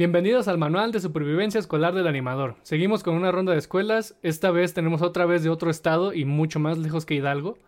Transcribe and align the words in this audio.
Bienvenidos 0.00 0.48
al 0.48 0.56
Manual 0.56 0.92
de 0.92 1.00
Supervivencia 1.00 1.58
Escolar 1.58 1.92
del 1.92 2.06
Animador. 2.06 2.56
Seguimos 2.62 3.02
con 3.02 3.14
una 3.16 3.30
ronda 3.30 3.52
de 3.52 3.58
escuelas. 3.58 4.14
Esta 4.22 4.50
vez 4.50 4.72
tenemos 4.72 5.02
otra 5.02 5.26
vez 5.26 5.42
de 5.42 5.50
otro 5.50 5.70
estado 5.70 6.14
y 6.14 6.24
mucho 6.24 6.58
más 6.58 6.78
lejos 6.78 7.04
que 7.04 7.16
Hidalgo. 7.16 7.58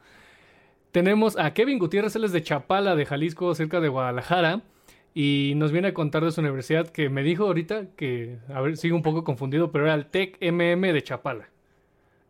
Tenemos 0.93 1.39
a 1.39 1.53
Kevin 1.53 1.79
Gutiérrez, 1.79 2.17
él 2.17 2.25
es 2.25 2.33
de 2.33 2.43
Chapala, 2.43 2.97
de 2.97 3.05
Jalisco, 3.05 3.55
cerca 3.55 3.81
de 3.81 3.89
Guadalajara. 3.89 4.63
Y 5.13 5.53
nos 5.57 5.73
viene 5.73 5.89
a 5.89 5.93
contar 5.93 6.25
de 6.25 6.33
su 6.33 6.41
universidad 6.41 6.89
que 6.89 7.11
me 7.11 7.23
dijo 7.23 7.45
ahorita 7.45 7.89
que, 7.97 8.39
a 8.49 8.63
ver, 8.63 8.79
sigo 8.79 8.97
un 8.97 9.03
poco 9.03 9.25
confundido, 9.25 9.71
pero 9.71 9.85
era 9.85 9.93
el 9.93 10.07
TEC 10.07 10.39
MM 10.41 10.91
de 10.91 11.03
Chapala. 11.03 11.51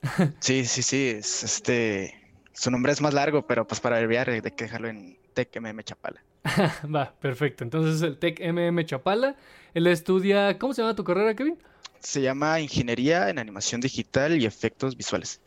Sí, 0.40 0.64
sí, 0.64 0.82
sí. 0.82 1.10
este, 1.16 2.12
su 2.52 2.72
nombre 2.72 2.90
es 2.90 3.00
más 3.00 3.14
largo, 3.14 3.46
pero 3.46 3.68
pues 3.68 3.78
para 3.78 3.98
abreviar 3.98 4.30
hay 4.30 4.40
que 4.40 4.64
dejarlo 4.64 4.88
en 4.88 5.16
TEC 5.32 5.60
MM 5.60 5.80
Chapala. 5.84 6.24
Va, 6.92 7.14
perfecto. 7.20 7.62
Entonces 7.62 8.02
el 8.02 8.18
TEC 8.18 8.40
MM 8.52 8.84
Chapala. 8.84 9.36
Él 9.74 9.86
estudia, 9.86 10.58
¿cómo 10.58 10.74
se 10.74 10.82
llama 10.82 10.94
tu 10.94 11.04
carrera, 11.04 11.34
Kevin? 11.34 11.56
Se 11.98 12.20
llama 12.20 12.60
Ingeniería 12.60 13.30
en 13.30 13.38
Animación 13.38 13.80
Digital 13.80 14.40
y 14.40 14.44
Efectos 14.44 14.96
Visuales. 14.96 15.40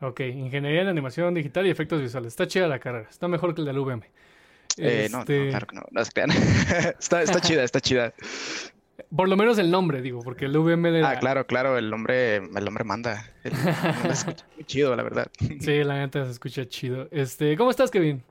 Ok, 0.00 0.20
Ingeniería 0.20 0.82
en 0.82 0.88
Animación 0.88 1.34
Digital 1.34 1.66
y 1.66 1.70
Efectos 1.70 2.00
Visuales. 2.00 2.32
Está 2.32 2.46
chida 2.46 2.68
la 2.68 2.78
carrera, 2.78 3.08
está 3.10 3.28
mejor 3.28 3.54
que 3.54 3.60
el 3.60 3.66
del 3.66 3.78
UVM. 3.78 4.02
Eh, 4.76 5.08
no, 5.10 5.18
no, 5.18 5.22
este 5.22 5.48
claro 5.48 5.66
que 5.66 5.76
no, 5.76 5.82
no 5.90 6.00
está, 6.98 7.22
está 7.22 7.40
chida, 7.40 7.64
está 7.64 7.80
chida. 7.80 8.14
Por 9.14 9.28
lo 9.28 9.36
menos 9.36 9.58
el 9.58 9.70
nombre, 9.70 10.02
digo, 10.02 10.22
porque 10.22 10.44
el 10.46 10.56
UVM 10.56 10.92
de 10.92 11.04
Ah, 11.04 11.18
claro, 11.18 11.46
claro, 11.46 11.78
el 11.78 11.90
nombre, 11.90 12.36
el 12.36 12.64
nombre 12.64 12.84
manda. 12.84 13.32
El 13.42 13.52
muy 13.54 14.64
chido, 14.64 14.94
la 14.94 15.02
verdad. 15.02 15.30
Sí, 15.60 15.82
la 15.84 15.98
neta 15.98 16.24
se 16.24 16.30
escucha 16.30 16.66
chido. 16.68 17.08
Este, 17.10 17.56
¿cómo 17.56 17.70
estás, 17.70 17.90
Kevin? 17.90 18.22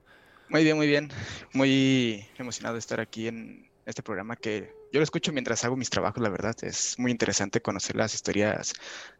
Muy 0.49 0.63
bien, 0.63 0.77
muy 0.77 0.87
bien. 0.87 1.09
Muy 1.53 2.25
emocionado 2.37 2.75
de 2.75 2.79
estar 2.79 2.99
aquí 2.99 3.27
en 3.27 3.69
este 3.85 4.03
programa 4.03 4.35
que 4.35 4.76
yo 4.91 4.99
lo 4.99 5.03
escucho 5.03 5.33
mientras 5.33 5.63
hago 5.63 5.75
mis 5.75 5.89
trabajos, 5.89 6.21
la 6.21 6.29
verdad. 6.29 6.55
Es 6.61 6.97
muy 6.97 7.11
interesante 7.11 7.61
conocer 7.61 7.95
las 7.95 8.13
historias 8.13 8.73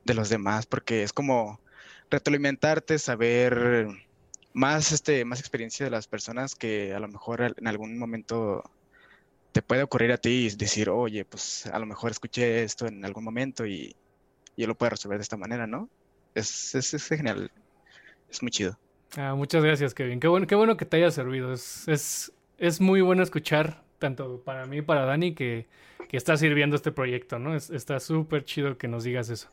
de 0.03 0.13
los 0.13 0.29
demás 0.29 0.65
porque 0.65 1.03
es 1.03 1.13
como 1.13 1.59
retroalimentarte, 2.09 2.99
saber 2.99 3.87
más, 4.53 4.91
este, 4.91 5.25
más 5.25 5.39
experiencia 5.39 5.85
de 5.85 5.91
las 5.91 6.07
personas 6.07 6.55
que 6.55 6.93
a 6.93 6.99
lo 6.99 7.07
mejor 7.07 7.53
en 7.57 7.67
algún 7.67 7.97
momento 7.97 8.63
te 9.51 9.61
puede 9.61 9.83
ocurrir 9.83 10.11
a 10.11 10.17
ti 10.17 10.47
y 10.47 10.55
decir, 10.55 10.89
oye, 10.89 11.25
pues 11.25 11.65
a 11.67 11.79
lo 11.79 11.85
mejor 11.85 12.11
escuché 12.11 12.63
esto 12.63 12.87
en 12.87 13.03
algún 13.03 13.23
momento 13.23 13.65
y, 13.65 13.95
yo 14.55 14.65
lo 14.65 14.75
puedo 14.75 14.89
resolver 14.89 15.19
de 15.19 15.23
esta 15.23 15.37
manera, 15.37 15.67
¿no? 15.67 15.87
Es, 16.33 16.73
es, 16.73 16.91
es 16.93 17.07
genial, 17.07 17.51
es 18.29 18.41
muy 18.41 18.49
chido. 18.49 18.77
Ah, 19.15 19.35
muchas 19.35 19.63
gracias, 19.63 19.93
Kevin. 19.93 20.19
Qué 20.19 20.27
bueno, 20.27 20.47
qué 20.47 20.55
bueno 20.55 20.77
que 20.77 20.85
te 20.85 20.97
haya 20.97 21.11
servido. 21.11 21.53
Es, 21.53 21.87
es, 21.87 22.33
es 22.57 22.81
muy 22.81 23.01
bueno 23.01 23.21
escuchar, 23.21 23.83
tanto 23.99 24.41
para 24.43 24.65
mí 24.65 24.77
y 24.77 24.81
para 24.81 25.05
Dani, 25.05 25.33
que, 25.33 25.67
que 26.09 26.17
está 26.17 26.37
sirviendo 26.37 26.75
este 26.75 26.91
proyecto, 26.91 27.39
¿no? 27.39 27.55
está 27.55 27.99
súper 27.99 28.45
chido 28.45 28.77
que 28.77 28.87
nos 28.87 29.03
digas 29.03 29.29
eso. 29.29 29.49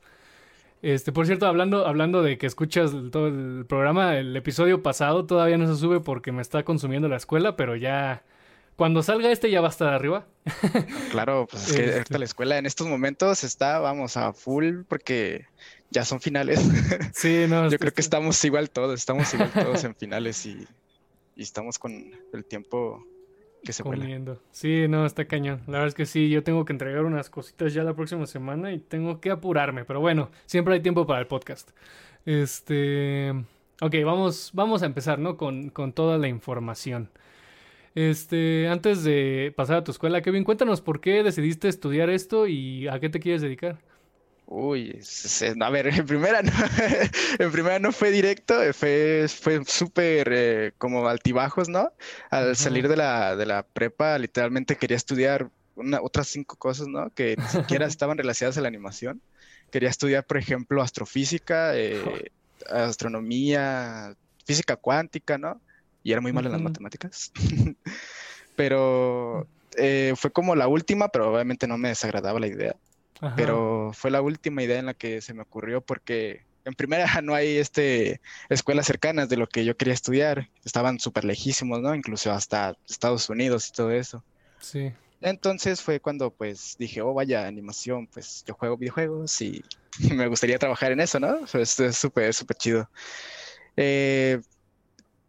Este, 0.83 1.12
por 1.12 1.25
cierto, 1.25 1.47
hablando, 1.47 1.86
hablando 1.86 2.23
de 2.23 2.36
que 2.36 2.47
escuchas 2.47 2.92
todo 3.11 3.28
el 3.28 3.64
programa, 3.67 4.19
el 4.19 4.36
episodio 4.36 4.83
pasado 4.83 5.25
todavía 5.25 5.56
no 5.56 5.67
se 5.67 5.81
sube 5.81 6.01
porque 6.01 6.31
me 6.31 6.42
está 6.42 6.62
consumiendo 6.62 7.09
la 7.09 7.17
escuela, 7.17 7.56
pero 7.56 7.75
ya 7.75 8.23
cuando 8.77 9.03
salga 9.03 9.31
este 9.31 9.51
ya 9.51 9.61
va 9.61 9.69
a 9.69 9.70
estar 9.70 9.92
arriba. 9.92 10.27
Claro, 11.11 11.47
pues 11.51 11.70
es 11.70 11.77
que 11.77 11.98
este. 12.01 12.19
la 12.19 12.25
escuela 12.25 12.58
en 12.58 12.67
estos 12.67 12.86
momentos 12.86 13.45
está, 13.45 13.79
vamos, 13.79 14.17
a 14.17 14.33
full 14.33 14.83
porque 14.89 15.47
ya 15.91 16.05
son 16.05 16.20
finales. 16.20 16.61
Sí, 17.14 17.47
no. 17.48 17.70
Yo 17.70 17.79
creo 17.79 17.95
que 17.95 18.01
estamos 18.01 18.45
igual 18.45 18.69
todos, 18.70 18.98
estamos 18.98 19.33
igual 19.33 19.53
todos 19.53 19.84
en 19.84 19.95
finales 19.95 20.45
y, 20.45 20.67
estamos 21.36 21.79
con 21.79 22.12
el 22.33 22.45
tiempo 22.45 23.05
que 23.65 23.73
se 23.73 23.83
Comiendo. 23.83 24.41
Sí, 24.51 24.87
no, 24.89 25.07
está 25.07 25.25
cañón. 25.25 25.62
La 25.67 25.75
verdad 25.75 25.89
es 25.89 25.95
que 25.95 26.07
sí, 26.07 26.29
yo 26.29 26.43
tengo 26.43 26.65
que 26.65 26.73
entregar 26.73 27.05
unas 27.05 27.31
cositas 27.31 27.75
ya 27.75 27.83
la 27.83 27.95
próxima 27.95 28.27
semana 28.27 28.73
y 28.73 28.79
tengo 28.79 29.20
que 29.20 29.30
apurarme, 29.30 29.85
pero 29.85 30.01
bueno, 30.01 30.30
siempre 30.47 30.75
hay 30.75 30.80
tiempo 30.80 31.07
para 31.07 31.20
el 31.20 31.27
podcast. 31.27 31.70
Este, 32.27 33.30
ok, 33.80 33.95
vamos, 34.05 34.51
vamos 34.55 34.83
a 34.83 34.86
empezar, 34.86 35.19
¿no? 35.19 35.36
Con, 35.36 35.70
con 35.70 35.92
toda 35.92 36.19
la 36.19 36.29
información. 36.29 37.11
Este, 37.95 38.69
antes 38.69 39.05
de 39.05 39.53
pasar 39.57 39.79
a 39.79 39.85
tu 39.85 39.92
escuela, 39.92 40.20
Kevin, 40.20 40.45
cuéntanos 40.45 40.80
por 40.80 41.01
qué 41.01 41.23
decidiste 41.23 41.69
estudiar 41.69 42.11
esto 42.11 42.47
y 42.47 42.89
a 42.89 42.98
qué 43.01 43.08
te 43.08 43.20
quieres 43.20 43.42
dedicar. 43.42 43.79
Uy, 44.46 45.00
a 45.60 45.70
ver, 45.70 45.86
en 45.98 46.06
primera 46.06 46.42
no, 46.42 46.52
en 47.38 47.52
primera 47.52 47.78
no 47.78 47.92
fue 47.92 48.10
directo, 48.10 48.55
fue, 48.72 49.27
fue 49.28 49.64
súper 49.64 50.28
eh, 50.32 50.72
como 50.78 51.08
altibajos, 51.08 51.68
¿no? 51.68 51.90
Al 52.30 52.55
salir 52.56 52.88
de 52.88 52.96
la, 52.96 53.36
de 53.36 53.46
la 53.46 53.62
prepa, 53.62 54.18
literalmente 54.18 54.77
quería 54.77 54.96
estudiar 54.96 55.50
una, 55.77 56.00
otras 56.02 56.28
cinco 56.28 56.56
cosas, 56.56 56.88
¿no? 56.88 57.10
Que 57.10 57.36
ni 57.36 57.44
siquiera 57.46 57.86
estaban 57.86 58.18
relacionadas 58.18 58.58
a 58.58 58.60
la 58.60 58.68
animación. 58.68 59.20
Quería 59.70 59.88
estudiar, 59.88 60.24
por 60.24 60.36
ejemplo, 60.36 60.82
astrofísica, 60.82 61.76
eh, 61.76 62.30
astronomía, 62.70 64.14
física 64.44 64.76
cuántica, 64.76 65.38
¿no? 65.38 65.61
Y 66.02 66.12
era 66.12 66.20
muy 66.20 66.32
mal 66.32 66.46
en 66.46 66.52
las 66.52 66.61
matemáticas. 66.61 67.32
pero 68.56 69.48
eh, 69.76 70.12
fue 70.16 70.30
como 70.30 70.55
la 70.55 70.68
última, 70.68 71.08
pero 71.08 71.32
obviamente 71.32 71.66
no 71.66 71.78
me 71.78 71.88
desagradaba 71.88 72.38
la 72.38 72.46
idea. 72.46 72.76
Pero 73.36 73.92
fue 73.95 74.11
la 74.11 74.20
última 74.20 74.63
idea 74.63 74.79
en 74.79 74.86
la 74.86 74.95
que 74.95 75.20
se 75.20 75.35
me 75.35 75.42
ocurrió 75.42 75.80
porque 75.80 76.42
en 76.64 76.75
primera 76.75 77.07
no 77.23 77.35
hay 77.35 77.57
este 77.57 78.20
escuelas 78.48 78.86
cercanas 78.86 79.29
de 79.29 79.36
lo 79.36 79.47
que 79.47 79.64
yo 79.64 79.77
quería 79.77 79.95
estudiar. 79.95 80.51
Estaban 80.64 80.98
súper 81.01 81.24
lejísimos, 81.24 81.80
¿no? 81.80 81.95
Incluso 81.95 82.33
hasta 82.33 82.77
Estados 82.89 83.29
Unidos 83.29 83.69
y 83.69 83.73
todo 83.73 83.91
eso. 83.91 84.23
Sí. 84.61 84.92
Entonces 85.20 85.80
fue 85.80 86.01
cuando 86.01 86.30
pues 86.30 86.77
dije, 86.79 87.01
oh 87.01 87.14
vaya, 87.14 87.47
animación, 87.47 88.07
pues 88.07 88.45
yo 88.47 88.55
juego 88.55 88.77
videojuegos 88.77 89.41
y 89.41 89.64
me 90.13 90.27
gustaría 90.27 90.58
trabajar 90.58 90.92
en 90.92 91.01
eso, 91.01 91.19
¿no? 91.19 91.41
Pues 91.51 91.79
es 91.80 91.97
súper, 91.97 92.35
súper 92.35 92.57
chido. 92.57 92.91
Eh, 93.77 94.41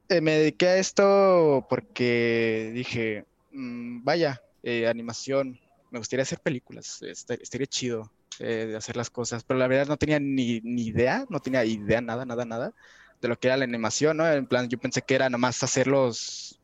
eh, 0.09 0.21
me 0.21 0.33
dediqué 0.33 0.67
a 0.67 0.77
esto 0.77 1.65
porque 1.69 2.71
dije, 2.73 3.25
mm, 3.51 4.03
vaya, 4.03 4.41
eh, 4.63 4.87
animación, 4.87 5.59
me 5.95 5.99
gustaría 5.99 6.23
hacer 6.23 6.41
películas, 6.41 7.01
estaría 7.01 7.67
chido 7.67 8.11
eh, 8.39 8.65
de 8.67 8.75
hacer 8.75 8.97
las 8.97 9.09
cosas, 9.09 9.45
pero 9.45 9.57
la 9.57 9.65
verdad 9.65 9.87
no 9.87 9.95
tenía 9.95 10.19
ni, 10.19 10.59
idea, 10.61 11.25
no 11.29 11.39
tenía 11.39 11.63
idea, 11.63 12.01
nada, 12.01 12.25
nada, 12.25 12.43
nada 12.43 12.73
de 13.21 13.29
lo 13.29 13.39
que 13.39 13.47
era 13.47 13.55
la 13.55 13.63
animación, 13.63 14.17
¿no? 14.17 14.29
En 14.29 14.45
plan, 14.45 14.67
yo 14.67 14.77
pensé 14.77 15.03
que 15.03 15.15
era 15.15 15.29
nomás 15.29 15.63
hacer 15.63 15.87
los, 15.87 16.59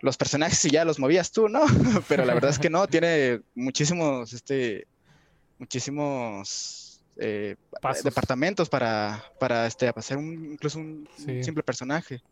los 0.00 0.16
personajes 0.16 0.64
y 0.64 0.70
ya 0.70 0.86
los 0.86 0.98
movías 0.98 1.32
tú, 1.32 1.50
¿no? 1.50 1.66
pero 2.08 2.24
la 2.24 2.32
verdad 2.32 2.50
es 2.50 2.58
que 2.58 2.70
no, 2.70 2.86
tiene 2.88 3.42
muchísimos, 3.54 4.32
este, 4.32 4.86
muchísimos 5.58 7.02
eh, 7.18 7.56
departamentos 8.04 8.70
para, 8.70 9.22
para 9.38 9.66
este, 9.66 9.92
hacer 9.94 10.16
un, 10.16 10.52
incluso 10.52 10.78
un 10.78 11.06
simple 11.42 11.62
personaje. 11.62 12.22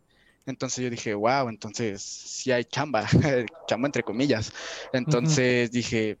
Entonces 0.45 0.83
yo 0.83 0.89
dije, 0.89 1.13
wow, 1.13 1.49
entonces 1.49 2.01
sí 2.01 2.51
hay 2.51 2.65
chamba, 2.65 3.07
chamba 3.67 3.87
entre 3.87 4.03
comillas. 4.03 4.51
Entonces 4.93 5.71
dije, 5.71 6.17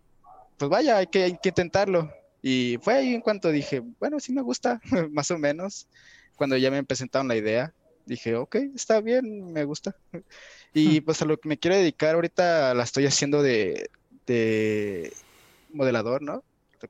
pues 0.57 0.69
vaya, 0.69 0.97
hay 0.97 1.07
que, 1.07 1.23
hay 1.23 1.37
que 1.37 1.49
intentarlo. 1.49 2.11
Y 2.41 2.77
fue 2.81 2.95
ahí 2.95 3.13
en 3.13 3.21
cuanto 3.21 3.51
dije, 3.51 3.81
bueno, 3.99 4.19
sí 4.19 4.33
me 4.33 4.41
gusta, 4.41 4.81
más 5.11 5.31
o 5.31 5.37
menos. 5.37 5.87
Cuando 6.35 6.57
ya 6.57 6.69
me 6.69 6.83
presentaron 6.83 7.27
la 7.27 7.35
idea, 7.35 7.73
dije, 8.05 8.35
ok, 8.35 8.55
está 8.75 8.99
bien, 9.01 9.51
me 9.53 9.63
gusta. 9.63 9.95
Y 10.73 11.01
pues 11.01 11.21
a 11.21 11.25
lo 11.25 11.37
que 11.37 11.47
me 11.47 11.57
quiero 11.57 11.77
dedicar 11.77 12.15
ahorita 12.15 12.73
la 12.73 12.83
estoy 12.83 13.05
haciendo 13.05 13.41
de, 13.41 13.89
de 14.25 15.13
modelador, 15.71 16.21
¿no? 16.21 16.43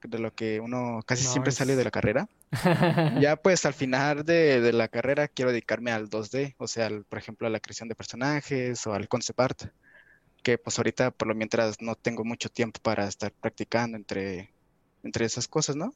de 0.04 0.20
lo 0.20 0.34
que 0.34 0.60
uno 0.60 1.02
casi 1.06 1.24
siempre 1.24 1.52
sale 1.52 1.76
de 1.76 1.84
la 1.84 1.92
carrera. 1.92 2.28
ya 3.22 3.36
pues 3.36 3.66
al 3.66 3.74
final 3.74 4.24
de, 4.24 4.72
la 4.74 4.88
carrera 4.88 5.28
quiero 5.28 5.52
dedicarme 5.52 5.92
al 5.92 6.10
2D, 6.10 6.56
o 6.58 6.68
sea, 6.68 6.90
por 7.10 7.20
ejemplo 7.20 7.48
a 7.48 7.50
la 7.50 7.60
creación 7.60 7.90
de 7.90 7.96
personajes 7.96 8.86
o 8.88 8.94
al 8.94 9.08
concept 9.08 9.40
art, 9.40 9.64
que 10.44 10.58
pues 10.58 10.78
ahorita 10.78 11.12
por 11.12 11.28
lo 11.28 11.36
mientras 11.36 11.82
no 11.82 11.96
tengo 11.96 12.24
mucho 12.24 12.50
tiempo 12.50 12.80
para 12.82 13.08
estar 13.08 13.32
practicando 13.32 13.98
entre, 13.98 14.52
entre 15.04 15.26
esas 15.26 15.48
cosas, 15.48 15.76
¿no? 15.76 15.94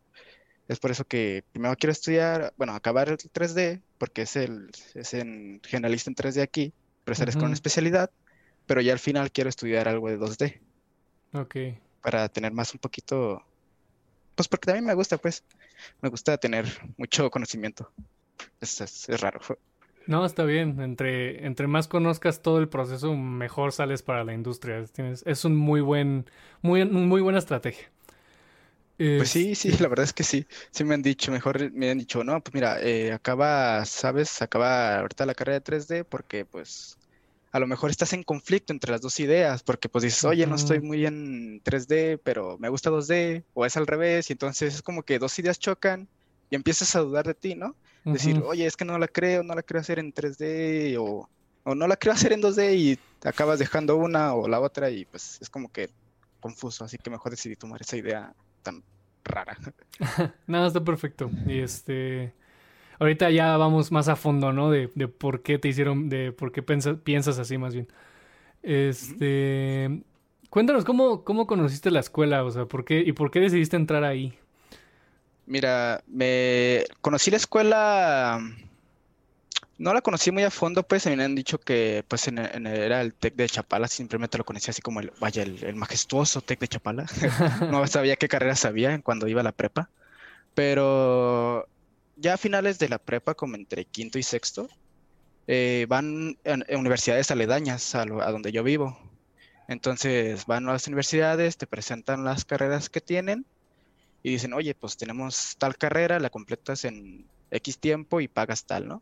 Es 0.68 0.80
por 0.80 0.92
eso 0.92 1.04
que 1.04 1.44
primero 1.52 1.76
quiero 1.76 1.92
estudiar, 1.92 2.54
bueno, 2.56 2.74
acabar 2.74 3.10
el 3.10 3.18
3D, 3.18 3.82
porque 3.98 4.22
es 4.22 4.36
el 4.36 4.70
es 4.94 5.16
en 5.16 5.62
generalista 5.64 6.12
en 6.12 6.16
3D 6.16 6.44
aquí, 6.44 6.74
pero 7.04 7.24
es 7.24 7.36
con 7.36 7.46
una 7.46 7.56
especialidad, 7.56 8.12
pero 8.68 8.82
ya 8.82 8.94
al 8.94 9.00
final 9.00 9.32
quiero 9.32 9.50
estudiar 9.50 9.88
algo 9.88 10.10
de 10.10 10.20
2D. 10.20 10.60
Ok. 11.34 11.56
Para 12.02 12.30
tener 12.30 12.52
más 12.52 12.72
un 12.74 12.80
poquito 12.80 13.44
pues 14.40 14.48
porque 14.48 14.68
también 14.68 14.86
me 14.86 14.94
gusta, 14.94 15.18
pues, 15.18 15.44
me 16.00 16.08
gusta 16.08 16.38
tener 16.38 16.66
mucho 16.96 17.30
conocimiento. 17.30 17.92
Es, 18.62 18.80
es, 18.80 19.20
raro. 19.20 19.42
No, 20.08 20.26
está 20.26 20.46
bien. 20.46 20.80
Entre, 20.80 21.46
entre 21.46 21.68
más 21.68 21.90
conozcas 21.90 22.42
todo 22.42 22.60
el 22.60 22.70
proceso, 22.70 23.14
mejor 23.18 23.74
sales 23.74 24.02
para 24.02 24.24
la 24.24 24.34
industria. 24.34 24.86
Tienes, 24.86 25.24
es 25.28 25.44
un 25.44 25.58
muy 25.58 25.82
buen, 25.82 26.26
muy, 26.62 26.86
muy 26.86 27.20
buena 27.20 27.40
estrategia. 27.40 27.92
Pues 28.96 29.30
sí, 29.30 29.56
sí, 29.56 29.72
la 29.78 29.90
verdad 29.90 30.06
es 30.06 30.14
que 30.14 30.24
sí. 30.24 30.48
Sí 30.72 30.86
me 30.86 30.94
han 30.94 31.02
dicho, 31.02 31.34
mejor 31.34 31.70
me 31.74 31.92
han 31.92 31.98
dicho, 31.98 32.24
no, 32.24 32.40
pues 32.40 32.54
mira, 32.54 32.82
eh, 32.82 33.12
acaba, 33.12 33.84
sabes, 33.84 34.42
acaba 34.42 35.00
ahorita 35.00 35.26
la 35.26 35.36
carrera 35.36 35.60
de 35.60 35.66
3D 35.66 36.06
porque 36.06 36.46
pues 36.46 36.98
a 37.52 37.60
lo 37.60 37.68
mejor 37.68 37.90
estás 37.90 38.14
en 38.14 38.24
conflicto 38.24 38.74
entre 38.74 38.92
las 38.92 39.02
dos 39.02 39.20
ideas, 39.20 39.64
porque 39.64 39.90
pues 39.90 40.04
dices, 40.04 40.24
oye, 40.24 40.46
no 40.46 40.56
estoy 40.56 40.82
muy 40.82 41.06
en 41.06 41.64
3D, 41.64 42.20
pero 42.24 42.58
me 42.60 42.70
gusta 42.70 42.92
2D, 42.92 43.44
o 43.54 43.66
es 43.66 43.76
al 43.76 43.88
revés, 43.88 44.30
y 44.30 44.34
entonces 44.34 44.76
es 44.76 44.82
como 44.82 45.04
que 45.04 45.20
dos 45.20 45.38
ideas 45.40 45.58
chocan 45.58 46.08
y 46.50 46.56
empiezas 46.56 46.96
a 46.96 47.00
dudar 47.00 47.26
de 47.26 47.34
ti, 47.34 47.56
¿no? 47.56 47.76
Decir, 48.06 48.42
oye, 48.46 48.66
es 48.66 48.76
que 48.76 48.86
no 48.86 48.98
la 48.98 49.08
creo, 49.08 49.44
no 49.44 49.54
la 49.54 49.62
creo 49.62 49.82
hacer 49.82 50.00
en 50.00 50.14
3D, 50.14 50.98
o, 51.00 51.30
o 51.64 51.76
no 51.76 51.88
la 51.88 51.96
creo 51.96 52.14
hacer 52.14 52.34
en 52.34 52.42
2D, 52.42 52.76
y 52.76 53.00
acabas 53.24 53.60
dejando 53.60 53.98
una 53.98 54.34
o 54.34 54.48
la 54.48 54.60
otra, 54.60 54.90
y 54.90 55.06
pues 55.06 55.38
es 55.42 55.50
como 55.50 55.72
que 55.72 55.90
confuso, 56.40 56.86
así 56.86 56.98
que 56.98 57.10
mejor 57.10 57.32
decidí 57.32 57.56
tomar 57.56 57.82
esa 57.82 57.98
idea 57.98 58.34
tan 58.64 58.84
rara. 59.24 59.58
Nada, 60.48 60.68
está 60.68 60.84
perfecto. 60.84 61.30
Y 61.46 61.60
este 61.60 62.34
ahorita 63.00 63.30
ya 63.32 63.58
vamos 63.58 63.92
más 63.92 64.08
a 64.08 64.16
fondo, 64.16 64.54
¿no? 64.54 64.70
De, 64.70 64.92
de 64.94 65.08
por 65.08 65.42
qué 65.42 65.58
te 65.58 65.70
hicieron, 65.70 66.10
de 66.10 66.32
por 66.32 66.52
qué 66.52 66.62
piensas 66.62 67.40
así 67.40 67.58
más 67.58 67.74
bien. 67.74 67.88
Este, 68.62 70.04
cuéntanos 70.50 70.86
cómo, 70.86 71.24
cómo 71.24 71.48
conociste 71.48 71.92
la 71.92 72.02
escuela, 72.02 72.44
o 72.44 72.52
sea, 72.52 72.66
por 72.66 72.86
qué 72.86 73.00
y 73.00 73.14
por 73.14 73.32
qué 73.32 73.40
decidiste 73.40 73.78
entrar 73.78 74.04
ahí. 74.04 74.38
Mira, 75.46 76.04
me 76.08 76.84
conocí 77.02 77.32
la 77.32 77.38
escuela, 77.38 78.40
no 79.80 79.94
la 79.94 80.02
conocí 80.02 80.30
muy 80.30 80.44
a 80.44 80.52
fondo, 80.52 80.84
pues 80.84 81.08
me 81.08 81.24
han 81.24 81.34
dicho 81.36 81.58
que 81.60 82.04
pues 82.08 82.28
en, 82.28 82.38
era 82.38 83.02
el 83.02 83.14
TEC 83.14 83.36
de 83.36 83.50
Chapala, 83.50 83.88
simplemente 83.88 84.38
lo 84.38 84.44
conocí 84.44 84.70
así 84.70 84.82
como 84.82 85.00
el, 85.00 85.12
vaya, 85.20 85.42
el, 85.42 85.64
el 85.64 85.76
majestuoso 85.76 86.42
TEC 86.42 86.60
de 86.60 86.68
Chapala. 86.68 87.06
no 87.72 87.88
sabía 87.88 88.18
qué 88.18 88.28
carrera 88.28 88.56
sabía 88.56 89.02
cuando 89.02 89.28
iba 89.28 89.42
a 89.42 89.46
la 89.46 89.54
prepa, 89.54 89.90
pero 90.54 91.68
ya 92.20 92.34
a 92.34 92.38
finales 92.38 92.80
de 92.80 92.90
la 92.90 93.00
prepa, 93.00 93.34
como 93.34 93.56
entre 93.56 93.86
quinto 93.86 94.20
y 94.20 94.24
sexto, 94.24 94.70
eh, 95.48 95.86
van 95.90 96.38
a, 96.46 96.78
universidades 96.78 97.32
aledañas 97.32 97.96
a, 97.96 98.06
donde 98.06 98.52
yo 98.52 98.64
vivo. 98.64 99.00
Entonces 99.68 100.46
van 100.46 100.68
a 100.68 100.74
las 100.74 100.88
universidades, 100.88 101.58
te 101.58 101.68
presentan 101.68 102.24
las 102.24 102.46
carreras 102.46 102.90
que 102.90 103.02
tienen 103.02 103.46
y 104.24 104.32
dicen, 104.32 104.54
oye, 104.54 104.76
pues 104.76 104.98
tenemos 104.98 105.56
tal 105.58 105.78
carrera, 105.78 106.20
la 106.20 106.30
completas 106.30 106.86
en 106.86 107.26
X 107.52 107.80
tiempo 107.80 108.20
y 108.22 108.28
pagas 108.28 108.66
tal, 108.66 108.88
¿no? 108.88 109.02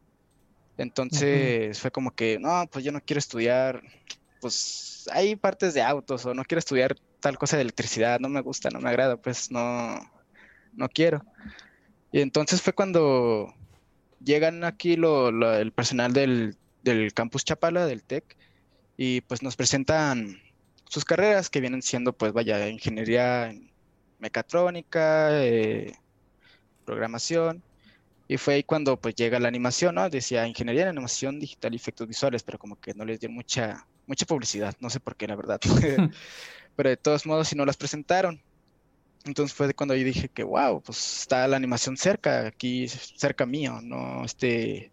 Entonces 0.78 1.80
fue 1.80 1.90
como 1.90 2.12
que, 2.12 2.38
no, 2.40 2.68
pues 2.72 2.86
yo 2.86 2.92
no 2.92 3.02
quiero 3.02 3.20
estudiar, 3.20 3.82
pues 4.40 5.10
hay 5.12 5.36
partes 5.36 5.74
de 5.74 5.82
autos 5.82 6.26
o 6.26 6.34
no 6.34 6.44
quiero 6.44 6.60
estudiar 6.60 6.96
tal 7.20 7.38
cosa 7.38 7.58
de 7.58 7.64
electricidad, 7.64 8.20
no 8.20 8.30
me 8.30 8.42
gusta, 8.42 8.70
no 8.70 8.80
me 8.80 8.90
agrada, 8.90 9.18
pues 9.18 9.50
no, 9.50 10.00
no 10.74 10.88
quiero. 10.90 11.24
Y 12.12 12.22
entonces 12.22 12.62
fue 12.62 12.74
cuando 12.74 13.54
llegan 14.24 14.64
aquí 14.64 14.94
el 14.94 15.72
personal 15.74 16.14
del, 16.14 16.56
campus 17.14 17.44
Chapala, 17.44 17.86
del 17.86 18.04
TEC, 18.04 18.38
y 18.98 19.22
pues 19.22 19.44
nos 19.44 19.56
presentan 19.56 20.42
sus 20.90 21.06
carreras 21.06 21.50
que 21.50 21.62
vienen 21.62 21.82
siendo, 21.82 22.14
pues 22.14 22.34
vaya, 22.34 22.68
ingeniería 22.70 23.50
en 23.50 23.72
mecatrónica, 24.20 25.30
eh, 25.44 25.94
programación. 26.86 27.62
Y 28.30 28.38
fue 28.38 28.56
ahí 28.56 28.64
cuando 28.64 29.00
pues 29.00 29.16
llega 29.16 29.40
la 29.40 29.48
animación, 29.48 29.96
¿no? 29.96 30.10
Decía 30.10 30.48
ingeniería 30.48 30.84
en 30.84 30.90
animación 30.90 31.40
digital 31.40 31.74
y 31.74 31.78
efectos 31.78 32.08
visuales, 32.08 32.44
pero 32.44 32.58
como 32.58 32.80
que 32.80 32.94
no 32.94 33.06
les 33.06 33.20
dio 33.20 33.30
mucha, 33.30 33.88
mucha 34.06 34.26
publicidad, 34.26 34.76
no 34.80 34.90
sé 34.90 35.00
por 35.00 35.16
qué, 35.16 35.28
la 35.28 35.36
verdad. 35.36 35.60
pero 36.76 36.90
de 36.90 36.98
todos 36.98 37.26
modos, 37.26 37.48
si 37.50 37.56
no 37.56 37.66
las 37.66 37.78
presentaron. 37.78 38.42
Entonces 39.26 39.56
fue 39.56 39.74
cuando 39.74 39.96
yo 39.96 40.04
dije 40.04 40.30
que, 40.30 40.44
wow, 40.44 40.82
pues 40.82 41.22
está 41.22 41.48
la 41.48 41.58
animación 41.58 41.98
cerca, 41.98 42.48
aquí 42.48 42.88
cerca 42.88 43.46
mío, 43.46 43.80
no, 43.82 44.24
este, 44.24 44.92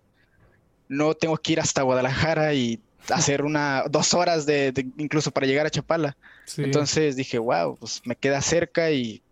no 0.88 1.15
tengo 1.15 1.37
que 1.37 1.53
ir 1.53 1.61
hasta 1.61 1.82
Guadalajara 1.82 2.55
y 2.55 2.81
hacer 3.11 3.43
una, 3.43 3.85
dos 3.91 4.15
horas 4.15 4.47
de, 4.47 4.73
incluso 4.99 5.31
para 5.31 5.47
llegar 5.47 5.67
a 5.67 5.71
Chapala. 5.71 6.17
Entonces 6.56 7.17
dije, 7.17 7.38
wow, 7.38 7.76
pues 7.76 8.03
me 8.05 8.17
queda 8.17 8.41
cerca 8.41 8.91
y 8.91 9.23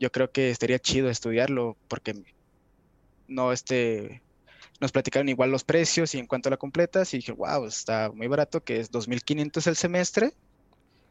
yo 0.00 0.10
creo 0.12 0.30
que 0.30 0.50
estaría 0.50 0.78
chido 0.78 1.08
estudiarlo 1.08 1.76
porque 1.88 2.14
no, 3.26 3.52
este, 3.52 4.22
nos 4.80 4.92
platicaron 4.92 5.28
igual 5.28 5.50
los 5.50 5.64
precios 5.64 6.14
y 6.14 6.18
en 6.18 6.26
cuanto 6.26 6.48
a 6.48 6.50
la 6.50 6.56
completas 6.56 7.12
y 7.14 7.18
dije, 7.18 7.32
wow, 7.32 7.66
está 7.66 8.10
muy 8.12 8.26
barato, 8.26 8.62
que 8.62 8.80
es 8.80 8.90
2.500 8.92 9.66
el 9.66 9.76
semestre. 9.76 10.32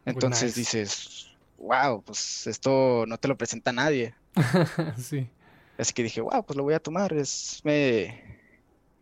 Entonces 0.05 0.55
dices, 0.55 1.31
wow, 1.57 2.01
pues 2.03 2.47
esto 2.47 3.05
no 3.07 3.17
te 3.17 3.27
lo 3.27 3.37
presenta 3.37 3.71
nadie. 3.71 4.13
sí. 4.97 5.29
Así 5.77 5.93
que 5.93 6.03
dije, 6.03 6.21
wow, 6.21 6.45
pues 6.45 6.57
lo 6.57 6.63
voy 6.63 6.73
a 6.73 6.79
tomar. 6.79 7.13
Es, 7.13 7.61
me, 7.63 8.23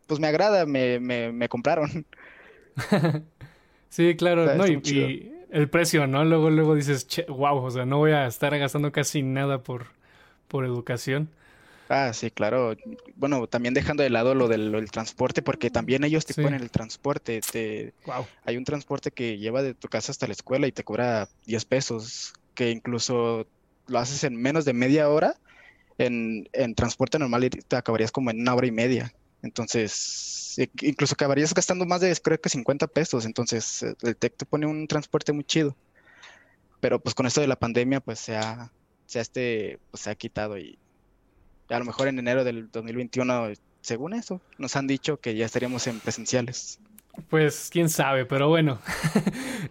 pues 0.07 0.19
me 0.19 0.27
agrada, 0.27 0.65
me, 0.65 0.99
me, 0.99 1.31
me 1.31 1.49
compraron. 1.49 2.05
sí, 3.89 4.15
claro, 4.15 4.53
no, 4.55 4.67
y, 4.67 5.31
el 5.51 5.69
precio, 5.69 6.05
¿no? 6.07 6.25
Luego, 6.25 6.49
luego 6.49 6.75
dices, 6.75 7.07
wow, 7.29 7.63
o 7.63 7.71
sea, 7.71 7.85
no 7.85 7.97
voy 7.97 8.11
a 8.11 8.27
estar 8.27 8.57
gastando 8.57 8.91
casi 8.91 9.21
nada 9.21 9.63
por, 9.63 9.87
por 10.47 10.65
educación. 10.65 11.29
Ah, 11.87 12.11
sí, 12.13 12.31
claro. 12.31 12.75
Bueno, 13.15 13.47
también 13.47 13.73
dejando 13.73 14.01
de 14.03 14.09
lado 14.09 14.33
lo 14.33 14.47
del, 14.47 14.89
transporte, 14.91 15.41
porque 15.41 15.69
también 15.69 16.03
ellos 16.03 16.25
te 16.25 16.33
ponen 16.33 16.61
el 16.61 16.71
transporte. 16.71 17.41
Te, 17.41 17.93
Hay 18.43 18.57
un 18.57 18.65
transporte 18.65 19.11
que 19.11 19.37
lleva 19.37 19.61
de 19.61 19.75
tu 19.75 19.87
casa 19.87 20.11
hasta 20.11 20.27
la 20.27 20.33
escuela 20.33 20.67
y 20.67 20.71
te 20.71 20.83
cobra 20.83 21.29
10 21.45 21.65
pesos 21.65 22.33
que 22.55 22.71
incluso 22.71 23.45
lo 23.87 23.99
haces 23.99 24.23
en 24.23 24.35
menos 24.35 24.65
de 24.65 24.73
media 24.73 25.09
hora, 25.09 25.35
en, 25.97 26.47
transporte 26.75 27.19
normal 27.19 27.49
te 27.49 27.75
acabarías 27.75 28.11
como 28.11 28.31
en 28.31 28.41
una 28.41 28.55
hora 28.55 28.67
y 28.67 28.71
media. 28.71 29.13
Entonces, 29.43 30.55
incluso 30.81 31.13
acabarías 31.13 31.53
gastando 31.53 31.85
más 31.85 32.01
de, 32.01 32.15
creo 32.15 32.41
que 32.41 32.49
50 32.49 32.87
pesos. 32.87 33.25
Entonces, 33.25 33.83
el 34.01 34.15
TEC 34.15 34.37
te 34.37 34.45
pone 34.45 34.65
un 34.65 34.87
transporte 34.87 35.31
muy 35.31 35.43
chido. 35.43 35.75
Pero 36.79 36.99
pues 36.99 37.15
con 37.15 37.25
esto 37.25 37.41
de 37.41 37.47
la 37.47 37.55
pandemia, 37.55 37.99
pues 37.99 38.19
se 38.19 38.35
ha, 38.35 38.71
se 39.05 39.19
este, 39.19 39.79
pues, 39.91 40.03
se 40.03 40.09
ha 40.09 40.15
quitado 40.15 40.57
y 40.57 40.77
a 41.69 41.79
lo 41.79 41.85
mejor 41.85 42.07
en 42.07 42.19
enero 42.19 42.43
del 42.43 42.69
2021, 42.71 43.53
según 43.81 44.13
eso, 44.13 44.41
nos 44.57 44.75
han 44.75 44.87
dicho 44.87 45.19
que 45.19 45.35
ya 45.35 45.45
estaríamos 45.45 45.87
en 45.87 45.99
presenciales. 45.99 46.79
Pues 47.29 47.69
quién 47.71 47.89
sabe, 47.89 48.25
pero 48.25 48.49
bueno. 48.49 48.79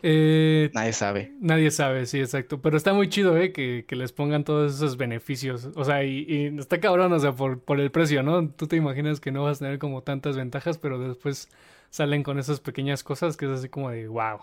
Eh, 0.07 0.71
nadie 0.75 0.93
sabe. 0.93 1.33
Nadie 1.41 1.71
sabe, 1.71 2.05
sí, 2.05 2.21
exacto. 2.21 2.61
Pero 2.61 2.77
está 2.77 2.93
muy 2.93 3.09
chido, 3.09 3.39
¿eh? 3.39 3.53
Que, 3.53 3.87
les 3.89 4.13
pongan 4.13 4.45
todos 4.45 4.75
esos 4.75 4.99
beneficios. 4.99 5.71
O 5.77 5.85
sea, 5.85 6.05
y, 6.05 6.55
está 6.59 6.79
cabrón, 6.79 7.11
o 7.15 7.19
sea, 7.19 7.33
por, 7.33 7.61
por, 7.61 7.81
el 7.81 7.91
precio, 7.91 8.23
¿no? 8.23 8.47
Tú 8.51 8.67
te 8.67 8.77
imaginas 8.77 9.19
que 9.19 9.31
no 9.31 9.45
vas 9.45 9.59
a 9.59 9.65
tener 9.65 9.79
como 9.79 10.03
tantas 10.03 10.37
ventajas, 10.37 10.77
pero 10.77 10.99
después 10.99 11.49
salen 11.89 12.23
con 12.23 12.39
esas 12.39 12.61
pequeñas 12.61 13.03
cosas 13.03 13.39
que 13.39 13.47
es 13.47 13.53
así 13.53 13.71
como 13.71 13.89
de 13.89 14.07
wow. 14.09 14.41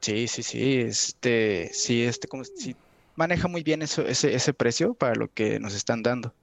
Sí, 0.00 0.28
sí, 0.28 0.42
sí. 0.42 0.80
Este, 0.80 1.70
sí, 1.72 2.02
este, 2.02 2.28
como, 2.28 2.44
sí, 2.44 2.76
maneja 3.14 3.48
muy 3.48 3.62
bien 3.62 3.80
eso, 3.80 4.06
ese, 4.06 4.34
ese 4.34 4.52
precio 4.52 4.92
para 4.92 5.14
lo 5.14 5.32
que 5.32 5.58
nos 5.58 5.74
están 5.74 6.02
dando. 6.02 6.34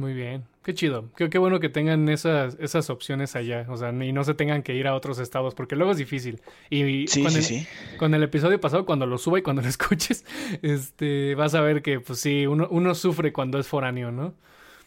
Muy 0.00 0.14
bien, 0.14 0.44
qué 0.62 0.72
chido. 0.72 1.10
Qué, 1.14 1.28
qué 1.28 1.36
bueno 1.36 1.60
que 1.60 1.68
tengan 1.68 2.08
esas, 2.08 2.56
esas 2.58 2.88
opciones 2.88 3.36
allá, 3.36 3.66
o 3.68 3.76
sea, 3.76 3.90
y 3.90 4.12
no 4.12 4.24
se 4.24 4.32
tengan 4.32 4.62
que 4.62 4.74
ir 4.74 4.86
a 4.86 4.94
otros 4.94 5.18
estados, 5.18 5.54
porque 5.54 5.76
luego 5.76 5.92
es 5.92 5.98
difícil. 5.98 6.40
Y 6.70 7.06
sí, 7.06 7.22
con, 7.22 7.32
sí, 7.32 7.36
el, 7.36 7.44
sí. 7.44 7.66
con 7.98 8.14
el 8.14 8.22
episodio 8.22 8.58
pasado, 8.58 8.86
cuando 8.86 9.04
lo 9.04 9.18
suba 9.18 9.38
y 9.38 9.42
cuando 9.42 9.60
lo 9.60 9.68
escuches, 9.76 10.24
este, 10.62 11.34
vas 11.34 11.54
a 11.54 11.60
ver 11.60 11.82
que, 11.82 12.00
pues 12.00 12.18
sí, 12.18 12.46
uno, 12.46 12.66
uno 12.70 12.94
sufre 12.94 13.30
cuando 13.30 13.58
es 13.58 13.66
foráneo, 13.66 14.10
¿no? 14.10 14.32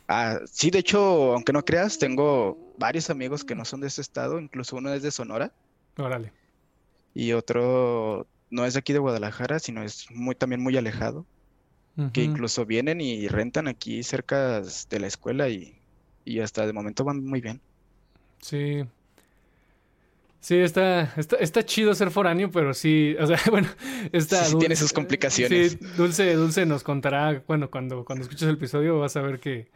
Ah, 0.07 0.39
sí, 0.51 0.71
de 0.71 0.79
hecho, 0.79 1.33
aunque 1.33 1.53
no 1.53 1.63
creas, 1.63 1.99
tengo 1.99 2.73
varios 2.79 3.11
amigos 3.11 3.43
que 3.43 3.53
no 3.53 3.63
son 3.63 3.81
de 3.81 3.87
ese 3.87 4.01
estado, 4.01 4.39
incluso 4.39 4.77
uno 4.77 4.91
es 4.91 5.03
de 5.03 5.11
Sonora. 5.11 5.51
Órale. 5.95 6.33
Y 7.13 7.33
otro 7.33 8.25
no 8.49 8.65
es 8.65 8.73
de 8.73 8.79
aquí 8.79 8.93
de 8.93 8.99
Guadalajara, 8.99 9.59
sino 9.59 9.83
es 9.83 10.09
muy, 10.09 10.33
también 10.33 10.63
muy 10.63 10.75
alejado 10.75 11.27
que 12.11 12.23
incluso 12.23 12.65
vienen 12.65 13.01
y 13.01 13.27
rentan 13.27 13.67
aquí 13.67 14.01
cerca 14.03 14.61
de 14.61 14.99
la 14.99 15.07
escuela 15.07 15.49
y, 15.49 15.79
hasta 16.41 16.65
de 16.65 16.73
momento 16.73 17.03
van 17.03 17.23
muy 17.23 17.41
bien. 17.41 17.61
Sí. 18.41 18.83
Sí, 20.39 20.57
está, 20.57 21.13
está, 21.15 21.63
chido 21.63 21.95
ser 21.95 22.11
foráneo, 22.11 22.51
pero 22.51 22.73
sí, 22.73 23.15
o 23.19 23.25
sea, 23.25 23.39
bueno, 23.49 23.69
está... 24.11 24.43
Sí, 24.43 24.57
tiene 24.57 24.75
sus 24.75 24.91
complicaciones. 24.91 25.73
Sí, 25.73 25.77
Dulce, 25.95 26.33
Dulce 26.33 26.65
nos 26.65 26.83
contará, 26.83 27.43
bueno, 27.47 27.69
cuando, 27.69 28.03
cuando 28.03 28.23
escuches 28.23 28.49
el 28.49 28.55
episodio 28.55 28.99
vas 28.99 29.15
a 29.15 29.21
ver 29.21 29.39
que, 29.39 29.69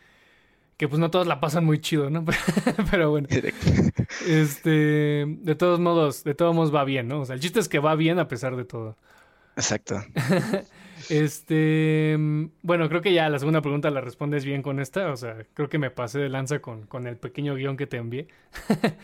que 0.77 0.87
pues 0.87 0.99
no 0.99 1.09
todos 1.09 1.25
la 1.25 1.39
pasan 1.39 1.65
muy 1.65 1.79
chido, 1.79 2.09
¿no? 2.09 2.25
pero 2.91 3.09
bueno. 3.09 3.27
este, 4.27 5.25
de 5.25 5.55
todos 5.55 5.79
modos, 5.79 6.23
de 6.23 6.35
todos 6.35 6.53
modos 6.53 6.73
va 6.73 6.83
bien, 6.83 7.07
¿no? 7.07 7.21
O 7.21 7.25
sea, 7.25 7.35
el 7.35 7.41
chiste 7.41 7.59
es 7.59 7.69
que 7.69 7.79
va 7.79 7.95
bien 7.95 8.19
a 8.19 8.27
pesar 8.27 8.55
de 8.55 8.65
todo. 8.65 8.97
Exacto. 9.55 10.03
Este, 11.09 12.15
bueno, 12.61 12.89
creo 12.89 13.01
que 13.01 13.13
ya 13.13 13.29
la 13.29 13.39
segunda 13.39 13.61
pregunta 13.61 13.89
la 13.91 14.01
respondes 14.01 14.45
bien 14.45 14.61
con 14.61 14.79
esta, 14.79 15.11
o 15.11 15.17
sea, 15.17 15.45
creo 15.53 15.69
que 15.69 15.77
me 15.77 15.91
pasé 15.91 16.19
de 16.19 16.29
lanza 16.29 16.59
con, 16.59 16.85
con 16.85 17.07
el 17.07 17.17
pequeño 17.17 17.55
guion 17.55 17.77
que 17.77 17.87
te 17.87 17.97
envié. 17.97 18.27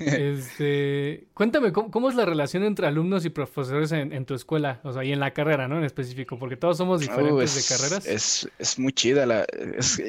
este, 0.00 1.28
cuéntame, 1.34 1.72
¿cómo, 1.72 2.08
es 2.08 2.14
la 2.14 2.24
relación 2.24 2.64
entre 2.64 2.86
alumnos 2.86 3.24
y 3.24 3.30
profesores 3.30 3.92
en, 3.92 4.24
tu 4.24 4.34
escuela? 4.34 4.80
O 4.82 4.92
sea, 4.92 5.04
y 5.04 5.12
en 5.12 5.20
la 5.20 5.32
carrera, 5.32 5.68
¿no? 5.68 5.78
En 5.78 5.84
específico, 5.84 6.38
porque 6.38 6.56
todos 6.56 6.76
somos 6.78 7.00
diferentes 7.00 7.54
de 7.54 7.76
carreras. 7.76 8.06
Es, 8.06 8.48
es 8.58 8.78
muy 8.78 8.92
chida. 8.92 9.26
La, 9.26 9.46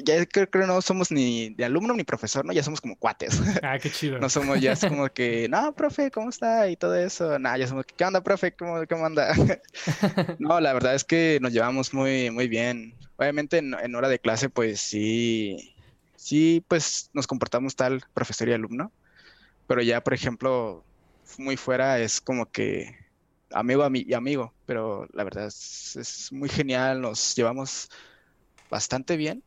ya 0.04 0.26
creo 0.26 0.50
que 0.50 0.60
no 0.60 0.82
somos 0.82 1.12
ni 1.12 1.50
de 1.50 1.66
alumno 1.66 1.94
ni 1.94 2.04
profesor, 2.04 2.46
¿no? 2.46 2.54
Ya 2.54 2.64
somos 2.64 2.82
como 2.82 2.96
cuates. 2.96 3.42
Ah, 3.64 3.80
qué 3.80 3.90
chido. 3.90 4.20
No 4.20 4.30
somos 4.30 4.62
ya 4.62 4.74
es 4.74 4.86
como 4.86 5.10
que, 5.14 5.48
no, 5.50 5.74
profe, 5.74 6.10
¿cómo 6.12 6.30
está? 6.30 6.70
Y 6.70 6.78
todo 6.78 6.96
eso. 6.96 7.38
Nah, 7.38 7.58
ya 7.58 7.68
somos, 7.68 7.86
¿qué 7.86 8.06
onda, 8.06 8.22
profe? 8.22 8.54
¿Cómo, 8.54 8.86
cómo 8.88 9.06
anda? 9.06 9.34
no, 10.40 10.60
la 10.60 10.74
verdad 10.74 10.96
es 10.96 11.04
que 11.04 11.27
nos 11.42 11.54
llevamos 11.54 11.94
muy, 11.94 12.32
muy 12.32 12.48
bien. 12.48 12.96
Obviamente 13.18 13.58
en, 13.58 13.74
en 13.74 13.96
hora 13.96 14.10
de 14.10 14.20
clase, 14.20 14.50
pues 14.50 14.80
sí, 14.80 15.76
sí, 16.16 16.64
pues 16.68 17.10
nos 17.14 17.28
comportamos 17.28 17.76
tal 17.76 18.04
profesor 18.14 18.50
y 18.50 18.54
alumno 18.54 18.92
pero 19.68 19.82
ya, 19.82 20.02
por 20.02 20.14
ejemplo, 20.14 20.84
muy 21.38 21.58
fuera 21.58 22.00
es 22.00 22.22
como 22.22 22.50
que 22.50 22.96
amigo 23.52 23.88
y 23.94 24.14
amigo, 24.14 24.54
pero 24.66 25.08
la 25.14 25.24
verdad 25.24 25.48
es, 25.48 26.30
muy 26.32 26.50
genial, 26.50 27.02
nos 27.02 27.36
llevamos 27.36 27.90
bastante 28.70 29.18
bien. 29.18 29.44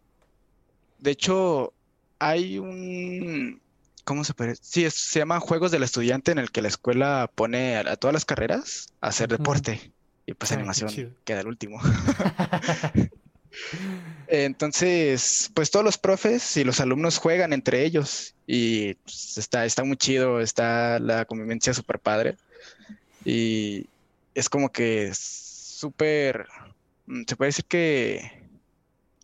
De 0.99 1.11
hecho, 1.11 1.73
hay 2.19 2.59
un, 2.59 3.61
¿cómo 4.05 4.25
se 4.25 4.35
puede? 4.35 4.57
Sí, 4.57 4.89
se 4.91 5.19
llama 5.19 5.41
Juegos 5.41 5.71
del 5.71 5.83
Estudiante 5.83 6.33
en 6.33 6.39
el 6.39 6.53
que 6.53 6.63
la 6.63 6.69
escuela 6.69 7.31
pone 7.35 7.77
a, 7.77 7.97
todas 7.97 8.13
las 8.13 8.27
carreras 8.27 8.89
a 9.01 9.09
hacer 9.09 9.29
deporte 9.31 9.93
y 10.31 10.35
pues 10.35 10.53
animación 10.53 11.17
queda 11.25 11.41
el 11.41 11.49
último. 11.49 11.81
Entonces, 14.29 15.51
pues 15.55 15.73
todos 15.73 15.85
los 15.85 15.99
profes 15.99 16.57
y 16.57 16.63
los 16.63 16.79
alumnos 16.81 17.19
juegan 17.19 17.53
entre 17.53 17.85
ellos 17.85 18.35
y 18.47 18.95
pues, 18.95 19.39
está, 19.39 19.65
está 19.65 19.83
muy 19.83 19.97
chido, 19.97 20.41
está 20.41 21.01
la 21.01 21.25
convivencia 21.25 21.75
súper 21.75 21.99
padre 21.99 22.37
y 23.25 23.87
es 24.35 24.49
como 24.49 24.71
que 24.71 25.11
súper, 25.15 26.47
mm, 27.07 27.23
se 27.27 27.37
puede 27.37 27.49
decir 27.49 27.65
que 27.65 28.45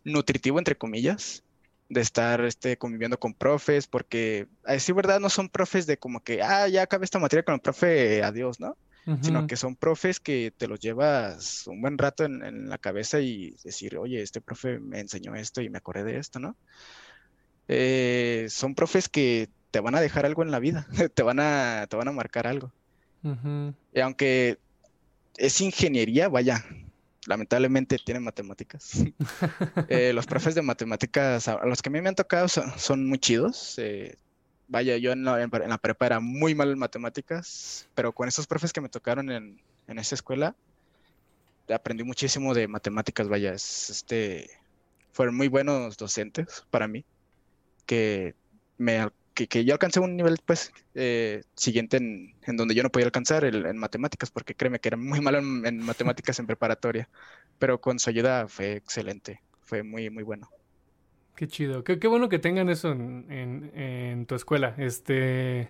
nutritivo 0.03 0.59
entre 0.59 0.77
comillas 0.77 1.43
de 1.87 2.01
estar 2.01 2.43
este, 2.43 2.77
conviviendo 2.77 3.17
con 3.17 3.33
profes, 3.33 3.87
porque 3.87 4.47
a 4.65 4.73
decir 4.73 4.93
verdad 4.93 5.21
no 5.21 5.29
son 5.29 5.47
profes 5.47 5.87
de 5.87 5.97
como 5.97 6.21
que, 6.21 6.41
ah, 6.41 6.67
ya 6.67 6.81
acabé 6.81 7.05
esta 7.05 7.17
materia 7.17 7.43
con 7.43 7.55
el 7.55 7.61
profe, 7.61 8.21
adiós, 8.23 8.59
¿no? 8.59 8.75
Sino 9.21 9.47
que 9.47 9.55
son 9.55 9.75
profes 9.75 10.19
que 10.19 10.51
te 10.55 10.67
los 10.67 10.79
llevas 10.79 11.65
un 11.67 11.81
buen 11.81 11.97
rato 11.97 12.25
en, 12.25 12.69
la 12.69 12.77
cabeza 12.77 13.19
y 13.19 13.55
decir, 13.63 13.97
oye, 13.97 14.21
este 14.21 14.41
profe 14.41 14.79
me 14.79 14.99
enseñó 14.99 15.35
esto 15.35 15.61
y 15.61 15.69
me 15.69 15.77
acordé 15.77 16.03
de 16.03 16.17
esto, 16.17 16.39
¿no? 16.39 16.55
Eh, 17.69 18.47
son 18.49 18.75
profes 18.75 19.09
que 19.09 19.49
te 19.71 19.79
van 19.79 19.95
a 19.95 20.01
dejar 20.01 20.25
algo 20.25 20.43
en 20.43 20.51
la 20.51 20.59
vida, 20.59 20.87
te 21.13 21.23
van 21.23 21.39
a, 21.39 21.87
te 21.89 21.95
van 21.95 22.07
a 22.07 22.11
marcar 22.11 22.47
algo. 22.47 22.71
Y 23.93 23.99
aunque 23.99 24.57
es 25.37 25.59
ingeniería, 25.59 26.29
vaya, 26.29 26.63
lamentablemente 27.27 27.97
tienen 28.03 28.23
matemáticas. 28.23 29.03
Eh, 29.89 30.11
los 30.13 30.25
profes 30.25 30.55
de 30.55 30.61
matemáticas, 30.61 31.47
a 31.47 31.65
los 31.65 31.81
que 31.81 31.89
a 31.89 31.91
mí 31.91 32.01
me 32.01 32.09
han 32.09 32.15
tocado, 32.15 32.47
son, 32.47 33.07
muy 33.07 33.19
chidos. 33.19 33.75
Eh, 33.77 34.17
vaya, 34.67 34.97
yo 34.97 35.11
en 35.11 35.23
la, 35.23 35.77
prepa 35.77 36.05
era 36.05 36.19
muy 36.19 36.55
mal 36.55 36.71
en 36.71 36.79
matemáticas, 36.79 37.87
pero 37.95 38.13
con 38.13 38.27
esos 38.27 38.47
profes 38.47 38.73
que 38.73 38.81
me 38.81 38.89
tocaron 38.89 39.31
en, 39.31 39.59
esa 39.87 40.15
escuela, 40.15 40.55
aprendí 41.73 42.03
muchísimo 42.03 42.53
de 42.53 42.67
matemáticas, 42.67 43.27
vaya, 43.27 43.53
este, 43.53 44.49
fueron 45.11 45.35
muy 45.35 45.47
buenos 45.47 45.97
docentes 45.97 46.65
para 46.69 46.87
mí, 46.87 47.05
que, 47.85 48.35
me, 48.77 49.09
que, 49.33 49.65
yo 49.65 49.73
alcancé 49.73 49.99
un 49.99 50.17
nivel, 50.17 50.37
pues, 50.45 50.73
eh, 50.95 51.43
siguiente 51.55 51.97
en, 51.97 52.35
donde 52.57 52.75
yo 52.75 52.83
no 52.83 52.89
podía 52.89 53.05
alcanzar 53.05 53.45
en 53.45 53.77
matemáticas, 53.77 54.29
porque 54.31 54.55
créeme 54.55 54.79
que 54.79 54.89
era 54.89 54.97
muy 54.97 55.21
malo 55.21 55.39
en, 55.39 55.65
en 55.65 55.79
matemáticas 55.79 56.39
en 56.39 56.47
preparatoria, 56.47 57.09
pero 57.59 57.79
con 57.79 57.99
su 57.99 58.09
ayuda 58.09 58.47
fue 58.47 58.73
excelente, 58.73 59.41
fue 59.63 59.83
muy, 59.83 60.09
muy 60.09 60.23
bueno. 60.23 60.49
Qué 61.37 61.47
chido. 61.47 61.83
Qué, 61.83 62.07
bueno 62.07 62.29
que 62.29 62.39
tengan 62.39 62.67
eso 62.67 62.91
en, 62.91 64.25
tu 64.27 64.33
escuela. 64.33 64.73
Este. 64.79 65.69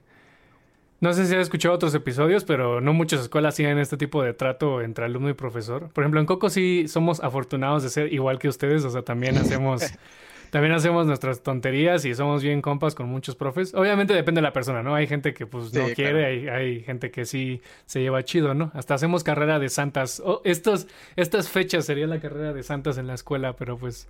No 1.01 1.11
sé 1.11 1.25
si 1.25 1.35
has 1.35 1.41
escuchado 1.41 1.75
otros 1.75 1.93
episodios, 1.93 2.45
pero 2.45 2.79
no 2.79 2.93
muchas 2.93 3.19
escuelas 3.19 3.55
tienen 3.55 3.77
este 3.77 3.97
tipo 3.97 4.23
de 4.23 4.33
trato 4.33 4.81
entre 4.81 5.03
alumno 5.03 5.29
y 5.29 5.33
profesor. 5.33 5.89
Por 5.89 6.05
ejemplo, 6.05 6.21
en 6.21 6.25
Coco 6.25 6.49
sí 6.49 6.85
somos 6.87 7.19
afortunados 7.19 7.83
de 7.83 7.89
ser 7.89 8.13
igual 8.13 8.39
que 8.39 8.47
ustedes. 8.47 8.85
O 8.85 8.89
sea, 8.89 9.01
también 9.01 9.37
hacemos. 9.37 9.83
también 10.51 10.73
hacemos 10.73 11.05
nuestras 11.05 11.43
tonterías 11.43 12.05
y 12.05 12.15
somos 12.15 12.41
bien 12.41 12.61
compas 12.61 12.95
con 12.95 13.09
muchos 13.09 13.35
profes. 13.35 13.73
Obviamente 13.75 14.13
depende 14.13 14.39
de 14.39 14.43
la 14.43 14.53
persona, 14.53 14.83
¿no? 14.83 14.95
Hay 14.95 15.05
gente 15.05 15.33
que 15.33 15.45
pues 15.45 15.73
no 15.73 15.85
quiere, 15.93 16.25
hay, 16.25 16.47
hay, 16.47 16.81
gente 16.83 17.11
que 17.11 17.25
sí 17.25 17.61
se 17.85 17.99
lleva 17.99 18.23
chido, 18.23 18.53
¿no? 18.53 18.71
Hasta 18.73 18.93
hacemos 18.93 19.25
carrera 19.25 19.59
de 19.59 19.67
santas. 19.67 20.21
Oh, 20.25 20.41
estos, 20.45 20.87
estas 21.17 21.49
fechas 21.49 21.83
sería 21.83 22.07
la 22.07 22.21
carrera 22.21 22.53
de 22.53 22.63
santas 22.63 22.97
en 22.97 23.07
la 23.07 23.15
escuela, 23.15 23.57
pero 23.57 23.77
pues 23.77 24.07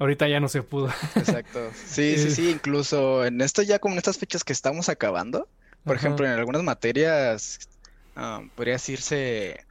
Ahorita 0.00 0.26
ya 0.28 0.40
no 0.40 0.48
se 0.48 0.62
pudo. 0.62 0.88
Exacto. 1.14 1.70
Sí, 1.86 2.16
sí, 2.16 2.30
sí. 2.30 2.50
Incluso 2.50 3.24
en 3.24 3.40
esto 3.42 3.60
ya 3.60 3.78
como 3.78 3.94
en 3.94 3.98
estas 3.98 4.16
fechas 4.16 4.42
que 4.42 4.54
estamos 4.54 4.88
acabando, 4.88 5.46
por 5.84 5.94
ejemplo, 5.94 6.26
en 6.26 6.32
algunas 6.32 6.62
materias 6.62 7.68
ah, 8.16 8.42
podría 8.54 8.74
decirse 8.74 9.64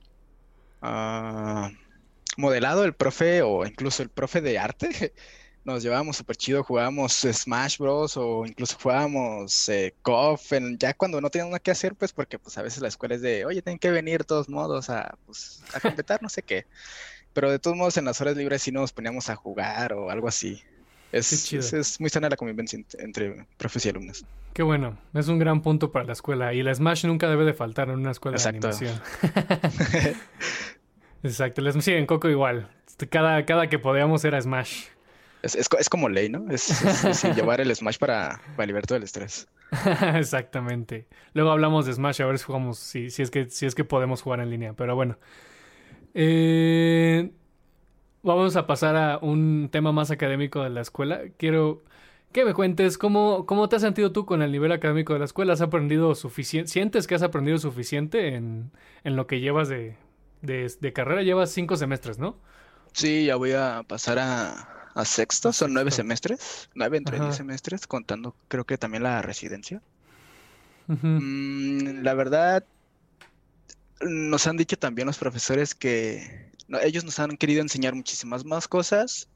ah, 0.83 1.71
modelado 2.37 2.85
el 2.85 2.93
profe 2.93 3.41
o 3.41 3.65
incluso 3.65 4.03
el 4.03 4.09
profe 4.09 4.39
de 4.41 4.59
arte. 4.59 5.13
Nos 5.65 5.81
llevábamos 5.81 6.17
súper 6.17 6.35
chido, 6.35 6.63
jugábamos 6.63 7.13
Smash 7.13 7.79
Bros. 7.79 8.15
o 8.15 8.45
incluso 8.45 8.77
jugábamos 8.79 9.67
eh, 9.67 9.95
KOF, 10.03 10.53
ya 10.77 10.93
cuando 10.93 11.19
no 11.21 11.29
teníamos 11.29 11.51
nada 11.51 11.59
que 11.59 11.71
hacer, 11.71 11.95
pues 11.95 12.13
porque 12.13 12.39
pues 12.39 12.57
a 12.57 12.61
veces 12.61 12.81
la 12.81 12.87
escuela 12.87 13.15
es 13.15 13.21
de, 13.21 13.45
oye, 13.45 13.61
tienen 13.61 13.79
que 13.79 13.91
venir 13.91 14.19
de 14.19 14.25
todos 14.25 14.47
modos 14.47 14.89
a, 14.89 15.17
pues, 15.25 15.63
a 15.73 15.79
completar 15.79 16.21
no 16.21 16.29
sé 16.29 16.43
qué. 16.43 16.65
Pero 17.33 17.51
de 17.51 17.59
todos 17.59 17.77
modos, 17.77 17.97
en 17.97 18.05
las 18.05 18.19
horas 18.21 18.35
libres 18.35 18.61
sí 18.61 18.71
nos 18.71 18.91
poníamos 18.91 19.29
a 19.29 19.35
jugar 19.35 19.93
o 19.93 20.09
algo 20.09 20.27
así. 20.27 20.61
Es, 21.11 21.53
es, 21.53 21.99
muy 21.99 22.09
sana 22.09 22.29
la 22.29 22.35
convivencia 22.35 22.79
entre 22.99 23.47
profes 23.57 23.85
y 23.85 23.89
alumnos. 23.89 24.25
Qué 24.53 24.61
bueno, 24.61 24.97
es 25.13 25.27
un 25.27 25.39
gran 25.39 25.61
punto 25.61 25.91
para 25.91 26.05
la 26.05 26.13
escuela. 26.13 26.53
Y 26.53 26.61
la 26.61 26.73
Smash 26.73 27.05
nunca 27.05 27.27
debe 27.27 27.45
de 27.45 27.53
faltar 27.53 27.89
en 27.89 27.95
una 27.95 28.11
escuela 28.11 28.37
de 28.37 28.47
animación. 28.47 28.99
Exacto, 31.23 31.81
sí, 31.81 31.93
en 31.93 32.05
Coco 32.05 32.29
igual. 32.29 32.69
Cada, 33.09 33.45
cada 33.45 33.69
que 33.69 33.79
podíamos 33.79 34.23
era 34.23 34.39
Smash. 34.39 34.85
Es, 35.41 35.55
es, 35.55 35.89
como 35.89 36.09
ley, 36.09 36.29
¿no? 36.29 36.51
Es, 36.51 36.83
llevar 37.35 37.61
el 37.61 37.73
Smash 37.73 37.97
para, 37.97 38.41
para 38.55 38.67
liberar 38.67 38.85
del 38.85 39.03
estrés. 39.03 39.47
Exactamente. 40.15 41.07
Luego 41.33 41.51
hablamos 41.51 41.85
de 41.85 41.93
Smash, 41.93 42.21
a 42.21 42.25
ver 42.25 42.37
si 42.37 42.45
jugamos, 42.45 42.77
si, 42.77 43.09
si, 43.09 43.21
es 43.21 43.31
que, 43.31 43.49
si 43.49 43.65
es 43.65 43.73
que 43.73 43.83
podemos 43.83 44.21
jugar 44.21 44.41
en 44.41 44.49
línea. 44.49 44.73
Pero 44.73 44.95
bueno, 44.95 45.17
eh, 46.13 47.31
vamos 48.23 48.55
a 48.55 48.67
pasar 48.67 48.95
a 48.95 49.17
un 49.19 49.69
tema 49.71 49.91
más 49.91 50.11
académico 50.11 50.63
de 50.63 50.69
la 50.69 50.81
escuela. 50.81 51.21
Quiero 51.37 51.83
que 52.31 52.45
me 52.45 52.53
cuentes 52.53 52.97
cómo, 52.97 53.45
cómo 53.45 53.69
te 53.69 53.77
has 53.77 53.81
sentido 53.81 54.11
tú 54.11 54.25
con 54.25 54.41
el 54.41 54.51
nivel 54.51 54.71
académico 54.71 55.13
de 55.13 55.19
la 55.19 55.25
escuela. 55.25 55.53
¿Has 55.53 55.61
aprendido 55.61 56.13
suficiente? 56.15 56.71
¿Sientes 56.71 57.07
que 57.07 57.15
has 57.15 57.23
aprendido 57.23 57.57
suficiente 57.57 58.35
en, 58.35 58.71
lo 59.03 59.27
que 59.27 59.39
llevas 59.39 59.69
de, 59.69 59.95
carrera? 60.93 61.23
Llevas 61.23 61.51
cinco 61.51 61.75
semestres, 61.75 62.19
¿no? 62.19 62.37
Sí, 62.91 63.25
ya 63.25 63.35
voy 63.35 63.53
a 63.53 63.83
pasar 63.87 64.19
a, 64.19 64.91
a 64.93 65.05
sexto. 65.05 65.53
Son 65.53 65.73
nueve 65.73 65.91
semestres. 65.91 66.69
Nueve 66.75 66.97
entre 66.97 67.19
diez 67.19 67.35
semestres, 67.35 67.87
contando 67.87 68.35
creo 68.47 68.65
que 68.65 68.77
también 68.77 69.03
la 69.03 69.21
residencia. 69.21 69.81
Mm, 70.87 72.01
la 72.01 72.13
verdad, 72.15 72.63
nos 74.01 74.47
han 74.47 74.57
dicho 74.57 74.77
también 74.77 75.07
los 75.07 75.17
profesores 75.17 75.75
que 75.75 76.51
ellos 76.83 77.03
nos 77.03 77.19
han 77.19 77.37
querido 77.37 77.61
enseñar 77.61 77.95
muchísimas 77.95 78.45
más 78.45 78.67
cosas, 78.67 79.27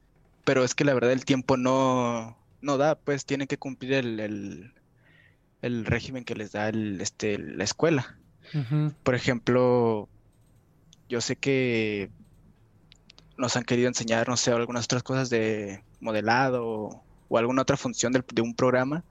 pero 0.43 0.63
es 0.63 0.75
que 0.75 0.86
la 0.86 0.93
verdad 0.93 1.12
el 1.12 1.25
tiempo 1.25 1.58
no, 1.58 2.38
no 2.62 2.77
da, 2.77 2.96
pues 2.96 3.25
tienen 3.25 3.48
que 3.48 3.58
cumplir 3.58 3.93
el, 3.93 4.74
el, 5.62 5.86
régimen 5.86 6.25
que 6.25 6.36
les 6.36 6.51
da 6.51 6.70
el, 6.70 7.01
este, 7.01 7.38
la 7.38 7.63
escuela. 7.63 8.17
Por 9.03 9.15
ejemplo, 9.15 10.08
yo 11.10 11.22
sé 11.22 11.36
que 11.36 12.12
nos 13.38 13.55
han 13.55 13.63
querido 13.63 13.88
enseñar, 13.88 14.27
no 14.29 14.38
sé, 14.38 14.51
algunas 14.51 14.86
otras 14.86 15.01
cosas 15.01 15.29
de 15.29 15.82
modelado 16.00 17.03
o, 17.29 17.38
alguna 17.38 17.63
otra 17.63 17.77
función 17.77 18.13
de, 18.13 18.41
un 18.43 18.53
programa, 18.53 19.03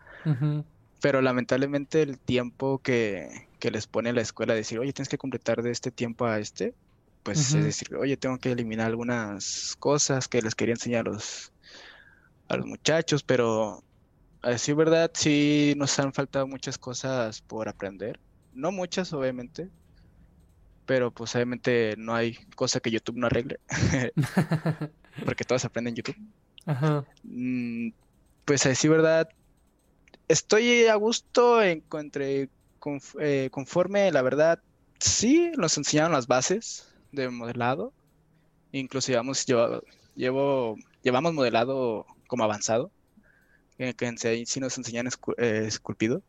pero 1.03 1.21
lamentablemente 1.21 2.01
el 2.01 2.17
tiempo 2.17 2.79
que, 2.79 3.49
que 3.59 3.73
les 3.73 3.89
pone 3.89 4.13
la 4.13 4.21
escuela 4.21 4.55
decir, 4.55 4.79
oye, 4.79 4.93
tienes 4.93 5.09
que 5.09 5.19
completar 5.19 5.61
de 5.61 5.73
este 5.73 5.91
tiempo 5.91 6.27
a 6.27 6.39
este, 6.39 6.75
pues 7.25 7.55
es 7.55 7.65
decir, 7.65 7.97
oye, 7.97 8.17
tengo 8.17 8.39
que 8.39 8.53
eliminar 8.53 8.87
algunas 8.87 9.75
cosas 9.81 10.29
que 10.29 10.41
les 10.41 10.55
quería 10.55 10.75
enseñar 10.75 11.09
a 11.09 11.11
los, 11.11 11.53
a 12.49 12.57
los 12.57 12.67
muchachos, 12.67 13.25
pero 13.25 13.83
a 14.43 14.51
decir 14.51 14.77
verdad, 14.77 15.11
sí 15.13 15.75
nos 15.77 15.99
han 15.99 16.13
faltado 16.13 16.47
muchas 16.47 16.79
cosas 16.79 17.43
por 17.43 17.69
aprender. 17.69 18.21
No 18.53 18.71
muchas, 18.71 19.13
obviamente, 19.13 19.71
pero 20.87 21.11
pues 21.11 21.35
obviamente 21.35 21.97
no 21.99 22.15
hay 22.15 22.37
cosa 22.55 22.79
que 22.79 22.93
YouTube 22.93 23.17
no 23.17 23.27
arregle, 23.27 23.59
porque 25.25 25.45
todos 25.45 25.65
aprenden 25.65 25.97
YouTube. 25.97 26.17
Ajá. 26.65 27.05
Mm, 27.25 27.89
pues 28.45 28.67
así, 28.67 28.87
¿verdad? 28.87 29.29
Estoy 30.33 30.87
a 30.87 30.95
gusto, 30.95 31.63
encontré 31.63 32.49
eh, 33.21 33.49
conforme, 33.51 34.11
la 34.13 34.23
verdad, 34.23 34.63
sí, 34.99 35.53
nos 35.59 35.77
enseñaron 35.77 36.13
las 36.13 36.27
bases 36.27 36.91
de 37.11 37.29
modelado, 37.29 37.93
incluso 38.73 39.09
llevamos, 39.09 39.45
llevo, 40.15 40.79
llevamos 41.03 41.35
modelado 41.35 42.07
como 42.29 42.45
avanzado, 42.45 42.91
que, 43.77 43.93
que 43.93 44.47
sí 44.47 44.59
nos 44.59 44.79
enseñan 44.79 45.07
eh, 45.37 45.65
esculpido. 45.67 46.23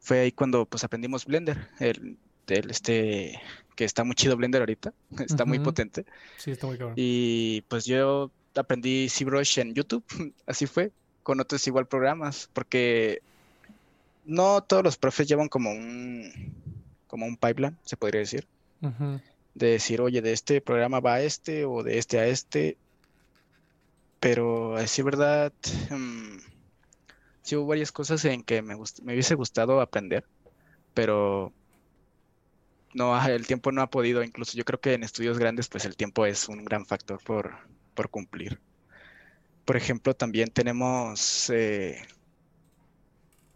Fue 0.00 0.20
ahí 0.20 0.32
cuando 0.32 0.66
pues 0.66 0.84
aprendimos 0.84 1.24
Blender, 1.24 1.70
el, 1.80 2.18
este 2.46 3.40
que 3.74 3.86
está 3.86 4.04
muy 4.04 4.16
chido 4.16 4.36
Blender 4.36 4.60
ahorita, 4.60 4.92
está 5.26 5.46
muy 5.46 5.60
potente. 5.60 6.04
Sí, 6.36 6.50
está 6.50 6.66
muy 6.66 6.76
cabrón. 6.76 6.92
Y 6.94 7.62
pues 7.68 7.86
yo 7.86 8.30
aprendí 8.54 9.08
ZBrush 9.08 9.60
en 9.60 9.72
YouTube, 9.72 10.04
así 10.46 10.66
fue, 10.66 10.92
con 11.26 11.40
otros 11.40 11.66
igual 11.66 11.88
programas, 11.88 12.48
porque 12.52 13.20
no 14.26 14.60
todos 14.60 14.84
los 14.84 14.96
profes 14.96 15.26
llevan 15.26 15.48
como 15.48 15.72
un 15.72 16.54
como 17.08 17.26
un 17.26 17.36
pipeline, 17.36 17.76
se 17.82 17.96
podría 17.96 18.20
decir. 18.20 18.46
De 19.52 19.66
decir, 19.66 20.00
oye, 20.00 20.22
de 20.22 20.32
este 20.32 20.60
programa 20.60 21.00
va 21.00 21.14
a 21.14 21.22
este 21.22 21.64
o 21.64 21.82
de 21.82 21.98
este 21.98 22.20
a 22.20 22.28
este. 22.28 22.76
Pero 24.20 24.76
a 24.76 24.82
decir 24.82 25.04
verdad, 25.04 25.52
um, 25.90 26.38
sí 27.42 27.56
hubo 27.56 27.66
varias 27.66 27.90
cosas 27.90 28.24
en 28.24 28.44
que 28.44 28.62
me, 28.62 28.76
me 28.76 29.12
hubiese 29.12 29.34
gustado 29.34 29.80
aprender, 29.80 30.24
pero 30.94 31.52
no, 32.94 33.20
el 33.26 33.48
tiempo 33.48 33.72
no 33.72 33.82
ha 33.82 33.90
podido. 33.90 34.22
Incluso 34.22 34.56
yo 34.56 34.64
creo 34.64 34.80
que 34.80 34.94
en 34.94 35.02
estudios 35.02 35.40
grandes, 35.40 35.66
pues 35.66 35.86
el 35.86 35.96
tiempo 35.96 36.24
es 36.24 36.48
un 36.48 36.64
gran 36.64 36.86
factor 36.86 37.20
por, 37.24 37.56
por 37.94 38.10
cumplir. 38.10 38.60
Por 39.66 39.76
ejemplo, 39.76 40.14
también 40.14 40.48
tenemos, 40.50 41.50
eh, 41.50 42.00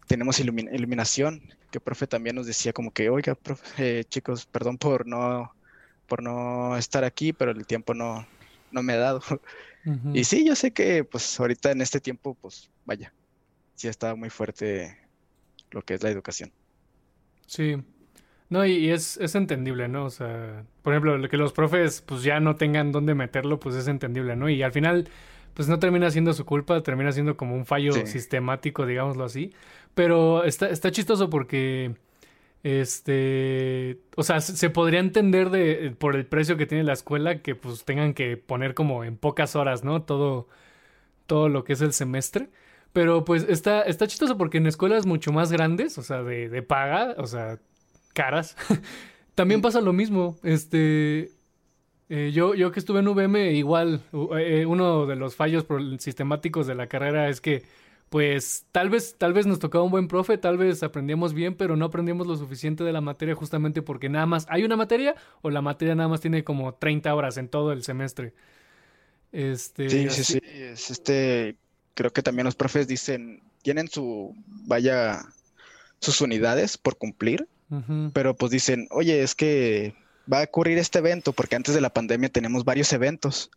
tenemos 0.05 0.39
iluminación, 0.39 1.41
que 1.71 1.79
profe 1.79 2.05
también 2.05 2.35
nos 2.35 2.45
decía 2.45 2.73
como 2.73 2.91
que, 2.91 3.09
oiga, 3.09 3.33
profe, 3.33 4.01
eh, 4.01 4.03
chicos, 4.03 4.45
perdón 4.45 4.77
por 4.77 5.07
no, 5.07 5.55
por 6.07 6.21
no 6.21 6.77
estar 6.77 7.03
aquí, 7.03 7.33
pero 7.33 7.51
el 7.51 7.65
tiempo 7.65 7.95
no, 7.95 8.27
no 8.71 8.83
me 8.83 8.93
ha 8.93 8.97
dado. 8.97 9.21
Y 10.13 10.25
sí, 10.25 10.45
yo 10.45 10.55
sé 10.55 10.73
que 10.73 11.03
pues 11.03 11.39
ahorita 11.39 11.71
en 11.71 11.81
este 11.81 11.99
tiempo, 11.99 12.37
pues 12.39 12.69
vaya, 12.85 13.11
sí 13.73 13.87
estado 13.87 14.15
muy 14.15 14.29
fuerte 14.29 14.95
lo 15.71 15.81
que 15.81 15.95
es 15.95 16.03
la 16.03 16.11
educación. 16.11 16.51
Sí, 17.47 17.77
no, 18.51 18.65
y, 18.65 18.91
es, 18.91 19.17
es, 19.17 19.33
entendible, 19.33 19.87
¿no? 19.87 20.05
O 20.05 20.09
sea, 20.09 20.65
por 20.83 20.93
ejemplo, 20.93 21.27
que 21.29 21.37
los 21.37 21.53
profes 21.53 22.01
pues 22.01 22.21
ya 22.21 22.39
no 22.39 22.57
tengan 22.57 22.91
dónde 22.91 23.15
meterlo, 23.15 23.59
pues 23.59 23.75
es 23.75 23.87
entendible, 23.87 24.35
¿no? 24.35 24.49
Y 24.49 24.61
al 24.61 24.71
final, 24.71 25.07
pues 25.53 25.67
no 25.67 25.79
termina 25.79 26.09
siendo 26.11 26.33
su 26.33 26.45
culpa, 26.45 26.81
termina 26.81 27.11
siendo 27.11 27.37
como 27.37 27.55
un 27.55 27.65
fallo 27.65 27.93
sistemático, 28.05 28.85
digámoslo 28.85 29.25
así. 29.25 29.53
Pero 29.93 30.43
está, 30.43 30.69
está 30.69 30.91
chistoso 30.91 31.29
porque, 31.29 31.95
este, 32.63 33.99
o 34.15 34.23
sea, 34.23 34.39
se 34.41 34.69
podría 34.69 34.99
entender 34.99 35.49
de, 35.49 35.95
por 35.97 36.15
el 36.15 36.25
precio 36.25 36.57
que 36.57 36.65
tiene 36.65 36.83
la 36.83 36.93
escuela 36.93 37.41
que 37.41 37.55
pues 37.55 37.83
tengan 37.85 38.13
que 38.13 38.37
poner 38.37 38.73
como 38.73 39.03
en 39.03 39.17
pocas 39.17 39.55
horas, 39.55 39.83
¿no? 39.83 40.03
Todo, 40.03 40.47
todo 41.27 41.49
lo 41.49 41.63
que 41.63 41.73
es 41.73 41.81
el 41.81 41.93
semestre. 41.93 42.49
Pero 42.93 43.23
pues 43.25 43.45
está, 43.47 43.83
está 43.83 44.07
chistoso 44.07 44.37
porque 44.37 44.57
en 44.57 44.67
escuelas 44.67 45.05
mucho 45.05 45.31
más 45.31 45.51
grandes, 45.51 45.97
o 45.97 46.03
sea, 46.03 46.23
de, 46.23 46.49
de 46.49 46.61
paga, 46.61 47.15
o 47.17 47.27
sea, 47.27 47.59
caras, 48.13 48.57
también 49.35 49.61
pasa 49.61 49.81
lo 49.81 49.93
mismo. 49.93 50.37
Este, 50.43 51.31
eh, 52.13 52.31
yo, 52.33 52.55
yo 52.55 52.73
que 52.73 52.79
estuve 52.81 52.99
en 52.99 53.07
VM, 53.07 53.53
igual, 53.53 54.03
eh, 54.37 54.65
uno 54.65 55.05
de 55.05 55.15
los 55.15 55.37
fallos 55.37 55.65
sistemáticos 55.97 56.67
de 56.67 56.75
la 56.75 56.87
carrera 56.87 57.29
es 57.29 57.39
que, 57.39 57.63
pues, 58.09 58.65
tal 58.73 58.89
vez, 58.89 59.15
tal 59.17 59.31
vez 59.31 59.47
nos 59.47 59.59
tocaba 59.59 59.85
un 59.85 59.91
buen 59.91 60.09
profe, 60.09 60.37
tal 60.37 60.57
vez 60.57 60.83
aprendíamos 60.83 61.33
bien, 61.33 61.55
pero 61.55 61.77
no 61.77 61.85
aprendíamos 61.85 62.27
lo 62.27 62.35
suficiente 62.35 62.83
de 62.83 62.91
la 62.91 62.99
materia 62.99 63.33
justamente 63.33 63.81
porque 63.81 64.09
nada 64.09 64.25
más 64.25 64.45
hay 64.49 64.65
una 64.65 64.75
materia 64.75 65.15
o 65.41 65.49
la 65.49 65.61
materia 65.61 65.95
nada 65.95 66.09
más 66.09 66.19
tiene 66.19 66.43
como 66.43 66.73
30 66.73 67.15
horas 67.15 67.37
en 67.37 67.47
todo 67.47 67.71
el 67.71 67.81
semestre. 67.81 68.33
Este, 69.31 69.89
sí, 69.89 70.09
sí, 70.09 70.23
sí. 70.25 70.39
este, 70.43 71.55
creo 71.93 72.11
que 72.11 72.21
también 72.21 72.43
los 72.43 72.55
profes 72.55 72.89
dicen, 72.89 73.41
tienen 73.61 73.87
su, 73.87 74.35
vaya, 74.65 75.21
sus 76.01 76.19
unidades 76.19 76.77
por 76.77 76.97
cumplir 76.97 77.47
pero 78.11 78.35
pues 78.35 78.51
dicen, 78.51 78.87
oye, 78.91 79.23
es 79.23 79.33
que 79.33 79.95
va 80.31 80.39
a 80.39 80.43
ocurrir 80.43 80.77
este 80.77 80.99
evento, 80.99 81.33
porque 81.33 81.55
antes 81.55 81.73
de 81.73 81.81
la 81.81 81.91
pandemia 81.91 82.29
tenemos 82.29 82.63
varios 82.65 82.91
eventos. 82.93 83.51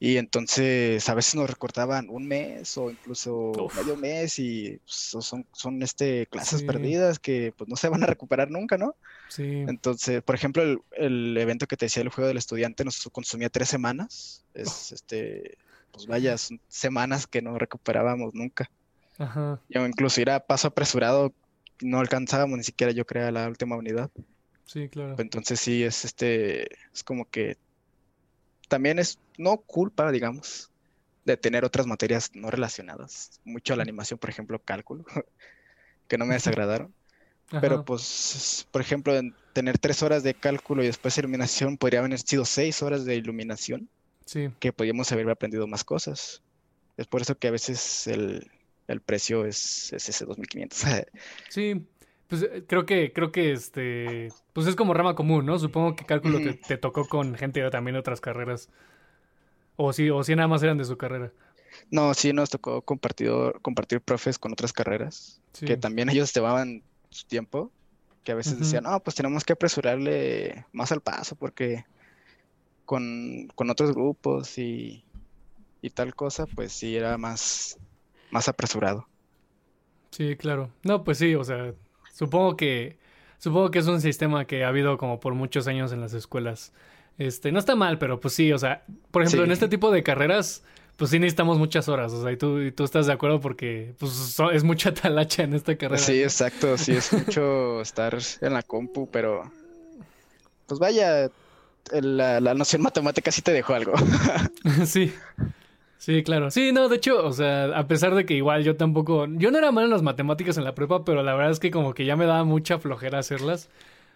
Y 0.00 0.16
entonces 0.16 1.08
a 1.08 1.14
veces 1.14 1.36
nos 1.36 1.48
recortaban 1.48 2.08
un 2.08 2.26
mes 2.26 2.76
o 2.76 2.90
incluso 2.90 3.52
medio 3.76 3.96
mes 3.96 4.38
y 4.38 4.80
pues, 4.84 5.24
son, 5.24 5.46
son 5.52 5.82
este, 5.82 6.26
clases 6.26 6.64
perdidas 6.64 7.20
que 7.20 7.52
pues 7.56 7.68
no 7.68 7.76
se 7.76 7.88
van 7.88 8.02
a 8.02 8.06
recuperar 8.06 8.50
nunca, 8.50 8.76
¿no? 8.76 8.96
Sí. 9.28 9.64
Entonces, 9.68 10.22
por 10.22 10.34
ejemplo, 10.34 10.84
el, 10.92 11.36
evento 11.36 11.68
que 11.68 11.76
te 11.76 11.86
decía 11.86 12.02
el 12.02 12.08
juego 12.08 12.26
del 12.26 12.36
estudiante 12.36 12.84
nos 12.84 13.08
consumía 13.12 13.48
tres 13.48 13.68
semanas. 13.68 14.44
Es 14.54 14.90
este, 14.90 15.58
pues 15.92 16.06
vaya, 16.06 16.36
semanas 16.68 17.26
que 17.28 17.42
no 17.42 17.58
recuperábamos 17.58 18.34
nunca. 18.34 18.70
Ajá. 19.18 19.60
Y 19.68 19.78
incluso 19.78 20.20
ir 20.20 20.30
a 20.30 20.40
paso 20.40 20.68
apresurado 20.68 21.32
no 21.80 22.00
alcanzábamos 22.00 22.58
ni 22.58 22.64
siquiera 22.64 22.92
yo 22.92 23.04
creo 23.04 23.30
la 23.30 23.48
última 23.48 23.76
unidad. 23.76 24.10
Sí, 24.68 24.88
claro. 24.90 25.16
Entonces 25.18 25.58
sí 25.58 25.82
es 25.82 26.04
este, 26.04 26.68
es 26.92 27.02
como 27.02 27.28
que 27.28 27.56
también 28.68 28.98
es 28.98 29.18
no 29.38 29.56
culpa, 29.56 30.12
digamos, 30.12 30.70
de 31.24 31.38
tener 31.38 31.64
otras 31.64 31.86
materias 31.86 32.30
no 32.34 32.50
relacionadas, 32.50 33.40
mucho 33.44 33.72
a 33.72 33.76
la 33.76 33.82
animación, 33.82 34.18
por 34.18 34.28
ejemplo, 34.28 34.58
cálculo, 34.58 35.04
que 36.08 36.18
no 36.18 36.26
me 36.26 36.34
desagradaron. 36.34 36.94
Pero 37.50 37.82
pues, 37.82 38.68
por 38.70 38.82
ejemplo, 38.82 39.16
en 39.16 39.34
tener 39.54 39.78
tres 39.78 40.02
horas 40.02 40.22
de 40.22 40.34
cálculo 40.34 40.82
y 40.82 40.86
después 40.86 41.16
iluminación, 41.16 41.78
podría 41.78 42.00
haber 42.00 42.18
sido 42.18 42.44
seis 42.44 42.82
horas 42.82 43.06
de 43.06 43.16
iluminación. 43.16 43.88
Sí. 44.26 44.50
Que 44.60 44.70
podríamos 44.70 45.10
haber 45.12 45.30
aprendido 45.30 45.66
más 45.66 45.82
cosas. 45.82 46.42
Es 46.98 47.06
por 47.06 47.22
eso 47.22 47.38
que 47.38 47.48
a 47.48 47.50
veces 47.50 48.06
el, 48.06 48.50
el 48.86 49.00
precio 49.00 49.46
es, 49.46 49.94
ese 49.94 50.26
2500. 50.26 50.78
sí, 51.48 51.86
pues 52.28 52.42
eh, 52.42 52.64
creo 52.66 52.86
que, 52.86 53.12
creo 53.12 53.32
que 53.32 53.52
este, 53.52 54.28
pues 54.52 54.66
es 54.66 54.76
como 54.76 54.94
rama 54.94 55.14
común, 55.14 55.46
¿no? 55.46 55.58
Supongo 55.58 55.96
que 55.96 56.04
cálculo 56.04 56.38
te, 56.38 56.76
tocó 56.76 57.08
con 57.08 57.34
gente 57.34 57.62
de 57.62 57.70
también 57.70 57.96
otras 57.96 58.20
carreras. 58.20 58.68
O 59.76 59.92
sí, 59.92 60.10
o 60.10 60.22
sí 60.22 60.36
nada 60.36 60.48
más 60.48 60.62
eran 60.62 60.76
de 60.76 60.84
su 60.84 60.96
carrera. 60.98 61.32
No, 61.90 62.12
sí 62.12 62.32
nos 62.32 62.50
tocó 62.50 62.82
compartir, 62.82 63.30
compartir 63.62 64.00
profes 64.00 64.38
con 64.38 64.52
otras 64.52 64.72
carreras, 64.72 65.40
que 65.58 65.76
también 65.76 66.10
ellos 66.10 66.32
llevaban 66.34 66.82
su 67.10 67.26
tiempo, 67.26 67.70
que 68.24 68.32
a 68.32 68.34
veces 68.34 68.58
decían, 68.58 68.84
no, 68.84 69.00
pues 69.00 69.16
tenemos 69.16 69.44
que 69.44 69.54
apresurarle 69.54 70.66
más 70.72 70.92
al 70.92 71.00
paso 71.00 71.34
porque 71.34 71.86
con, 72.84 73.48
con 73.54 73.70
otros 73.70 73.94
grupos 73.94 74.58
y, 74.58 75.04
y 75.80 75.90
tal 75.90 76.14
cosa, 76.14 76.46
pues 76.46 76.72
sí 76.72 76.96
era 76.96 77.16
más, 77.16 77.78
más 78.30 78.48
apresurado. 78.48 79.06
Sí, 80.10 80.36
claro. 80.36 80.70
No, 80.82 81.04
pues 81.04 81.18
sí, 81.18 81.34
o 81.34 81.44
sea, 81.44 81.72
supongo 82.18 82.56
que 82.56 82.98
supongo 83.38 83.70
que 83.70 83.78
es 83.78 83.86
un 83.86 84.00
sistema 84.00 84.44
que 84.44 84.64
ha 84.64 84.68
habido 84.68 84.98
como 84.98 85.20
por 85.20 85.34
muchos 85.34 85.68
años 85.68 85.92
en 85.92 86.00
las 86.00 86.14
escuelas. 86.14 86.72
Este, 87.16 87.52
no 87.52 87.58
está 87.60 87.76
mal, 87.76 87.98
pero 87.98 88.20
pues 88.20 88.34
sí, 88.34 88.52
o 88.52 88.58
sea, 88.58 88.84
por 89.10 89.22
ejemplo, 89.22 89.44
en 89.44 89.52
este 89.52 89.68
tipo 89.68 89.90
de 89.90 90.02
carreras, 90.02 90.62
pues 90.96 91.10
sí 91.10 91.18
necesitamos 91.18 91.58
muchas 91.58 91.88
horas, 91.88 92.12
o 92.12 92.22
sea, 92.22 92.32
y 92.32 92.36
tú, 92.36 92.60
y 92.60 92.72
tú 92.72 92.84
estás 92.84 93.06
de 93.06 93.12
acuerdo 93.12 93.40
porque 93.40 93.94
pues 93.98 94.38
es 94.52 94.64
mucha 94.64 94.92
talacha 94.94 95.44
en 95.44 95.54
esta 95.54 95.76
carrera. 95.76 96.02
Sí, 96.02 96.22
exacto, 96.22 96.76
sí, 96.76 96.92
es 96.92 97.12
mucho 97.12 97.80
estar 97.82 98.18
en 98.40 98.52
la 98.52 98.62
compu, 98.62 99.08
pero 99.10 99.50
pues 100.66 100.78
vaya, 100.80 101.30
la, 101.92 102.40
la 102.40 102.54
noción 102.54 102.82
matemática 102.82 103.30
sí 103.30 103.42
te 103.42 103.52
dejó 103.52 103.74
algo. 103.74 103.94
sí. 104.86 105.12
Sí, 105.98 106.22
claro. 106.22 106.50
Sí, 106.50 106.70
no, 106.72 106.88
de 106.88 106.96
hecho, 106.96 107.26
o 107.26 107.32
sea, 107.32 107.76
a 107.76 107.88
pesar 107.88 108.14
de 108.14 108.24
que 108.24 108.34
igual 108.34 108.62
yo 108.62 108.76
tampoco, 108.76 109.26
yo 109.26 109.50
no 109.50 109.58
era 109.58 109.72
mal 109.72 109.84
en 109.84 109.90
las 109.90 110.02
matemáticas 110.02 110.56
en 110.56 110.64
la 110.64 110.74
prepa, 110.74 111.04
pero 111.04 111.22
la 111.24 111.34
verdad 111.34 111.50
es 111.50 111.58
que 111.58 111.72
como 111.72 111.92
que 111.92 112.04
ya 112.04 112.14
me 112.16 112.24
daba 112.24 112.44
mucha 112.44 112.78
flojera 112.78 113.18
hacerlas. 113.18 113.68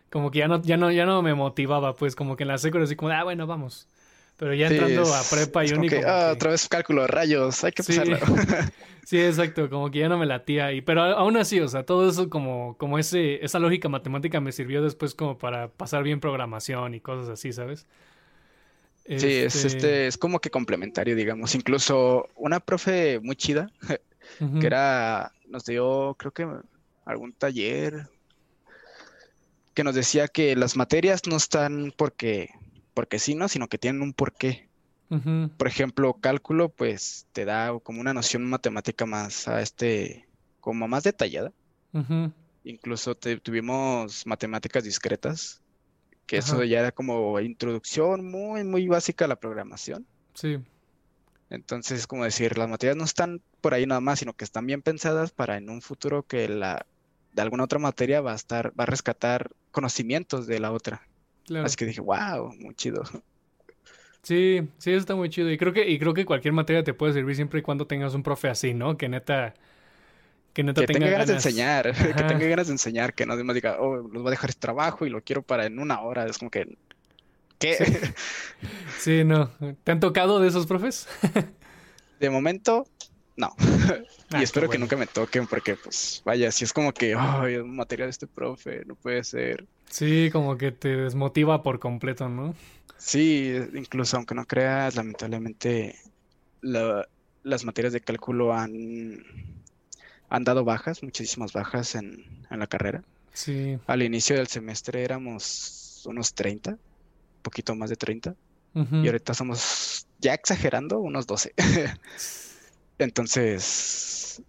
Como 0.09 0.31
que 0.31 0.41
ya 0.41 0.49
no, 0.49 0.63
ya 0.63 0.77
no, 0.77 0.93
ya 0.93 1.07
no 1.07 1.23
me 1.23 1.35
motivaba, 1.35 1.95
pues 1.95 2.15
como 2.15 2.37
que 2.37 2.45
en 2.45 2.49
la 2.49 2.59
secuela 2.59 2.85
así 2.85 2.95
como, 2.97 3.11
ah, 3.11 3.25
bueno, 3.25 3.47
vamos. 3.47 3.89
Pero 4.37 4.55
ya 4.55 4.69
entrando 4.69 5.03
a 5.13 5.23
prepa 5.29 5.65
y 5.65 5.73
único. 5.73 5.97
Ah, 6.07 6.31
otra 6.33 6.51
vez 6.51 6.69
cálculo 6.69 7.03
de 7.03 7.09
rayos, 7.09 7.65
hay 7.65 7.73
que 7.73 7.83
sí. 7.83 7.95
sí, 9.05 9.21
exacto, 9.21 9.69
como 9.69 9.91
que 9.91 10.01
ya 10.01 10.09
no 10.09 10.19
me 10.19 10.27
latía. 10.27 10.73
Y, 10.73 10.83
pero 10.83 11.03
aún 11.03 11.37
así, 11.37 11.61
o 11.61 11.69
sea, 11.69 11.85
todo 11.85 12.09
eso 12.09 12.29
como, 12.31 12.77
como 12.79 12.99
ese, 12.99 13.45
esa 13.45 13.59
lógica 13.59 13.89
matemática 13.89 14.41
me 14.41 14.53
sirvió 14.53 14.83
después 14.83 15.15
como 15.15 15.39
para 15.39 15.69
pasar 15.69 16.03
bien 16.03 16.21
programación 16.21 16.95
y 16.95 17.01
cosas 17.01 17.29
así, 17.29 17.53
¿sabes? 17.53 17.87
Sí, 19.07 19.15
es, 19.15 19.57
este, 19.57 19.67
este, 19.67 20.07
es 20.07 20.17
como 20.17 20.41
que 20.41 20.51
complementario, 20.51 21.17
digamos. 21.17 21.55
Incluso 21.55 22.29
una 22.37 22.61
profe 22.61 23.19
muy 23.21 23.37
chida, 23.37 23.71
que 24.61 24.67
era, 24.67 25.33
nos 25.49 25.65
dio, 25.65 26.15
creo 26.19 26.33
que 26.33 26.47
algún 27.05 27.33
taller, 27.33 28.09
que 29.75 29.85
nos 29.85 29.95
decía 29.95 30.29
que 30.29 30.55
las 30.57 30.77
materias 30.77 31.23
no 31.27 31.37
están 31.37 31.93
porque, 31.97 32.51
porque 32.95 33.19
sí, 33.19 33.35
¿no? 33.35 33.49
Sino 33.49 33.69
que 33.69 33.79
tienen 33.79 34.03
un 34.03 34.13
porqué. 34.13 34.69
Por 35.59 35.67
ejemplo, 35.67 36.15
cálculo, 36.15 36.71
pues 36.71 37.27
te 37.33 37.45
da 37.45 37.79
como 37.83 38.01
una 38.01 38.15
noción 38.15 38.49
matemática 38.49 39.05
más 39.05 39.47
a 39.47 39.61
este, 39.61 40.27
como 40.59 40.89
más 40.89 41.05
detallada. 41.05 41.53
Incluso 42.65 43.15
tuvimos 43.15 44.27
matemáticas 44.27 44.85
discretas, 44.85 45.62
que 46.33 46.39
eso 46.39 46.65
ya 46.65 46.81
era 46.81 46.93
como 46.93 47.39
introducción 47.41 48.31
muy, 48.31 48.65
muy 48.65 48.89
básica 48.89 49.27
a 49.27 49.29
la 49.29 49.37
programación. 49.37 50.07
Sí. 50.33 50.59
Entonces, 51.51 51.99
es 51.99 52.07
como 52.07 52.25
decir, 52.25 52.57
las 52.57 52.71
materias 52.71 52.97
no 52.97 53.05
están 53.05 53.43
por 53.61 53.75
ahí 53.75 53.85
nada 53.85 54.01
más, 54.01 54.21
sino 54.21 54.33
que 54.33 54.45
están 54.45 54.67
bien 54.67 54.81
pensadas 54.81 55.31
para 55.31 55.59
en 55.59 55.69
un 55.69 55.83
futuro 55.83 56.23
que 56.23 56.49
la 56.49 56.87
de 57.35 57.43
alguna 57.43 57.65
otra 57.65 57.79
materia 57.79 58.23
va 58.23 58.33
a 58.33 58.37
estar, 58.37 58.71
va 58.71 58.85
a 58.85 58.87
rescatar 58.87 59.51
conocimientos 59.73 60.47
de 60.47 60.59
la 60.59 60.73
otra. 60.73 61.07
Así 61.63 61.77
que 61.77 61.85
dije, 61.85 62.01
wow, 62.01 62.55
muy 62.59 62.75
chido. 62.77 63.03
Sí, 64.23 64.63
sí, 64.79 64.91
eso 64.91 65.01
está 65.01 65.15
muy 65.15 65.29
chido. 65.29 65.51
Y 65.51 65.59
creo 65.59 65.75
que, 65.75 65.87
y 65.87 65.99
creo 65.99 66.15
que 66.15 66.25
cualquier 66.25 66.55
materia 66.55 66.83
te 66.83 66.95
puede 66.95 67.13
servir 67.13 67.37
siempre 67.37 67.61
y 67.61 67.63
cuando 67.63 67.87
tengas 67.87 68.15
un 68.15 68.23
profe 68.23 68.49
así, 68.49 68.73
¿no? 68.73 68.97
Que 68.97 69.11
neta. 69.11 69.53
Que 70.53 70.63
neta 70.63 70.83
tenga, 70.87 71.09
ganas, 71.09 71.29
de 71.29 71.35
enseñar, 71.35 71.93
que 71.95 72.15
tenga 72.15 72.47
ganas 72.47 72.67
de 72.67 72.75
enseñar, 72.75 73.15
que 73.15 73.27
no 73.27 73.37
me 73.37 73.55
diga, 73.55 73.77
oh, 73.81 73.97
los 73.97 74.23
voy 74.23 74.29
a 74.29 74.31
dejar 74.31 74.51
este 74.51 74.61
trabajo 74.61 75.07
y 75.07 75.11
lo 75.11 75.23
quiero 75.23 75.43
para 75.43 75.67
en 75.67 75.79
una 75.79 76.01
hora. 76.01 76.27
Es 76.27 76.39
como 76.39 76.51
que. 76.51 76.77
¿Qué? 77.59 78.13
Sí, 78.99 79.25
no. 79.25 79.51
¿Te 79.85 79.93
han 79.93 80.01
tocado 80.01 80.41
de 80.41 80.49
esos 80.49 80.67
profes? 80.67 81.09
de 82.21 82.31
momento, 82.31 82.87
no. 83.37 83.55
y 83.59 84.37
ah, 84.37 84.43
espero 84.43 84.69
que 84.69 84.79
nunca 84.79 84.97
me 84.97 85.07
toquen 85.07 85.47
porque, 85.47 85.77
pues, 85.77 86.23
vaya, 86.25 86.51
si 86.51 86.65
es 86.65 86.73
como 86.73 86.93
que, 86.93 87.15
ay, 87.17 87.57
oh, 87.57 87.67
materia 87.67 88.07
de 88.07 88.11
este 88.11 88.27
profe, 88.27 88.85
no 88.85 88.95
puede 88.95 89.25
ser. 89.25 89.67
Sí, 89.89 90.31
como 90.33 90.57
que 90.57 90.73
te 90.73 90.97
desmotiva 90.97 91.63
por 91.63 91.79
completo, 91.79 92.29
¿no? 92.29 92.55
Sí, 92.97 93.53
incluso 93.75 94.17
aunque 94.17 94.35
no 94.35 94.47
creas, 94.47 94.95
lamentablemente 94.95 95.97
las 96.63 97.65
materias 97.65 97.93
de 97.93 98.01
cálculo 98.01 98.55
han, 98.55 99.25
han 100.33 100.45
dado 100.45 100.65
bajas, 100.65 101.03
muchísimas 101.03 101.53
bajas 101.53 101.95
en, 101.95 102.25
la 102.49 102.67
carrera. 102.67 103.05
Sí. 103.35 103.79
Al 103.87 104.03
inicio 104.03 104.35
del 104.35 104.47
semestre 104.47 105.05
éramos 105.05 106.03
unos 106.07 106.33
30, 106.33 106.71
un 106.71 106.79
poquito 107.43 107.75
más 107.75 107.91
de 107.91 107.97
30. 107.97 108.35
Y 108.75 109.07
ahorita 109.07 109.35
somos, 109.35 110.07
ya 110.19 110.33
exagerando, 110.33 110.99
unos 110.99 111.27
12. 111.27 111.53
Entonces, 112.99 114.43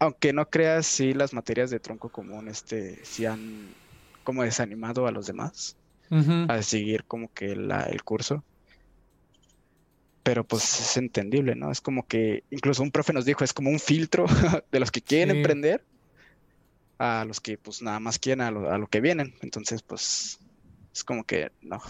aunque 0.00 0.32
no 0.32 0.50
creas, 0.50 0.84
sí 0.86 1.14
las 1.14 1.32
materias 1.32 1.70
de 1.70 1.78
tronco 1.78 2.08
común, 2.08 2.48
este, 2.48 2.98
sí 3.04 3.24
han 3.24 3.68
como 4.24 4.42
desanimado 4.42 5.06
a 5.06 5.12
los 5.12 5.26
demás 5.26 5.76
a 6.48 6.62
seguir 6.62 7.04
como 7.04 7.32
que 7.32 7.52
el 7.52 8.02
curso. 8.02 8.42
Pero 10.24 10.42
pues 10.42 10.80
es 10.80 10.96
entendible, 10.96 11.54
¿no? 11.54 11.70
Es 11.70 11.80
como 11.80 12.06
que 12.08 12.42
incluso 12.50 12.82
un 12.82 12.90
profe 12.90 13.12
nos 13.12 13.26
dijo, 13.26 13.44
es 13.44 13.52
como 13.52 13.70
un 13.70 13.78
filtro 13.78 14.24
de 14.72 14.80
los 14.80 14.90
que 14.90 15.02
quieren 15.02 15.36
emprender 15.36 15.84
a 16.98 17.24
los 17.24 17.40
que 17.40 17.58
pues 17.58 17.82
nada 17.82 18.00
más 18.00 18.18
quieren 18.18 18.40
a 18.40 18.50
lo, 18.50 18.86
que 18.88 19.00
vienen. 19.00 19.34
Entonces 19.42 19.82
pues 19.82 20.40
es 20.92 21.04
como 21.04 21.24
que 21.24 21.52
no. 21.62 21.80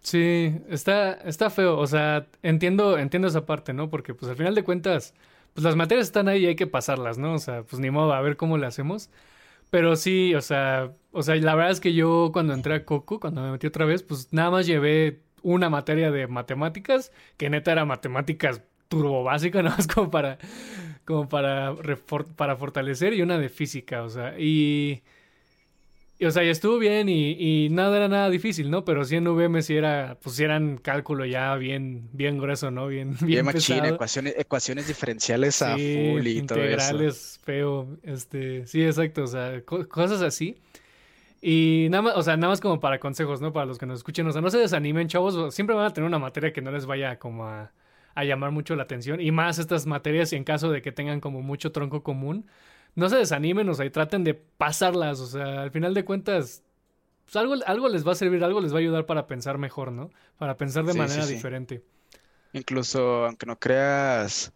Sí, 0.00 0.54
está, 0.70 1.12
está 1.12 1.50
feo. 1.50 1.76
O 1.78 1.86
sea, 1.86 2.28
entiendo, 2.42 2.98
entiendo 2.98 3.28
esa 3.28 3.44
parte, 3.44 3.74
¿no? 3.74 3.90
Porque 3.90 4.14
pues 4.14 4.30
al 4.30 4.36
final 4.36 4.54
de 4.54 4.64
cuentas, 4.64 5.12
pues 5.52 5.64
las 5.64 5.76
materias 5.76 6.06
están 6.06 6.28
ahí 6.28 6.44
y 6.44 6.46
hay 6.46 6.56
que 6.56 6.66
pasarlas, 6.66 7.18
¿no? 7.18 7.34
O 7.34 7.38
sea, 7.38 7.62
pues 7.64 7.78
ni 7.80 7.90
modo, 7.90 8.14
a 8.14 8.20
ver 8.22 8.36
cómo 8.36 8.56
le 8.58 8.66
hacemos. 8.66 9.10
Pero 9.70 9.96
sí, 9.96 10.34
o 10.34 10.40
sea, 10.40 10.94
o 11.12 11.22
sea, 11.22 11.34
la 11.36 11.54
verdad 11.54 11.72
es 11.72 11.80
que 11.80 11.92
yo 11.94 12.30
cuando 12.32 12.54
entré 12.54 12.74
a 12.74 12.84
Coco, 12.84 13.20
cuando 13.20 13.42
me 13.42 13.50
metí 13.50 13.66
otra 13.66 13.84
vez, 13.84 14.02
pues 14.02 14.28
nada 14.32 14.50
más 14.50 14.66
llevé 14.66 15.20
una 15.42 15.70
materia 15.70 16.10
de 16.10 16.26
matemáticas, 16.26 17.12
que 17.36 17.50
neta 17.50 17.72
era 17.72 17.84
matemáticas 17.84 18.62
turbo 18.88 19.24
básica, 19.24 19.62
nada 19.62 19.76
más 19.76 19.86
como 19.86 20.10
para, 20.10 20.38
como 21.04 21.28
para, 21.28 21.74
para 22.36 22.56
fortalecer, 22.56 23.14
y 23.14 23.22
una 23.22 23.38
de 23.38 23.48
física, 23.48 24.02
o 24.02 24.10
sea, 24.10 24.38
y 24.38 25.02
y, 26.18 26.24
o 26.24 26.30
sea, 26.30 26.42
ya 26.42 26.50
estuvo 26.50 26.78
bien 26.78 27.08
y, 27.10 27.68
nada 27.70 27.96
era 27.96 28.08
nada 28.08 28.30
difícil, 28.30 28.70
¿no? 28.70 28.84
Pero 28.86 29.04
sí 29.04 29.16
en 29.16 29.26
VM 29.26 29.60
sí 29.60 29.76
era, 29.76 30.16
pues 30.22 30.40
eran 30.40 30.78
cálculo 30.78 31.26
ya 31.26 31.54
bien, 31.56 32.08
bien 32.12 32.38
grueso, 32.38 32.70
¿no? 32.70 32.86
Bien, 32.86 33.14
bien, 33.20 33.46
bien 33.46 33.84
ecuaciones, 33.84 34.34
ecuaciones 34.38 34.88
diferenciales 34.88 35.60
a 35.60 35.74
full 35.74 36.26
y 36.26 36.40
todo 36.42 36.62
eso. 36.62 36.70
Integrales, 36.70 37.40
feo, 37.44 37.98
este, 38.02 38.66
sí, 38.66 38.82
exacto, 38.82 39.24
o 39.24 39.26
sea, 39.26 39.60
cosas 39.62 40.22
así. 40.22 40.56
Y 41.48 41.86
nada 41.90 42.02
más, 42.02 42.16
o 42.16 42.22
sea, 42.24 42.36
nada 42.36 42.48
más 42.48 42.60
como 42.60 42.80
para 42.80 42.98
consejos, 42.98 43.40
¿no? 43.40 43.52
Para 43.52 43.66
los 43.66 43.78
que 43.78 43.86
nos 43.86 44.00
escuchen, 44.00 44.26
o 44.26 44.32
sea, 44.32 44.40
no 44.40 44.50
se 44.50 44.58
desanimen, 44.58 45.06
chavos, 45.06 45.54
siempre 45.54 45.76
van 45.76 45.86
a 45.86 45.92
tener 45.92 46.08
una 46.08 46.18
materia 46.18 46.52
que 46.52 46.60
no 46.60 46.72
les 46.72 46.86
vaya 46.86 47.20
como 47.20 47.46
a, 47.46 47.70
a 48.16 48.24
llamar 48.24 48.50
mucho 48.50 48.74
la 48.74 48.82
atención. 48.82 49.20
Y 49.20 49.30
más 49.30 49.60
estas 49.60 49.86
materias 49.86 50.32
en 50.32 50.42
caso 50.42 50.72
de 50.72 50.82
que 50.82 50.90
tengan 50.90 51.20
como 51.20 51.42
mucho 51.42 51.70
tronco 51.70 52.02
común 52.02 52.46
no 52.96 53.08
se 53.08 53.18
desanimen, 53.18 53.68
o 53.68 53.74
sea, 53.74 53.86
y 53.86 53.90
traten 53.90 54.24
de 54.24 54.34
pasarlas, 54.34 55.20
o 55.20 55.26
sea, 55.28 55.62
al 55.62 55.70
final 55.70 55.94
de 55.94 56.04
cuentas, 56.04 56.64
pues 57.26 57.36
algo, 57.36 57.54
algo 57.64 57.88
les 57.90 58.04
va 58.04 58.10
a 58.10 58.16
servir, 58.16 58.42
algo 58.42 58.60
les 58.60 58.72
va 58.72 58.78
a 58.78 58.80
ayudar 58.80 59.06
para 59.06 59.28
pensar 59.28 59.56
mejor, 59.56 59.92
¿no? 59.92 60.10
Para 60.38 60.56
pensar 60.56 60.84
de 60.84 60.94
manera 60.94 61.26
diferente. 61.26 61.84
Incluso, 62.54 63.24
aunque 63.24 63.46
no 63.46 63.56
creas, 63.56 64.52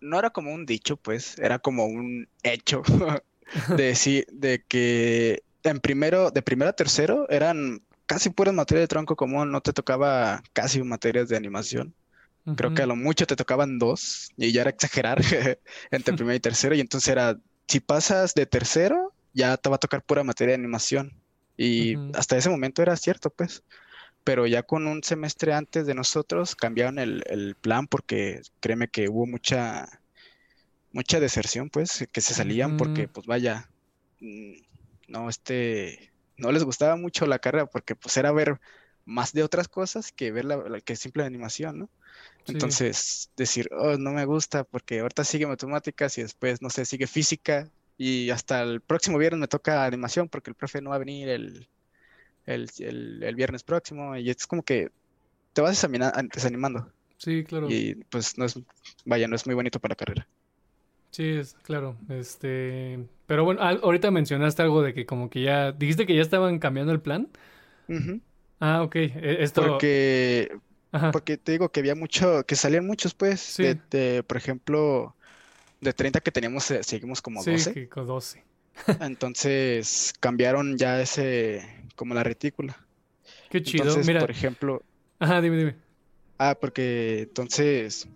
no 0.00 0.18
era 0.18 0.30
como 0.30 0.52
un 0.52 0.66
dicho, 0.66 0.96
pues, 0.96 1.38
era 1.38 1.60
como 1.60 1.86
un 1.86 2.26
hecho 2.42 2.82
de 3.76 3.84
decir, 3.84 4.26
de 4.32 4.64
que 4.66 5.44
en 5.62 5.80
primero, 5.80 6.30
de 6.30 6.42
primero 6.42 6.70
a 6.70 6.74
tercero 6.74 7.28
eran 7.30 7.82
casi 8.06 8.30
puras 8.30 8.54
materias 8.54 8.84
de 8.84 8.88
tronco 8.88 9.16
común, 9.16 9.50
no 9.50 9.60
te 9.60 9.72
tocaba 9.72 10.42
casi 10.52 10.82
materias 10.82 11.28
de 11.28 11.36
animación. 11.36 11.94
Creo 12.56 12.74
que 12.74 12.82
a 12.82 12.86
lo 12.86 12.96
mucho 12.96 13.24
te 13.24 13.36
tocaban 13.36 13.78
dos 13.78 14.32
y 14.36 14.50
ya 14.50 14.62
era 14.62 14.70
exagerar 14.70 15.22
entre 15.90 16.14
primero 16.16 16.34
y 16.34 16.40
tercero. 16.40 16.74
Y 16.74 16.80
entonces 16.80 17.08
era, 17.08 17.38
si 17.68 17.78
pasas 17.80 18.34
de 18.34 18.46
tercero, 18.46 19.12
ya 19.32 19.56
te 19.56 19.68
va 19.68 19.76
a 19.76 19.78
tocar 19.78 20.02
pura 20.02 20.24
materia 20.24 20.52
de 20.52 20.60
animación. 20.60 21.12
Y 21.56 21.96
hasta 22.14 22.36
ese 22.36 22.50
momento 22.50 22.82
era 22.82 22.96
cierto, 22.96 23.30
pues. 23.30 23.62
Pero 24.24 24.46
ya 24.46 24.62
con 24.62 24.86
un 24.86 25.02
semestre 25.02 25.52
antes 25.52 25.86
de 25.86 25.94
nosotros 25.94 26.56
cambiaron 26.56 26.98
el, 26.98 27.56
plan 27.60 27.86
porque 27.86 28.40
créeme 28.60 28.88
que 28.88 29.08
hubo 29.08 29.26
mucha, 29.26 30.00
mucha 30.92 31.20
deserción, 31.20 31.70
pues, 31.70 32.08
que 32.10 32.20
se 32.20 32.34
salían 32.34 32.76
porque, 32.76 33.08
pues 33.08 33.26
vaya, 33.26 33.68
no, 35.12 35.28
este, 35.28 36.10
no 36.36 36.50
les 36.50 36.64
gustaba 36.64 36.96
mucho 36.96 37.26
la 37.26 37.38
carrera 37.38 37.66
porque 37.66 37.94
pues 37.94 38.16
era 38.16 38.32
ver 38.32 38.60
más 39.04 39.32
de 39.32 39.42
otras 39.42 39.68
cosas 39.68 40.10
que 40.10 40.32
ver 40.32 40.44
la, 40.44 40.56
la 40.56 40.80
que 40.80 40.96
simple 40.96 41.24
animación, 41.24 41.78
¿no? 41.78 41.90
Entonces, 42.46 43.30
decir, 43.36 43.68
oh, 43.72 43.96
no 43.98 44.10
me 44.10 44.24
gusta 44.24 44.64
porque 44.64 45.00
ahorita 45.00 45.24
sigue 45.24 45.46
matemáticas 45.46 46.18
y 46.18 46.22
después, 46.22 46.60
no 46.62 46.70
sé, 46.70 46.84
sigue 46.84 47.06
física 47.06 47.70
y 47.98 48.30
hasta 48.30 48.62
el 48.62 48.80
próximo 48.80 49.18
viernes 49.18 49.40
me 49.40 49.48
toca 49.48 49.84
animación 49.84 50.28
porque 50.28 50.50
el 50.50 50.56
profe 50.56 50.80
no 50.80 50.90
va 50.90 50.96
a 50.96 51.00
venir 51.00 51.28
el, 51.28 51.68
el, 52.46 53.34
viernes 53.36 53.62
próximo 53.62 54.16
y 54.16 54.30
es 54.30 54.46
como 54.46 54.62
que 54.62 54.90
te 55.52 55.60
vas 55.60 55.86
desanimando. 56.32 56.90
Sí, 57.18 57.44
claro. 57.44 57.68
Y 57.70 57.94
pues 58.10 58.36
no 58.38 58.44
es, 58.44 58.58
vaya, 59.04 59.28
no 59.28 59.36
es 59.36 59.46
muy 59.46 59.54
bonito 59.54 59.78
para 59.78 59.92
la 59.92 59.96
carrera. 59.96 60.28
Sí, 61.12 61.28
es 61.28 61.54
claro. 61.62 61.96
Este, 62.08 62.98
pero 63.26 63.44
bueno, 63.44 63.60
ahorita 63.62 64.10
mencionaste 64.10 64.62
algo 64.62 64.82
de 64.82 64.92
que 64.92 65.06
como 65.06 65.30
que 65.30 65.42
ya, 65.42 65.70
dijiste 65.70 66.06
que 66.06 66.16
ya 66.16 66.22
estaban 66.22 66.58
cambiando 66.58 66.92
el 66.92 67.00
plan. 67.00 67.28
Ah, 68.58 68.82
ok. 68.82 68.96
E, 68.96 69.36
esto... 69.40 69.62
Porque 69.62 70.50
porque 71.12 71.38
te 71.38 71.52
digo 71.52 71.70
que 71.70 71.80
había 71.80 71.94
mucho, 71.94 72.44
que 72.44 72.54
salían 72.54 72.86
muchos, 72.86 73.14
pues, 73.14 73.56
de, 73.56 74.22
por 74.26 74.36
ejemplo, 74.36 75.16
de 75.80 75.92
30 75.92 76.20
que 76.20 76.30
teníamos, 76.30 76.70
eh, 76.70 76.82
seguimos 76.82 77.22
como 77.22 77.42
12. 77.42 77.72
Sí, 77.72 77.86
con 77.86 78.06
12. 78.06 78.44
entonces 79.00 80.12
cambiaron 80.20 80.76
ya 80.76 81.00
ese, 81.00 81.62
como 81.96 82.14
la 82.14 82.22
retícula. 82.22 82.78
Qué 83.50 83.62
chido, 83.62 83.84
entonces, 83.84 84.06
mira. 84.06 84.20
Por 84.20 84.30
ejemplo. 84.30 84.82
Ajá, 85.18 85.40
dime, 85.40 85.56
dime. 85.56 85.76
Ah, 86.38 86.56
porque 86.60 87.20
entonces 87.22 88.06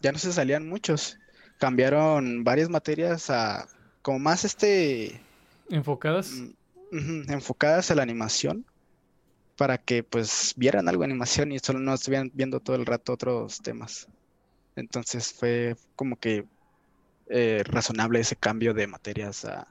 ya 0.00 0.12
no 0.12 0.18
se 0.18 0.32
salían 0.32 0.66
muchos. 0.66 1.18
Cambiaron 1.58 2.44
varias 2.44 2.68
materias 2.68 3.30
a 3.30 3.66
como 4.02 4.18
más 4.18 4.44
este. 4.44 5.20
Enfocadas. 5.70 6.32
Mm, 6.92 7.30
enfocadas 7.30 7.90
a 7.90 7.94
la 7.94 8.02
animación 8.02 8.64
para 9.56 9.78
que 9.78 10.02
pues 10.02 10.54
vieran 10.56 10.88
algo 10.88 11.02
de 11.02 11.06
animación 11.06 11.50
y 11.50 11.58
solo 11.58 11.80
no 11.80 11.94
estuvieran 11.94 12.30
viendo 12.34 12.60
todo 12.60 12.76
el 12.76 12.86
rato 12.86 13.12
otros 13.14 13.60
temas. 13.62 14.06
Entonces 14.76 15.32
fue 15.32 15.76
como 15.96 16.16
que 16.16 16.44
eh, 17.28 17.64
razonable 17.66 18.20
ese 18.20 18.36
cambio 18.36 18.74
de 18.74 18.86
materias 18.86 19.44
a, 19.44 19.66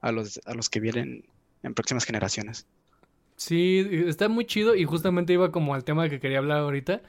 a, 0.00 0.12
los, 0.12 0.40
a 0.44 0.54
los 0.54 0.68
que 0.68 0.80
vienen 0.80 1.24
en 1.62 1.74
próximas 1.74 2.04
generaciones. 2.04 2.66
Sí, 3.36 3.86
está 4.06 4.28
muy 4.28 4.46
chido 4.46 4.74
y 4.74 4.84
justamente 4.84 5.32
iba 5.32 5.50
como 5.50 5.74
al 5.74 5.84
tema 5.84 6.08
que 6.08 6.20
quería 6.20 6.38
hablar 6.38 6.58
ahorita. 6.58 7.02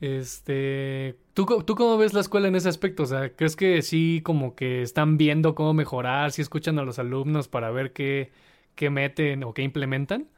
Este, 0.00 1.16
¿tú, 1.32 1.46
¿tú 1.64 1.74
cómo 1.74 1.96
ves 1.96 2.12
la 2.12 2.20
escuela 2.20 2.48
en 2.48 2.54
ese 2.54 2.68
aspecto? 2.68 3.04
O 3.04 3.06
sea, 3.06 3.34
¿crees 3.34 3.56
que 3.56 3.80
sí 3.82 4.20
como 4.22 4.54
que 4.54 4.82
están 4.82 5.16
viendo 5.16 5.54
cómo 5.54 5.72
mejorar, 5.72 6.32
si 6.32 6.42
escuchan 6.42 6.78
a 6.78 6.84
los 6.84 6.98
alumnos 6.98 7.48
para 7.48 7.70
ver 7.70 7.92
qué, 7.92 8.30
qué 8.74 8.90
meten 8.90 9.42
o 9.44 9.54
qué 9.54 9.62
implementan? 9.62 10.28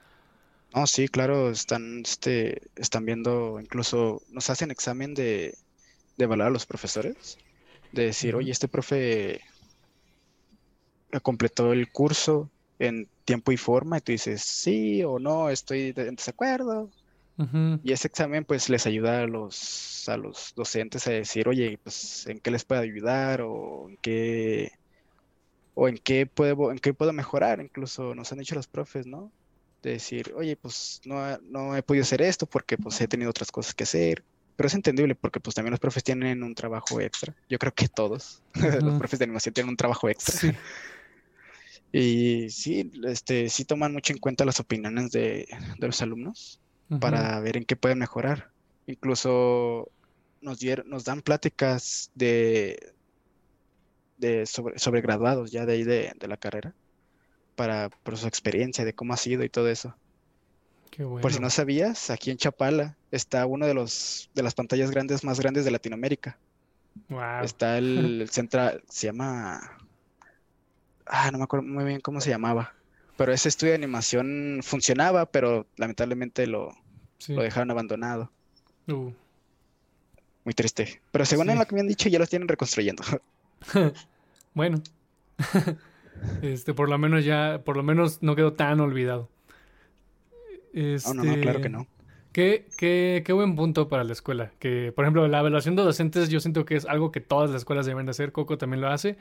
No, 0.75 0.87
sí, 0.87 1.09
claro, 1.09 1.51
están, 1.51 2.03
este, 2.05 2.63
están 2.77 3.05
viendo, 3.05 3.59
incluso 3.61 4.23
nos 4.31 4.51
hacen 4.51 4.71
examen 4.71 5.15
de, 5.15 5.57
de 6.17 6.25
evaluar 6.25 6.49
a 6.49 6.53
los 6.53 6.67
profesores, 6.67 7.39
de 7.93 8.05
decir, 8.05 8.37
oye, 8.37 8.53
este 8.53 8.69
profe 8.69 9.41
completó 11.23 11.73
el 11.73 11.91
curso 11.91 12.51
en 12.79 13.09
tiempo 13.25 13.51
y 13.51 13.57
forma, 13.57 13.99
y 13.99 14.01
tú 14.03 14.13
dices, 14.13 14.43
sí 14.43 15.03
o 15.03 15.19
no, 15.19 15.49
estoy 15.51 15.95
en 15.97 16.17
desacuerdo. 16.17 16.91
Y 17.85 17.93
ese 17.93 18.09
examen 18.09 18.45
pues 18.45 18.69
les 18.69 18.87
ayuda 18.87 19.23
a 19.23 19.27
los, 19.27 20.09
a 20.09 20.17
los 20.17 20.53
docentes 20.57 21.07
a 21.07 21.13
decir, 21.13 21.49
oye, 21.49 21.79
pues 21.83 22.27
en 22.27 22.41
qué 22.41 22.51
les 22.51 22.65
puedo 22.65 22.81
ayudar 22.81 23.43
o 23.43 23.89
en 23.89 23.97
qué, 23.99 24.73
o 25.75 25.89
en 25.89 25.99
qué 25.99 26.27
puedo, 26.27 26.73
en 26.73 26.79
qué 26.79 26.93
puedo 26.93 27.13
mejorar. 27.13 27.61
Incluso 27.61 28.15
nos 28.15 28.33
han 28.33 28.39
dicho 28.39 28.57
los 28.57 28.67
profes, 28.67 29.07
¿no? 29.07 29.31
De 29.83 29.93
decir, 29.93 30.33
oye, 30.35 30.57
pues 30.57 31.01
no, 31.05 31.39
no 31.43 31.77
he 31.77 31.83
podido 31.85 32.03
hacer 32.03 32.23
esto 32.23 32.47
porque 32.47 32.77
pues 32.77 33.01
he 33.01 33.07
tenido 33.07 33.31
otras 33.31 33.53
cosas 33.53 33.73
que 33.73 33.85
hacer. 33.85 34.25
Pero 34.57 34.67
es 34.67 34.75
entendible 34.75 35.15
porque 35.15 35.39
pues 35.39 35.55
también 35.55 35.71
los 35.71 35.81
profes 35.81 36.03
tienen 36.03 36.43
un 36.43 36.57
trabajo 36.57 37.01
extra. 37.01 37.33
Yo 37.49 37.61
creo 37.61 37.73
que 37.73 37.87
todos 37.87 38.43
los 38.83 38.99
profes 38.99 39.21
de 39.21 39.27
animación 39.27 39.55
tienen 39.55 39.71
un 39.71 39.77
trabajo 39.77 40.09
extra. 40.09 40.59
Y 41.93 42.51
sí, 42.51 42.91
este, 43.05 43.49
sí 43.49 43.65
toman 43.65 43.93
mucho 43.93 44.13
en 44.13 44.19
cuenta 44.19 44.45
las 44.45 44.61
opiniones 44.61 45.11
de, 45.11 45.49
los 45.79 46.03
alumnos 46.03 46.61
para 47.01 47.39
ver 47.41 47.57
en 47.57 47.65
qué 47.65 47.77
pueden 47.77 47.99
mejorar. 47.99 48.51
Incluso 48.87 49.91
nos, 50.41 50.59
nos 50.87 51.05
dan 51.05 51.23
pláticas 51.23 52.11
de, 52.15 52.93
de 54.17 54.47
sobre, 54.47 55.01
graduados 55.01 55.51
ya 55.51 55.67
de 55.67 55.73
ahí 55.73 55.85
de, 55.85 56.15
la 56.21 56.37
carrera 56.37 56.75
para 57.57 57.91
por 57.91 58.17
su 58.17 58.27
experiencia 58.27 58.85
de 58.85 58.95
cómo 58.95 59.13
ha 59.13 59.17
sido 59.17 59.45
y 59.45 59.49
todo 59.49 59.69
eso. 59.69 59.95
Por 60.97 61.33
si 61.33 61.39
no 61.39 61.51
sabías, 61.51 62.11
aquí 62.11 62.31
en 62.31 62.39
Chapala 62.39 62.97
está 63.13 63.47
uno 63.47 63.67
de 63.67 63.75
los 63.75 64.31
de 64.35 64.43
las 64.43 64.55
pantallas 64.55 64.91
grandes 64.91 65.23
más 65.23 65.39
grandes 65.39 65.65
de 65.65 65.71
Latinoamérica. 65.71 66.39
Está 67.43 67.79
el, 67.79 68.23
el 68.23 68.31
central, 68.31 68.83
se 68.89 69.07
llama 69.07 69.79
ah, 71.09 71.31
no 71.31 71.39
me 71.39 71.45
acuerdo 71.45 71.67
muy 71.67 71.85
bien 71.85 72.01
cómo 72.01 72.21
se 72.21 72.31
llamaba, 72.31 72.75
pero 73.19 73.33
ese 73.33 73.49
estudio 73.49 73.73
de 73.73 73.79
animación 73.79 74.61
funcionaba, 74.63 75.27
pero 75.27 75.67
lamentablemente 75.77 76.47
lo, 76.47 76.73
lo 77.27 77.43
dejaron 77.43 77.73
abandonado. 77.73 78.31
Uh. 78.87 79.11
Muy 80.45 80.55
triste. 80.55 81.03
Pero 81.11 81.25
según 81.25 81.49
lo 81.49 81.67
que 81.67 81.75
me 81.75 81.81
han 81.81 81.89
dicho, 81.89 82.09
ya 82.09 82.21
los 82.21 82.31
tienen 82.31 82.47
reconstruyendo. 82.47 83.03
bueno. 84.55 84.81
este, 86.43 86.75
por 86.75 86.89
lo 86.89 86.97
menos 86.97 87.25
ya, 87.25 87.61
por 87.65 87.77
lo 87.77 87.83
menos 87.83 88.23
no 88.23 88.37
quedó 88.37 88.53
tan 88.53 88.79
olvidado. 88.79 89.29
no, 90.73 91.15
no, 91.15 91.25
no, 91.25 91.41
claro 91.41 91.61
que 91.61 91.71
no. 91.71 91.89
Qué, 92.31 92.69
qué, 92.77 93.25
qué, 93.27 93.33
buen 93.33 93.57
punto 93.57 93.89
para 93.89 94.05
la 94.05 94.13
escuela. 94.13 94.53
Que, 94.61 94.93
por 94.95 95.05
ejemplo, 95.05 95.27
la 95.27 95.41
evaluación 95.41 95.75
de 95.75 95.83
docentes 95.83 96.29
yo 96.29 96.39
siento 96.39 96.65
que 96.65 96.77
es 96.77 96.87
algo 96.87 97.11
que 97.11 97.21
todas 97.21 97.51
las 97.51 97.63
escuelas 97.63 97.85
deben 97.85 98.07
de 98.07 98.11
hacer. 98.11 98.31
Coco 98.31 98.59
también 98.59 98.81
lo 98.81 98.87
hace. 98.87 99.17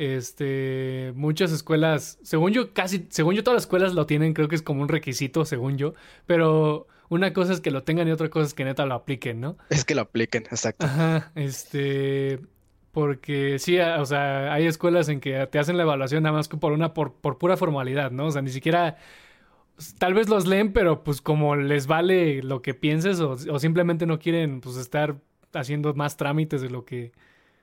Este, 0.00 1.12
muchas 1.14 1.52
escuelas, 1.52 2.18
según 2.22 2.52
yo, 2.52 2.72
casi, 2.72 3.06
según 3.10 3.34
yo, 3.34 3.44
todas 3.44 3.56
las 3.56 3.64
escuelas 3.64 3.92
lo 3.92 4.06
tienen, 4.06 4.32
creo 4.32 4.48
que 4.48 4.54
es 4.54 4.62
como 4.62 4.80
un 4.80 4.88
requisito, 4.88 5.44
según 5.44 5.76
yo, 5.76 5.92
pero 6.24 6.86
una 7.10 7.34
cosa 7.34 7.52
es 7.52 7.60
que 7.60 7.70
lo 7.70 7.82
tengan 7.82 8.08
y 8.08 8.10
otra 8.10 8.30
cosa 8.30 8.46
es 8.46 8.54
que 8.54 8.64
neta 8.64 8.86
lo 8.86 8.94
apliquen, 8.94 9.42
¿no? 9.42 9.58
Es 9.68 9.84
que 9.84 9.94
lo 9.94 10.00
apliquen, 10.00 10.44
exacto. 10.44 10.86
Ajá, 10.86 11.32
este, 11.34 12.40
porque 12.92 13.58
sí, 13.58 13.78
o 13.78 14.06
sea, 14.06 14.54
hay 14.54 14.64
escuelas 14.64 15.10
en 15.10 15.20
que 15.20 15.46
te 15.48 15.58
hacen 15.58 15.76
la 15.76 15.82
evaluación 15.82 16.22
nada 16.22 16.34
más 16.34 16.48
que 16.48 16.56
por 16.56 16.72
una, 16.72 16.94
por, 16.94 17.12
por 17.12 17.36
pura 17.36 17.58
formalidad, 17.58 18.10
¿no? 18.10 18.24
O 18.24 18.30
sea, 18.30 18.40
ni 18.40 18.52
siquiera, 18.52 18.96
tal 19.98 20.14
vez 20.14 20.30
los 20.30 20.46
leen, 20.46 20.72
pero 20.72 21.04
pues 21.04 21.20
como 21.20 21.56
les 21.56 21.86
vale 21.86 22.42
lo 22.42 22.62
que 22.62 22.72
pienses 22.72 23.20
o, 23.20 23.32
o 23.32 23.58
simplemente 23.58 24.06
no 24.06 24.18
quieren, 24.18 24.62
pues, 24.62 24.78
estar 24.78 25.16
haciendo 25.52 25.92
más 25.92 26.16
trámites 26.16 26.62
de 26.62 26.70
lo 26.70 26.86
que 26.86 27.12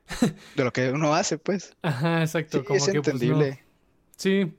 de 0.55 0.63
lo 0.63 0.71
que 0.71 0.91
uno 0.91 1.13
hace, 1.13 1.37
pues. 1.37 1.75
Ajá, 1.81 2.21
exacto. 2.21 2.63
como 2.63 2.77
es 2.77 2.85
que, 2.85 3.01
pues, 3.01 3.07
entendible. 3.07 3.63
Sí. 4.15 4.53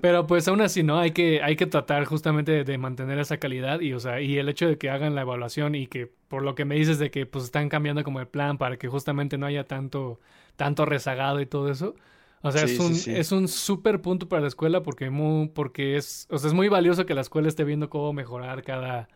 Pero 0.00 0.26
pues 0.26 0.48
aún 0.48 0.60
así, 0.62 0.82
¿no? 0.82 0.98
Hay 0.98 1.10
que, 1.10 1.42
hay 1.42 1.56
que 1.56 1.66
tratar 1.66 2.04
justamente 2.04 2.64
de, 2.64 2.78
mantener 2.78 3.18
esa 3.18 3.36
calidad 3.36 3.80
y, 3.80 3.92
o 3.92 4.00
sea, 4.00 4.20
y 4.20 4.38
el 4.38 4.48
hecho 4.48 4.66
de 4.66 4.78
que 4.78 4.88
hagan 4.88 5.14
la 5.14 5.22
evaluación 5.22 5.74
y 5.74 5.86
que 5.88 6.10
por 6.28 6.42
lo 6.42 6.54
que 6.54 6.64
me 6.64 6.74
dices 6.76 6.98
de 6.98 7.10
que 7.10 7.26
pues 7.26 7.44
están 7.44 7.68
cambiando 7.68 8.02
como 8.02 8.20
el 8.20 8.26
plan 8.26 8.56
para 8.56 8.78
que 8.78 8.88
justamente 8.88 9.36
no 9.36 9.46
haya 9.46 9.64
tanto, 9.64 10.18
tanto 10.56 10.86
rezagado 10.86 11.40
y 11.40 11.46
todo 11.46 11.70
eso. 11.70 11.94
O 12.42 12.50
sea, 12.50 12.64
es 12.64 12.78
un, 12.78 12.94
es 13.14 13.32
un 13.32 13.48
súper 13.48 14.00
punto 14.00 14.26
para 14.26 14.40
la 14.40 14.48
escuela 14.48 14.82
porque, 14.82 15.10
muy, 15.10 15.48
porque 15.48 15.96
es, 15.96 16.26
o 16.30 16.38
sea, 16.38 16.48
es 16.48 16.54
muy 16.54 16.68
valioso 16.68 17.04
que 17.04 17.14
la 17.14 17.20
escuela 17.20 17.48
esté 17.48 17.64
viendo 17.64 17.90
cómo 17.90 18.14
mejorar 18.14 18.62
cada, 18.62 19.08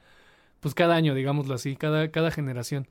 pues 0.61 0.75
cada 0.75 0.95
año, 0.95 1.14
digámoslo 1.14 1.55
así, 1.55 1.77
cada, 1.77 2.11
cada 2.11 2.31
generación. 2.31 2.87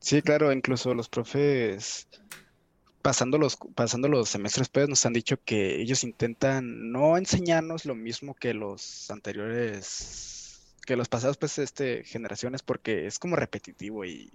Sí, 0.00 0.22
claro, 0.22 0.52
incluso 0.52 0.94
los 0.94 1.08
profes, 1.08 2.06
pasando 3.02 3.38
los, 3.38 3.56
pasando 3.74 4.08
los 4.08 4.28
semestres 4.28 4.68
pues 4.68 4.88
nos 4.88 5.06
han 5.06 5.12
dicho 5.12 5.38
que 5.44 5.80
ellos 5.80 6.02
intentan 6.04 6.90
no 6.90 7.16
enseñarnos 7.16 7.84
lo 7.84 7.94
mismo 7.94 8.34
que 8.34 8.52
los 8.52 9.10
anteriores, 9.10 10.60
que 10.84 10.96
los 10.96 11.08
pasados, 11.08 11.36
pues, 11.36 11.58
este, 11.58 12.04
generaciones, 12.04 12.62
porque 12.62 13.06
es 13.06 13.18
como 13.18 13.36
repetitivo 13.36 14.04
y 14.04 14.30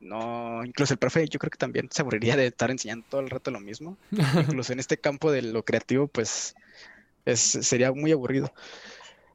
no, 0.00 0.64
incluso 0.64 0.94
el 0.94 0.98
profe 0.98 1.28
yo 1.28 1.38
creo 1.38 1.50
que 1.50 1.58
también 1.58 1.88
se 1.90 2.02
aburriría 2.02 2.36
de 2.36 2.46
estar 2.46 2.70
enseñando 2.70 3.06
todo 3.08 3.20
el 3.20 3.30
rato 3.30 3.50
lo 3.50 3.60
mismo. 3.60 3.96
incluso 4.48 4.72
en 4.72 4.80
este 4.80 4.98
campo 4.98 5.30
de 5.30 5.42
lo 5.42 5.62
creativo, 5.62 6.06
pues, 6.06 6.54
es, 7.24 7.40
sería 7.40 7.92
muy 7.92 8.12
aburrido. 8.12 8.52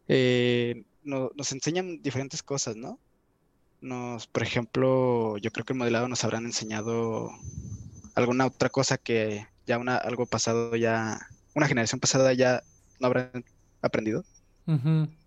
Eh, 0.07 0.83
nos 1.03 1.51
enseñan 1.51 2.01
diferentes 2.01 2.41
cosas, 2.41 2.75
¿no? 2.75 2.99
Nos, 3.85 4.27
por 4.27 4.43
ejemplo, 4.43 5.37
yo 5.37 5.51
creo 5.51 5.65
que 5.65 5.73
el 5.73 5.79
modelado 5.79 6.07
nos 6.07 6.23
habrán 6.23 6.45
enseñado 6.45 7.29
alguna 8.15 8.47
otra 8.47 8.69
cosa 8.69 8.97
que 8.97 9.47
ya 9.65 9.77
una, 9.77 9.95
algo 9.97 10.25
pasado 10.25 10.75
ya, 10.75 11.19
una 11.53 11.67
generación 11.67 11.99
pasada 11.99 12.33
ya 12.33 12.63
no 12.99 13.07
habrán 13.07 13.45
aprendido. 13.81 14.25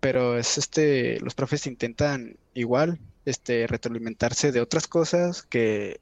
Pero 0.00 0.36
es 0.36 0.58
este, 0.58 1.20
los 1.20 1.36
profes 1.36 1.68
intentan 1.68 2.36
igual, 2.54 2.98
este, 3.24 3.68
retroalimentarse 3.68 4.50
de 4.50 4.60
otras 4.60 4.88
cosas 4.88 5.44
que, 5.44 6.00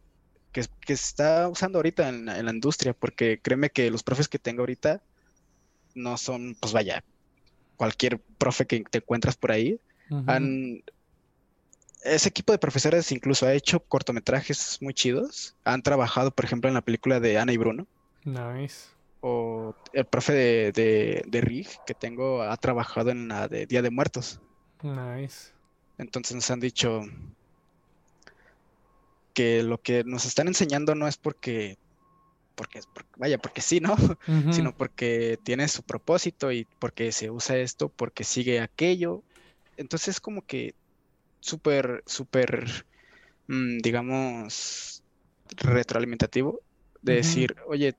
que, 0.53 0.65
que 0.81 0.95
está 0.95 1.47
usando 1.47 1.79
ahorita 1.79 2.09
en, 2.09 2.25
la 2.25 2.51
industria, 2.51 2.95
porque 2.95 3.39
créeme 3.43 3.69
que 3.69 3.91
los 3.91 4.03
profes 4.03 4.29
que 4.29 4.39
tengo 4.39 4.63
ahorita 4.63 5.03
no 5.95 6.17
son, 6.17 6.57
pues 6.59 6.73
vaya, 6.73 7.05
cualquier 7.77 8.19
profe 8.39 8.67
que 8.67 8.85
te 8.91 8.99
encuentras 8.99 9.37
por 9.37 9.53
ahí, 9.53 9.79
han, 10.27 10.83
ese 12.07 12.29
equipo 12.29 12.53
de 12.53 12.59
profesores 12.59 13.11
incluso 13.13 13.47
ha 13.47 13.53
hecho 13.53 13.81
cortometrajes 13.81 14.79
muy 14.81 14.95
chidos. 14.95 15.55
Han 15.65 15.83
trabajado, 15.83 16.31
por 16.31 16.45
ejemplo, 16.45 16.69
en 16.69 16.75
la 16.75 16.83
película 16.83 17.21
de 17.21 17.39
Ana 17.39 17.53
y 17.53 17.57
Bruno. 17.57 17.87
Nice. 18.25 18.89
O 19.21 19.75
el 19.93 20.05
profe 20.05 20.33
de, 20.33 20.73
de, 20.73 21.25
de 21.27 21.41
Rig 21.41 21.69
que 21.87 21.95
tengo 21.95 22.43
ha 22.43 22.57
trabajado 22.57 23.11
en 23.11 23.29
la 23.29 23.49
de 23.49 23.67
Día 23.67 23.83
de 23.83 23.91
Muertos. 23.91 24.41
Nice. 24.83 25.53
Entonces 25.99 26.35
nos 26.35 26.51
han 26.51 26.61
dicho 26.61 27.03
que 29.35 29.63
lo 29.63 29.79
que 29.79 30.05
nos 30.05 30.25
están 30.25 30.49
enseñando 30.49 30.95
no 30.95 31.07
es 31.07 31.17
porque, 31.17 31.77
porque, 32.55 32.81
vaya, 33.17 33.39
porque 33.39 33.61
sí, 33.61 33.81
¿no? 33.81 33.97
Sino 34.51 34.75
porque 34.75 35.39
tiene 35.43 35.69
su 35.69 35.83
propósito 35.83 36.53
y 36.53 36.67
porque 36.79 37.13
se 37.13 37.31
usa 37.31 37.59
esto, 37.59 37.89
porque 37.89 38.25
sigue 38.25 38.61
aquello. 38.61 39.23
Entonces 39.77 40.09
es 40.09 40.21
como 40.21 40.41
que 40.41 40.75
súper, 41.41 42.03
súper, 42.07 42.85
mm, 43.49 43.79
digamos, 43.79 45.03
retroalimentativo 45.57 46.61
de 47.03 47.15
decir, 47.15 47.57
oye, 47.67 47.95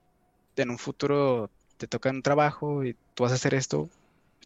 en 0.56 0.69
un 0.69 0.78
futuro 0.78 1.50
te 1.78 1.88
toca 1.88 2.10
un 2.10 2.21
trabajo 2.21 2.84
y 2.84 2.95
tú 3.13 3.23
vas 3.23 3.32
a 3.32 3.36
hacer 3.36 3.54
esto, 3.54 3.89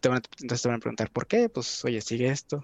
te 0.00 0.08
van 0.08 0.18
a, 0.18 0.22
entonces 0.40 0.62
te 0.62 0.68
van 0.68 0.76
a 0.76 0.80
preguntar, 0.80 1.10
¿por 1.10 1.26
qué? 1.26 1.48
Pues, 1.48 1.84
oye, 1.84 2.00
sigue 2.00 2.28
esto. 2.28 2.60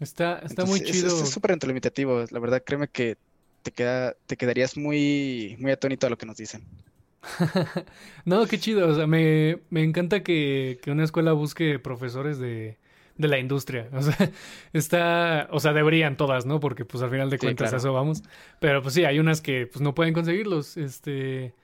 Está, 0.00 0.38
está 0.40 0.64
muy 0.64 0.80
chido. 0.80 1.06
Es 1.22 1.30
súper 1.30 1.52
retroalimentativo, 1.52 2.24
la 2.30 2.38
verdad, 2.38 2.62
créeme 2.64 2.88
que 2.88 3.16
te, 3.62 3.70
queda, 3.70 4.14
te 4.26 4.36
quedarías 4.36 4.76
muy, 4.76 5.56
muy 5.58 5.70
atónito 5.70 6.06
a 6.06 6.10
lo 6.10 6.18
que 6.18 6.26
nos 6.26 6.36
dicen. 6.36 6.64
no, 8.24 8.46
qué 8.46 8.58
chido. 8.58 8.88
O 8.88 8.94
sea, 8.94 9.06
me, 9.06 9.58
me 9.70 9.82
encanta 9.82 10.22
que, 10.22 10.78
que, 10.82 10.90
una 10.90 11.04
escuela 11.04 11.32
busque 11.32 11.78
profesores 11.78 12.38
de, 12.38 12.78
de 13.18 13.28
la 13.28 13.38
industria. 13.38 13.88
O 13.96 14.02
sea, 14.02 14.30
está, 14.72 15.48
o 15.50 15.60
sea, 15.60 15.72
deberían 15.72 16.16
todas, 16.16 16.46
¿no? 16.46 16.60
Porque 16.60 16.84
pues 16.84 17.02
al 17.02 17.10
final 17.10 17.30
de 17.30 17.38
cuentas 17.38 17.72
eso 17.72 17.92
vamos. 17.92 18.22
Pero 18.60 18.82
pues 18.82 18.94
sí, 18.94 19.04
hay 19.04 19.18
unas 19.18 19.40
que 19.40 19.66
pues 19.66 19.80
no 19.80 19.94
pueden 19.94 20.14
conseguirlos, 20.14 20.76
este, 20.76 21.54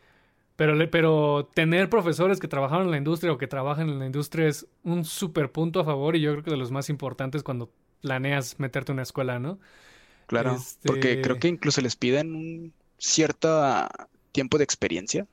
pero 0.57 0.75
pero 0.91 1.51
tener 1.55 1.89
profesores 1.89 2.41
que 2.41 2.49
trabajaron 2.49 2.87
en 2.87 2.91
la 2.93 2.97
industria 2.97 3.33
o 3.33 3.39
que 3.39 3.47
trabajan 3.47 3.89
en 3.89 3.99
la 3.99 4.07
industria 4.07 4.49
es 4.49 4.67
un 4.83 5.05
súper 5.05 5.53
punto 5.53 5.81
a 5.81 5.85
favor 5.85 6.17
y 6.17 6.21
yo 6.21 6.33
creo 6.33 6.45
que 6.45 6.51
de 6.51 6.57
los 6.57 6.71
más 6.71 6.89
importantes 6.89 7.43
cuando 7.43 7.71
planeas 8.01 8.59
meterte 8.59 8.93
en 8.93 8.95
una 8.95 9.03
escuela, 9.03 9.39
¿no? 9.39 9.59
Claro, 10.27 10.57
porque 10.85 11.21
creo 11.21 11.35
este 11.35 11.41
que 11.41 11.49
incluso 11.49 11.81
les 11.81 11.97
piden 11.97 12.35
un 12.35 12.73
cierto 12.99 13.89
tiempo 14.33 14.57
de 14.57 14.65
experiencia 14.65 15.27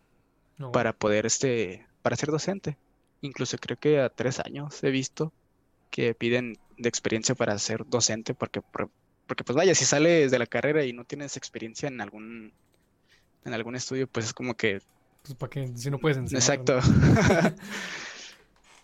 para 0.74 0.94
poder 0.94 1.26
este 1.26 1.86
para 2.02 2.16
ser 2.16 2.30
docente. 2.30 2.78
Incluso 3.22 3.58
creo 3.58 3.78
que 3.78 4.00
a 4.00 4.10
tres 4.10 4.40
años 4.40 4.84
he 4.84 4.92
visto 4.92 5.34
que 5.90 6.14
piden 6.14 6.58
de 6.78 6.90
experiencia 6.90 7.36
para 7.36 7.58
ser 7.60 7.86
docente, 7.88 8.34
porque, 8.34 8.62
porque 8.62 9.44
pues 9.44 9.56
vaya, 9.56 9.76
si 9.76 9.86
sales 9.86 10.32
de 10.32 10.40
la 10.40 10.46
carrera 10.46 10.86
y 10.86 10.94
no 10.94 11.04
tienes 11.04 11.38
experiencia 11.38 11.88
en 11.88 12.02
algún, 12.02 12.54
en 13.46 13.54
algún 13.54 13.76
estudio, 13.76 14.08
pues 14.08 14.28
es 14.28 14.34
como 14.34 14.56
que... 14.56 14.82
Pues 15.24 15.36
para 15.36 15.50
qué, 15.50 15.72
si 15.76 15.90
no 15.90 16.00
puedes 16.00 16.18
enseñar. 16.18 16.42
Exacto. 16.42 16.80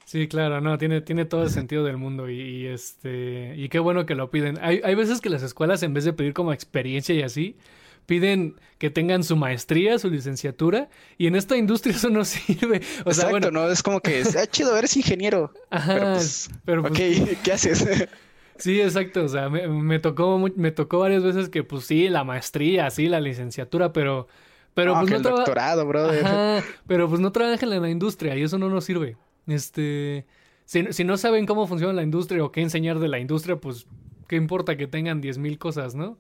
Sí, 0.06 0.28
claro, 0.28 0.62
no, 0.62 0.78
tiene, 0.78 1.02
tiene 1.02 1.26
todo 1.26 1.44
el 1.44 1.50
sentido 1.50 1.84
del 1.84 1.98
mundo 1.98 2.30
y, 2.30 2.68
este 2.68 3.56
y 3.58 3.70
qué 3.70 3.80
bueno 3.80 4.06
que 4.06 4.14
lo 4.14 4.30
piden. 4.30 4.60
Hay, 4.62 4.80
hay 4.84 4.94
veces 4.94 5.20
que 5.20 5.32
las 5.32 5.42
escuelas 5.42 5.82
en 5.82 5.96
vez 5.96 6.06
de 6.06 6.14
pedir 6.14 6.34
como 6.34 6.54
experiencia 6.54 7.16
y 7.16 7.24
así, 7.24 7.58
piden 8.06 8.56
que 8.78 8.90
tengan 8.90 9.24
su 9.24 9.36
maestría, 9.36 9.98
su 10.00 10.10
licenciatura, 10.10 10.90
y 11.18 11.28
en 11.28 11.36
esta 11.36 11.58
industria 11.58 11.96
eso 11.96 12.10
no 12.10 12.26
sirve. 12.26 12.82
O 13.06 13.14
sea, 13.14 13.30
bueno, 13.30 13.52
no, 13.52 13.70
es 13.70 13.84
como 13.84 14.00
que 14.00 14.20
es 14.20 14.36
ah, 14.36 14.46
chido, 14.48 14.78
eres 14.78 14.96
ingeniero. 14.98 15.54
Ajá, 15.70 15.94
pero 15.94 16.14
pues, 16.14 16.50
pero 16.66 16.82
pues 16.82 16.94
ok, 16.94 17.40
¿qué 17.44 17.52
haces? 17.52 18.08
Sí, 18.58 18.80
exacto, 18.80 19.26
o 19.26 19.28
sea, 19.28 19.50
me, 19.50 20.00
tocó 20.00 20.40
me 20.56 20.72
tocó 20.72 21.00
varias 21.00 21.22
veces 21.24 21.50
que 21.50 21.66
pues 21.66 21.84
sí, 21.84 22.08
la 22.08 22.24
maestría, 22.24 22.90
sí, 22.90 23.10
la 23.10 23.20
licenciatura, 23.20 23.92
pero 23.92 24.30
pero 24.74 24.94
pues 24.94 25.10
no 25.10 25.18
el 25.18 25.24
doctorado, 25.24 25.86
brother. 25.86 26.26
Ajá, 26.26 26.64
pero 26.88 27.10
pues 27.10 27.20
no 27.20 27.34
trabajan 27.34 27.74
en 27.74 27.82
la 27.82 27.90
industria 27.90 28.34
y 28.38 28.44
eso 28.44 28.58
no 28.58 28.70
nos 28.70 28.86
sirve. 28.86 29.18
Este, 29.46 30.26
si, 30.64 30.94
si 30.94 31.04
no 31.04 31.18
saben 31.18 31.46
cómo 31.46 31.68
funciona 31.68 31.92
la 31.92 32.04
industria 32.04 32.46
o 32.46 32.54
qué 32.54 32.62
enseñar 32.62 33.00
de 33.00 33.10
la 33.10 33.20
industria, 33.20 33.58
pues 33.58 33.88
qué 34.30 34.38
importa 34.38 34.78
que 34.78 34.88
tengan 34.88 35.20
diez 35.20 35.38
mil 35.38 35.58
cosas, 35.58 35.94
¿no? 35.94 36.18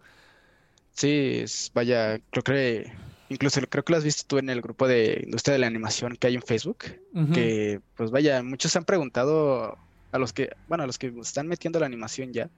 Sí, 0.95 1.43
vaya, 1.73 2.19
creo 2.31 2.43
que 2.43 2.91
incluso 3.27 3.59
creo 3.69 3.83
que 3.83 3.91
lo 3.91 3.97
has 3.97 4.03
visto 4.05 4.23
tú 4.27 4.37
en 4.37 4.49
el 4.49 4.61
grupo 4.61 4.87
de 4.87 5.23
industria 5.25 5.53
de 5.53 5.59
la 5.59 5.67
animación 5.67 6.15
que 6.15 6.27
hay 6.27 6.35
en 6.35 6.41
Facebook, 6.41 6.85
que 7.33 7.81
pues 7.97 8.11
vaya, 8.11 8.41
muchos 8.43 8.73
han 8.77 8.85
preguntado 8.85 9.77
a 10.11 10.17
los 10.17 10.31
que, 10.31 10.49
bueno, 10.67 10.85
a 10.85 10.87
los 10.87 10.97
que 10.97 11.13
están 11.21 11.47
metiendo 11.47 11.79
la 11.81 11.85
animación 11.85 12.31
ya, 12.31 12.49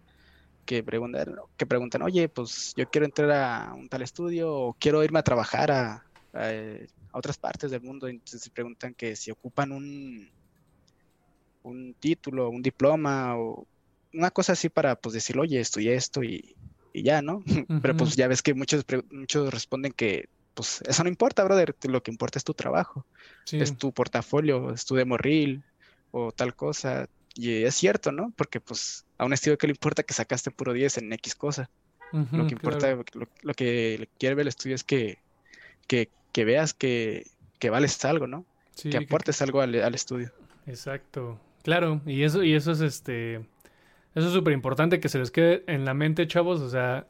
que 0.65 0.83
preguntan, 0.83 1.35
que 1.57 1.65
preguntan, 1.65 2.03
oye, 2.03 2.29
pues 2.29 2.73
yo 2.75 2.87
quiero 2.87 3.05
entrar 3.05 3.31
a 3.31 3.73
un 3.73 3.89
tal 3.89 4.03
estudio 4.03 4.53
o 4.53 4.73
quiero 4.79 5.03
irme 5.03 5.17
a 5.17 5.23
trabajar 5.23 5.71
a, 5.71 6.05
a 6.33 6.43
otras 7.11 7.39
partes 7.39 7.71
del 7.71 7.81
mundo, 7.81 8.07
entonces 8.07 8.41
se 8.43 8.51
preguntan 8.51 8.93
que 8.93 9.15
si 9.15 9.31
ocupan 9.31 9.71
un 9.71 10.29
un 11.63 11.95
título, 11.99 12.49
un 12.49 12.61
diploma 12.61 13.37
o 13.37 13.67
una 14.13 14.31
cosa 14.31 14.53
así 14.53 14.69
para 14.69 14.95
pues 14.95 15.13
decir, 15.13 15.37
oye, 15.37 15.59
estudié 15.59 15.95
esto 15.95 16.23
y, 16.23 16.55
ya, 17.03 17.21
¿no? 17.21 17.43
Pero 17.81 17.95
pues 17.97 18.15
ya 18.15 18.27
ves 18.27 18.41
que 18.41 18.53
muchos, 18.53 18.85
muchos 19.11 19.53
responden 19.53 19.91
que 19.91 20.29
pues 20.57 20.81
eso 20.87 21.03
no 21.03 21.09
importa, 21.09 21.43
brother, 21.43 21.75
lo 21.83 22.01
que 22.01 22.09
importa 22.09 22.39
es 22.39 22.43
tu 22.43 22.55
trabajo, 22.55 23.05
es 23.51 23.77
tu 23.77 23.93
portafolio, 23.93 24.73
es 24.73 24.85
tu 24.85 24.95
demo 24.95 25.15
reel 25.15 25.63
o 26.09 26.31
tal 26.31 26.55
cosa. 26.55 27.07
Y 27.35 27.63
es 27.63 27.75
cierto, 27.75 28.11
¿no? 28.11 28.33
Porque 28.35 28.59
pues 28.59 29.05
a 29.19 29.25
un 29.25 29.33
estudio 29.33 29.59
que 29.59 29.67
le 29.67 29.73
importa 29.73 30.01
que 30.01 30.15
sacaste 30.15 30.49
puro 30.49 30.73
10 30.73 30.97
en 30.97 31.13
X 31.13 31.35
cosa. 31.35 31.69
lo 32.11 32.47
que 32.47 32.53
importa, 32.53 32.97
lo, 33.43 33.53
que 33.53 34.09
quiere 34.17 34.33
ver 34.33 34.43
el 34.45 34.47
estudio 34.47 34.73
es 34.73 34.83
que, 34.83 35.19
que, 35.87 36.09
veas 36.33 36.73
que, 36.73 37.27
que, 37.59 37.69
vales 37.69 38.03
algo, 38.05 38.25
¿no? 38.25 38.43
que 38.81 38.97
aportes 38.97 39.43
algo 39.43 39.61
al, 39.61 39.75
al, 39.75 39.93
estudio. 39.93 40.31
Exacto. 40.65 41.39
Claro, 41.61 42.01
y 42.07 42.23
eso, 42.23 42.43
y 42.43 42.55
eso 42.55 42.71
es 42.71 42.79
este. 42.79 43.45
Eso 44.17 44.29
es 44.29 44.33
súper 44.33 44.53
importante 44.53 44.99
que 44.99 45.09
se 45.09 45.19
les 45.19 45.29
quede 45.29 45.63
en 45.67 45.85
la 45.85 45.93
mente, 45.93 46.25
chavos. 46.25 46.59
O 46.61 46.69
sea, 46.71 47.05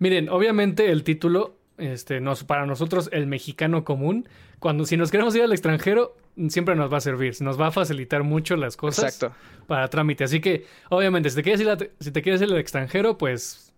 miren, 0.00 0.28
obviamente 0.28 0.90
el 0.90 1.04
título, 1.04 1.54
este, 1.76 2.20
nos, 2.20 2.42
para 2.42 2.66
nosotros, 2.66 3.08
el 3.12 3.28
mexicano 3.28 3.84
común, 3.84 4.28
cuando 4.58 4.84
si 4.84 4.96
nos 4.96 5.12
queremos 5.12 5.36
ir 5.36 5.42
al 5.42 5.52
extranjero, 5.52 6.16
siempre 6.48 6.74
nos 6.74 6.92
va 6.92 6.96
a 6.96 7.00
servir, 7.00 7.40
nos 7.42 7.60
va 7.60 7.68
a 7.68 7.70
facilitar 7.70 8.24
mucho 8.24 8.56
las 8.56 8.76
cosas 8.76 9.24
para 9.68 9.86
trámite. 9.86 10.24
Así 10.24 10.40
que, 10.40 10.66
obviamente, 10.90 11.30
si 11.30 11.36
te 11.36 11.42
quieres 11.44 11.60
ir, 11.60 11.92
si 12.00 12.10
te 12.10 12.22
quieres 12.22 12.42
ir 12.42 12.48
al 12.48 12.58
extranjero, 12.58 13.16
pues, 13.18 13.72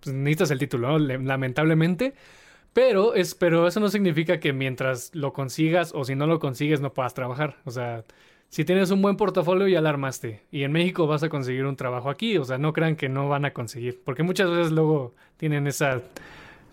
pues 0.00 0.12
necesitas 0.16 0.50
el 0.50 0.58
título, 0.58 0.98
lamentablemente. 0.98 2.14
Pero, 2.72 3.14
es, 3.14 3.36
pero 3.36 3.68
eso 3.68 3.78
no 3.78 3.90
significa 3.90 4.40
que 4.40 4.52
mientras 4.52 5.14
lo 5.14 5.32
consigas 5.32 5.92
o 5.94 6.02
si 6.02 6.16
no 6.16 6.26
lo 6.26 6.40
consigues 6.40 6.80
no 6.80 6.92
puedas 6.92 7.14
trabajar. 7.14 7.58
O 7.64 7.70
sea, 7.70 8.02
si 8.48 8.64
tienes 8.64 8.90
un 8.90 9.02
buen 9.02 9.16
portafolio 9.16 9.66
ya 9.66 9.78
alarmaste. 9.78 10.42
Y 10.50 10.62
en 10.62 10.72
México 10.72 11.06
vas 11.06 11.22
a 11.22 11.28
conseguir 11.28 11.64
un 11.66 11.76
trabajo 11.76 12.10
aquí. 12.10 12.38
O 12.38 12.44
sea, 12.44 12.58
no 12.58 12.72
crean 12.72 12.96
que 12.96 13.08
no 13.08 13.28
van 13.28 13.44
a 13.44 13.52
conseguir. 13.52 14.00
Porque 14.04 14.22
muchas 14.22 14.50
veces 14.50 14.72
luego 14.72 15.14
tienen 15.36 15.66
esa 15.66 16.02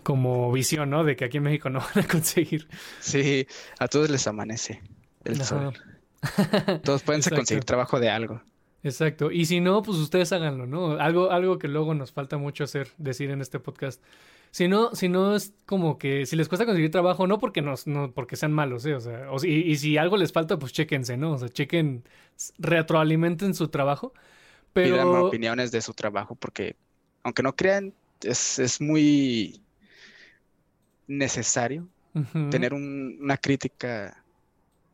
como 0.02 0.50
visión, 0.52 0.90
¿no? 0.90 1.04
De 1.04 1.16
que 1.16 1.24
aquí 1.24 1.38
en 1.38 1.44
México 1.44 1.70
no 1.70 1.80
van 1.94 2.04
a 2.04 2.08
conseguir. 2.08 2.68
Sí, 3.00 3.46
a 3.78 3.88
todos 3.88 4.10
les 4.10 4.26
amanece 4.26 4.82
el 5.24 5.42
sol. 5.44 5.74
Todos 6.84 7.02
pueden 7.02 7.20
conseguir 7.22 7.64
trabajo 7.64 7.98
de 7.98 8.08
algo. 8.08 8.42
Exacto. 8.82 9.30
Y 9.30 9.46
si 9.46 9.60
no, 9.60 9.82
pues 9.82 9.98
ustedes 9.98 10.32
háganlo, 10.32 10.66
¿no? 10.66 10.92
Algo, 10.98 11.30
algo 11.30 11.58
que 11.58 11.68
luego 11.68 11.94
nos 11.94 12.12
falta 12.12 12.36
mucho 12.36 12.64
hacer, 12.64 12.88
decir 12.98 13.30
en 13.30 13.40
este 13.40 13.60
podcast. 13.60 14.02
Si 14.50 14.68
no, 14.68 14.94
si 14.94 15.08
no 15.08 15.34
es 15.34 15.54
como 15.66 15.98
que 15.98 16.26
si 16.26 16.36
les 16.36 16.48
cuesta 16.48 16.66
conseguir 16.66 16.90
trabajo, 16.90 17.26
no 17.26 17.38
porque 17.38 17.62
no, 17.62 17.74
no 17.86 18.12
porque 18.12 18.36
sean 18.36 18.52
malos, 18.52 18.84
¿eh? 18.84 18.94
O 18.94 19.00
sea, 19.00 19.28
y, 19.44 19.76
si 19.76 19.96
algo 19.96 20.16
les 20.16 20.32
falta, 20.32 20.58
pues 20.58 20.72
chéquense, 20.72 21.16
¿no? 21.16 21.32
O 21.32 21.38
sea, 21.38 21.48
chequen, 21.48 22.04
retroalimenten 22.58 23.54
su 23.54 23.68
trabajo. 23.68 24.12
Pero... 24.72 24.94
Pidan 24.96 25.08
opiniones 25.08 25.70
de 25.70 25.80
su 25.80 25.94
trabajo 25.94 26.34
porque, 26.34 26.76
aunque 27.22 27.42
no 27.42 27.54
crean, 27.54 27.94
es, 28.22 28.58
es 28.58 28.80
muy 28.80 29.62
necesario 31.06 31.88
tener 32.50 32.74
una 32.74 33.38
crítica 33.38 34.21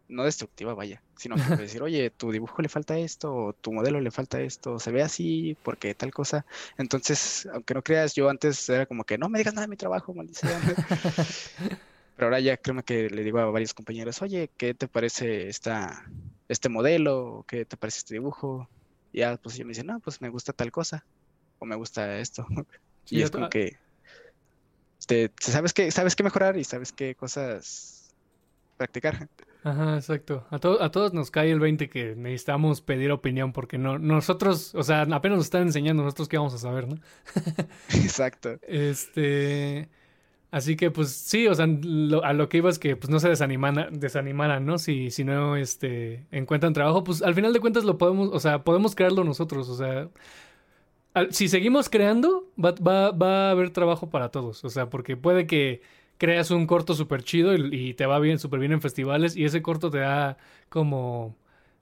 no 0.08 0.24
destructiva, 0.24 0.74
vaya, 0.74 1.02
sino 1.16 1.36
que 1.36 1.62
decir, 1.62 1.82
oye, 1.82 2.10
tu 2.10 2.32
dibujo 2.32 2.62
le 2.62 2.68
falta 2.68 2.98
esto, 2.98 3.34
o 3.34 3.52
tu 3.52 3.72
modelo 3.72 4.00
le 4.00 4.10
falta 4.10 4.40
esto, 4.40 4.78
se 4.78 4.90
ve 4.90 5.02
así, 5.02 5.56
porque 5.62 5.94
tal 5.94 6.12
cosa. 6.12 6.46
Entonces, 6.78 7.46
aunque 7.52 7.74
no 7.74 7.82
creas, 7.82 8.14
yo 8.14 8.28
antes 8.28 8.68
era 8.68 8.86
como 8.86 9.04
que 9.04 9.18
no 9.18 9.28
me 9.28 9.38
digas 9.38 9.54
nada 9.54 9.66
de 9.66 9.70
mi 9.70 9.76
trabajo, 9.76 10.14
maldición. 10.14 10.50
Pero 12.16 12.26
ahora 12.26 12.40
ya 12.40 12.56
creo 12.56 12.82
que 12.82 13.08
le 13.10 13.22
digo 13.22 13.38
a 13.38 13.46
varios 13.46 13.74
compañeros, 13.74 14.22
oye, 14.22 14.50
¿qué 14.56 14.74
te 14.74 14.88
parece 14.88 15.48
esta, 15.48 16.04
este 16.48 16.68
modelo? 16.68 17.44
¿Qué 17.46 17.64
te 17.64 17.76
parece 17.76 17.98
este 17.98 18.14
dibujo? 18.14 18.68
Y 19.12 19.20
ya, 19.20 19.36
pues 19.36 19.56
yo 19.56 19.64
me 19.64 19.70
dicen, 19.70 19.86
no, 19.86 20.00
pues 20.00 20.20
me 20.20 20.28
gusta 20.28 20.52
tal 20.52 20.72
cosa, 20.72 21.06
o 21.58 21.66
me 21.66 21.76
gusta 21.76 22.18
esto. 22.18 22.46
y 23.10 23.22
es 23.22 23.30
como 23.30 23.48
que 23.48 23.76
te, 25.06 25.32
sabes 25.40 25.72
que 25.72 25.90
sabes 25.90 26.16
qué 26.16 26.22
mejorar 26.22 26.56
y 26.56 26.64
sabes 26.64 26.92
qué 26.92 27.14
cosas 27.14 28.14
practicar. 28.76 29.28
Ajá, 29.62 29.96
exacto. 29.96 30.46
A, 30.50 30.56
a 30.56 30.90
todos 30.90 31.12
nos 31.12 31.30
cae 31.30 31.50
el 31.50 31.58
20 31.60 31.88
que 31.90 32.14
necesitamos 32.16 32.80
pedir 32.80 33.10
opinión 33.10 33.52
porque 33.52 33.76
no 33.76 33.98
nosotros, 33.98 34.74
o 34.74 34.82
sea, 34.84 35.02
apenas 35.02 35.38
nos 35.38 35.46
están 35.46 35.62
enseñando 35.62 36.02
nosotros 36.04 36.28
qué 36.28 36.38
vamos 36.38 36.54
a 36.54 36.58
saber, 36.58 36.86
¿no? 36.88 36.96
exacto. 37.88 38.58
Este, 38.62 39.90
así 40.50 40.76
que 40.76 40.90
pues 40.92 41.10
sí, 41.12 41.48
o 41.48 41.54
sea, 41.54 41.66
a 41.66 42.32
lo 42.34 42.48
que 42.48 42.58
iba 42.58 42.70
es 42.70 42.78
que 42.78 42.96
pues 42.96 43.10
no 43.10 43.20
se 43.20 43.28
desaniman, 43.30 43.98
desanimaran, 44.00 44.66
¿no? 44.66 44.78
Si, 44.78 45.10
si 45.10 45.24
no 45.24 45.56
este 45.56 46.26
encuentran 46.32 46.72
trabajo, 46.74 47.04
pues 47.04 47.22
al 47.22 47.34
final 47.34 47.52
de 47.52 47.60
cuentas 47.60 47.84
lo 47.84 47.98
podemos, 47.98 48.30
o 48.32 48.40
sea, 48.40 48.64
podemos 48.64 48.94
crearlo 48.96 49.24
nosotros, 49.24 49.68
o 49.68 49.76
sea, 49.76 50.10
si 51.30 51.48
seguimos 51.48 51.88
creando, 51.88 52.50
va, 52.62 52.72
va, 52.72 53.10
va 53.10 53.48
a 53.48 53.50
haber 53.50 53.70
trabajo 53.70 54.10
para 54.10 54.30
todos, 54.30 54.64
o 54.64 54.70
sea, 54.70 54.88
porque 54.88 55.16
puede 55.16 55.46
que 55.46 55.82
creas 56.18 56.50
un 56.50 56.66
corto 56.66 56.94
súper 56.94 57.22
chido 57.22 57.54
y, 57.54 57.94
te 57.94 58.06
va 58.06 58.18
bien, 58.18 58.38
súper 58.38 58.60
bien 58.60 58.72
en 58.72 58.82
festivales 58.82 59.36
y 59.36 59.44
ese 59.44 59.62
corto 59.62 59.90
te 59.90 59.98
da 59.98 60.36
como, 60.68 61.36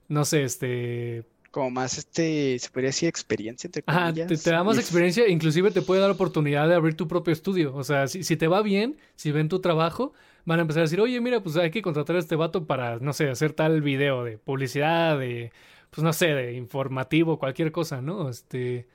no 0.09 0.25
sé, 0.25 0.45
este... 0.45 1.25
Como 1.51 1.71
más, 1.71 1.97
este, 1.97 2.59
se 2.59 2.69
podría 2.69 2.89
decir 2.89 3.09
experiencia, 3.09 3.67
entre 3.67 3.83
Ajá, 3.87 4.13
te, 4.13 4.37
da 4.37 4.63
más 4.63 4.77
experiencia, 4.77 5.27
inclusive 5.27 5.71
te 5.71 5.81
puede 5.81 6.03
dar 6.03 6.11
oportunidad 6.11 6.69
de 6.69 6.75
abrir 6.75 6.95
tu 6.95 7.09
propio 7.09 7.33
estudio. 7.33 7.75
O 7.75 7.83
sea, 7.83 8.09
si, 8.09 8.25
si 8.25 8.37
te 8.37 8.47
va 8.47 8.61
bien, 8.61 8.99
si 9.15 9.33
ven 9.33 9.49
tu 9.49 9.61
trabajo, 9.61 10.13
van 10.45 10.59
a 10.59 10.63
empezar 10.63 10.81
a 10.81 10.85
decir, 10.85 11.01
oye, 11.01 11.19
mira, 11.23 11.43
pues 11.43 11.57
hay 11.57 11.71
que 11.71 11.81
contratar 11.81 12.17
a 12.17 12.19
este 12.19 12.37
vato 12.37 12.67
para, 12.67 12.99
no 12.99 13.15
sé, 13.15 13.31
hacer 13.31 13.55
tal 13.55 13.81
video 13.81 14.23
de 14.23 14.37
publicidad, 14.37 15.19
de, 15.19 15.51
pues 15.91 16.05
no 16.05 16.13
sé, 16.13 16.27
de 16.27 16.53
informativo, 16.53 17.39
cualquier 17.39 17.73
cosa, 17.73 18.03
¿no? 18.03 18.29
Este... 18.29 18.87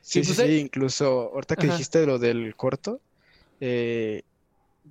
Sí, 0.00 0.24
sí, 0.24 0.32
pues, 0.34 0.48
sí, 0.48 0.58
incluso 0.58 1.30
ahorita 1.34 1.54
que 1.54 1.66
dijiste 1.66 2.06
lo 2.06 2.18
del 2.18 2.56
corto, 2.56 3.00
eh, 3.60 4.22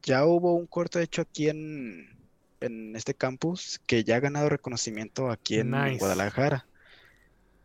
ya 0.04 0.26
hubo 0.26 0.54
un 0.54 0.68
corto 0.68 1.00
hecho 1.00 1.22
aquí 1.22 1.50
en, 1.50 2.16
este 2.60 3.14
campus 3.14 3.80
que 3.86 4.04
ya 4.04 4.16
ha 4.16 4.20
ganado 4.20 4.50
reconocimiento 4.50 5.30
aquí 5.30 5.60
en 5.60 5.98
Guadalajara. 5.98 6.66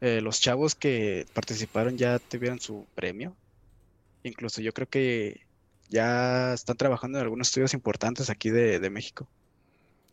Eh, 0.01 0.21
los 0.21 0.41
chavos 0.41 0.75
que 0.75 1.27
participaron 1.33 1.97
ya 1.97 2.19
tuvieron 2.19 2.61
su 2.61 2.87
premio. 2.95 3.35
Incluso 4.23 4.61
yo 4.61 4.73
creo 4.73 4.89
que 4.89 5.47
ya 5.89 6.53
están 6.53 6.77
trabajando 6.77 7.19
en 7.19 7.25
algunos 7.25 7.49
estudios 7.49 7.73
importantes 7.75 8.29
aquí 8.29 8.51
de, 8.51 8.81
de 8.81 8.91
México. 8.91 9.29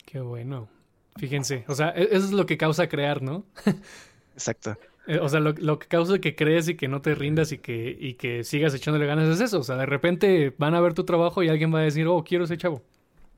Qué 0.05 0.19
bueno. 0.19 0.69
Fíjense, 1.17 1.65
o 1.67 1.75
sea, 1.75 1.89
e-, 1.89 2.03
eso 2.03 2.25
es 2.25 2.31
lo 2.31 2.45
que 2.45 2.57
causa 2.57 2.87
crear, 2.87 3.21
¿no? 3.21 3.45
Exacto. 4.33 4.77
Eh, 5.09 5.17
o 5.19 5.27
sea, 5.27 5.39
lo, 5.39 5.79
que 5.79 5.87
causa 5.87 6.19
que 6.19 6.35
crees 6.35 6.69
y 6.69 6.75
que 6.75 6.87
no 6.87 7.01
te 7.01 7.15
rindas 7.15 7.51
y 7.51 7.57
que, 7.57 7.97
y 7.99 8.13
que 8.13 8.43
sigas 8.43 8.75
echándole 8.75 9.07
ganas 9.07 9.27
es 9.27 9.41
eso. 9.41 9.57
O 9.57 9.63
sea, 9.63 9.75
de 9.75 9.87
repente 9.87 10.53
van 10.59 10.75
a 10.75 10.81
ver 10.81 10.93
tu 10.93 11.03
trabajo 11.03 11.41
y 11.41 11.49
alguien 11.49 11.73
va 11.73 11.79
a 11.79 11.81
decir, 11.81 12.05
oh, 12.05 12.23
quiero 12.23 12.43
ese 12.43 12.57
chavo. 12.57 12.83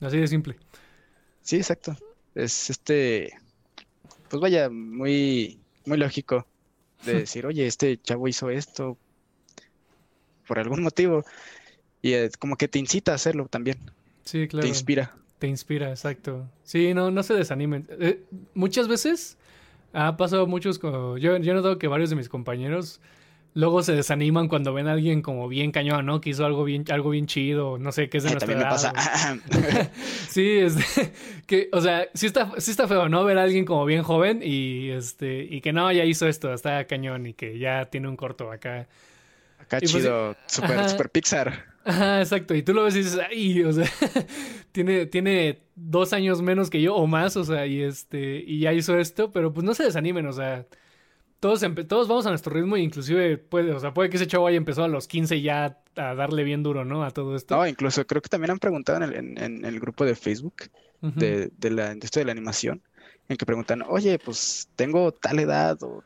Así 0.02 0.18
de 0.18 0.28
simple. 0.28 0.58
Sí, 1.42 1.56
exacto. 1.56 1.96
Es 2.36 2.70
este, 2.70 3.32
pues 4.28 4.42
vaya, 4.42 4.70
muy, 4.70 5.62
muy 5.86 5.98
lógico 5.98 6.46
de 7.06 7.14
decir, 7.20 7.46
oye, 7.46 7.66
este 7.66 7.96
chavo 8.02 8.28
hizo 8.28 8.50
esto 8.50 8.98
por 10.48 10.60
algún 10.60 10.84
motivo. 10.84 11.24
Y 12.02 12.12
es 12.12 12.36
como 12.36 12.58
que 12.58 12.68
te 12.68 12.80
incita 12.80 13.14
a 13.14 13.16
hacerlo 13.16 13.48
también. 13.48 13.78
Sí, 14.26 14.46
claro. 14.50 14.64
Te 14.64 14.68
inspira. 14.68 15.16
Te 15.40 15.48
inspira, 15.48 15.90
exacto. 15.90 16.50
Sí, 16.66 16.94
no, 16.94 17.12
no 17.12 17.24
se 17.24 17.34
desanimen. 17.34 17.88
Eh, 17.92 18.26
muchas 18.56 18.90
veces 18.90 19.38
ha 19.94 20.18
pasado 20.18 20.48
muchos, 20.48 20.80
yo, 20.82 21.18
yo 21.18 21.36
he 21.38 21.54
notado 21.54 21.78
que 21.78 21.88
varios 21.88 22.10
de 22.10 22.16
mis 22.16 22.30
compañeros 22.30 23.02
luego 23.54 23.84
se 23.84 23.94
desaniman 23.94 24.48
cuando 24.48 24.74
ven 24.74 24.88
a 24.88 24.94
alguien 24.94 25.22
como 25.22 25.48
bien 25.48 25.72
cañón, 25.72 26.06
¿no? 26.06 26.22
Que 26.22 26.30
hizo 26.30 26.46
algo 26.46 26.64
bien, 26.64 26.86
algo 26.90 27.10
bien 27.10 27.28
chido, 27.28 27.78
no 27.78 27.92
sé, 27.92 28.10
qué 28.10 28.18
es 28.18 28.24
de 28.24 28.30
eh, 28.30 28.32
nuestra 28.34 28.54
edad, 28.54 28.64
me 28.64 28.70
pasa. 28.70 28.94
sí, 30.30 30.60
es 30.60 30.76
que, 31.46 31.70
o 31.74 31.82
sea, 31.82 32.08
sí 32.14 32.28
está, 32.28 32.52
sí 32.58 32.72
está 32.72 32.88
feo, 32.88 33.10
¿no? 33.10 33.24
Ver 33.24 33.38
a 33.38 33.44
alguien 33.44 33.66
como 33.66 33.86
bien 33.86 34.04
joven 34.04 34.42
y 34.44 34.90
este, 34.90 35.44
y 35.44 35.62
que 35.62 35.74
no, 35.74 35.92
ya 35.92 36.06
hizo 36.06 36.28
esto, 36.28 36.54
está 36.54 36.86
cañón 36.86 37.28
y 37.28 37.34
que 37.34 37.60
ya 37.60 37.86
tiene 37.86 38.08
un 38.08 38.16
corto 38.16 38.52
acá. 38.52 38.88
Acá 39.60 39.78
pues 39.80 39.92
chido, 39.92 40.36
super, 40.48 40.90
super 40.90 41.10
Pixar. 41.10 41.71
Ajá, 41.84 42.20
exacto. 42.20 42.54
Y 42.56 42.64
tú 42.64 42.74
lo 42.74 42.84
ves 42.84 42.96
y 42.96 43.00
dices, 43.00 43.20
ay, 43.30 43.64
o 43.64 43.72
sea, 43.72 43.86
tiene, 44.72 45.06
tiene 45.08 45.64
dos 45.76 46.14
años 46.14 46.42
menos 46.42 46.70
que 46.70 46.82
yo 46.82 46.96
o 46.96 47.08
más, 47.08 47.36
o 47.38 47.44
sea, 47.44 47.66
y 47.66 47.82
este, 47.82 48.44
y 48.46 48.60
ya 48.60 48.74
hizo 48.74 48.98
esto, 48.98 49.32
pero 49.32 49.54
pues 49.54 49.64
no 49.66 49.74
se 49.74 49.84
desanimen, 49.84 50.26
o 50.28 50.34
sea, 50.34 50.68
todos, 51.40 51.66
todos 51.88 52.08
vamos 52.08 52.26
a 52.28 52.30
nuestro 52.30 52.54
ritmo 52.54 52.76
e 52.76 52.82
inclusive 52.82 53.38
puede, 53.38 53.74
o 53.74 53.80
sea, 53.80 53.94
puede 53.94 54.10
que 54.10 54.18
ese 54.18 54.28
chavo 54.28 54.46
haya 54.46 54.58
empezado 54.58 54.86
a 54.86 54.90
los 54.90 55.08
15 55.08 55.42
ya 55.42 55.80
a 55.96 56.14
darle 56.14 56.44
bien 56.44 56.62
duro, 56.62 56.86
¿no? 56.86 57.04
A 57.04 57.12
todo 57.12 57.36
esto. 57.36 57.56
No, 57.56 57.66
incluso 57.66 58.06
creo 58.06 58.22
que 58.22 58.30
también 58.30 58.52
han 58.52 58.60
preguntado 58.60 59.04
en 59.04 59.38
el, 59.38 59.66
el 59.66 59.80
grupo 59.80 60.06
de 60.06 60.16
Facebook 60.16 60.56
de, 61.02 61.52
de, 61.58 61.70
la 61.72 61.94
industria 61.94 62.22
de 62.22 62.26
la 62.26 62.32
animación, 62.34 62.84
en 63.28 63.38
que 63.38 63.46
preguntan, 63.46 63.84
oye, 63.88 64.20
pues 64.20 64.70
tengo 64.76 65.12
tal 65.12 65.40
edad 65.40 65.82
o 65.82 66.04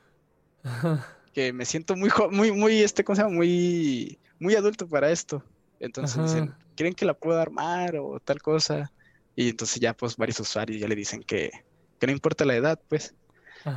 que 1.33 1.51
me 1.51 1.65
siento 1.65 1.97
muy, 1.97 2.09
muy, 2.31 2.51
muy, 2.53 2.81
este, 2.81 3.03
¿cómo 3.03 3.15
se 3.17 3.23
llama? 3.23 3.35
Muy, 3.35 4.17
muy 4.39 4.55
adulto 4.55 4.87
para 4.87 5.11
esto. 5.11 5.43
Entonces 5.79 6.21
dicen, 6.21 6.53
¿creen 6.75 6.93
que 6.93 7.05
la 7.05 7.13
puedo 7.13 7.39
armar 7.39 7.97
o 7.97 8.19
tal 8.19 8.41
cosa? 8.41 8.91
Y 9.35 9.49
entonces 9.49 9.79
ya 9.79 9.93
pues 9.93 10.15
varios 10.17 10.39
usuarios 10.39 10.79
ya 10.79 10.87
le 10.87 10.95
dicen 10.95 11.23
que, 11.23 11.51
que 11.99 12.07
no 12.07 12.13
importa 12.13 12.45
la 12.45 12.55
edad, 12.55 12.79
pues, 12.87 13.13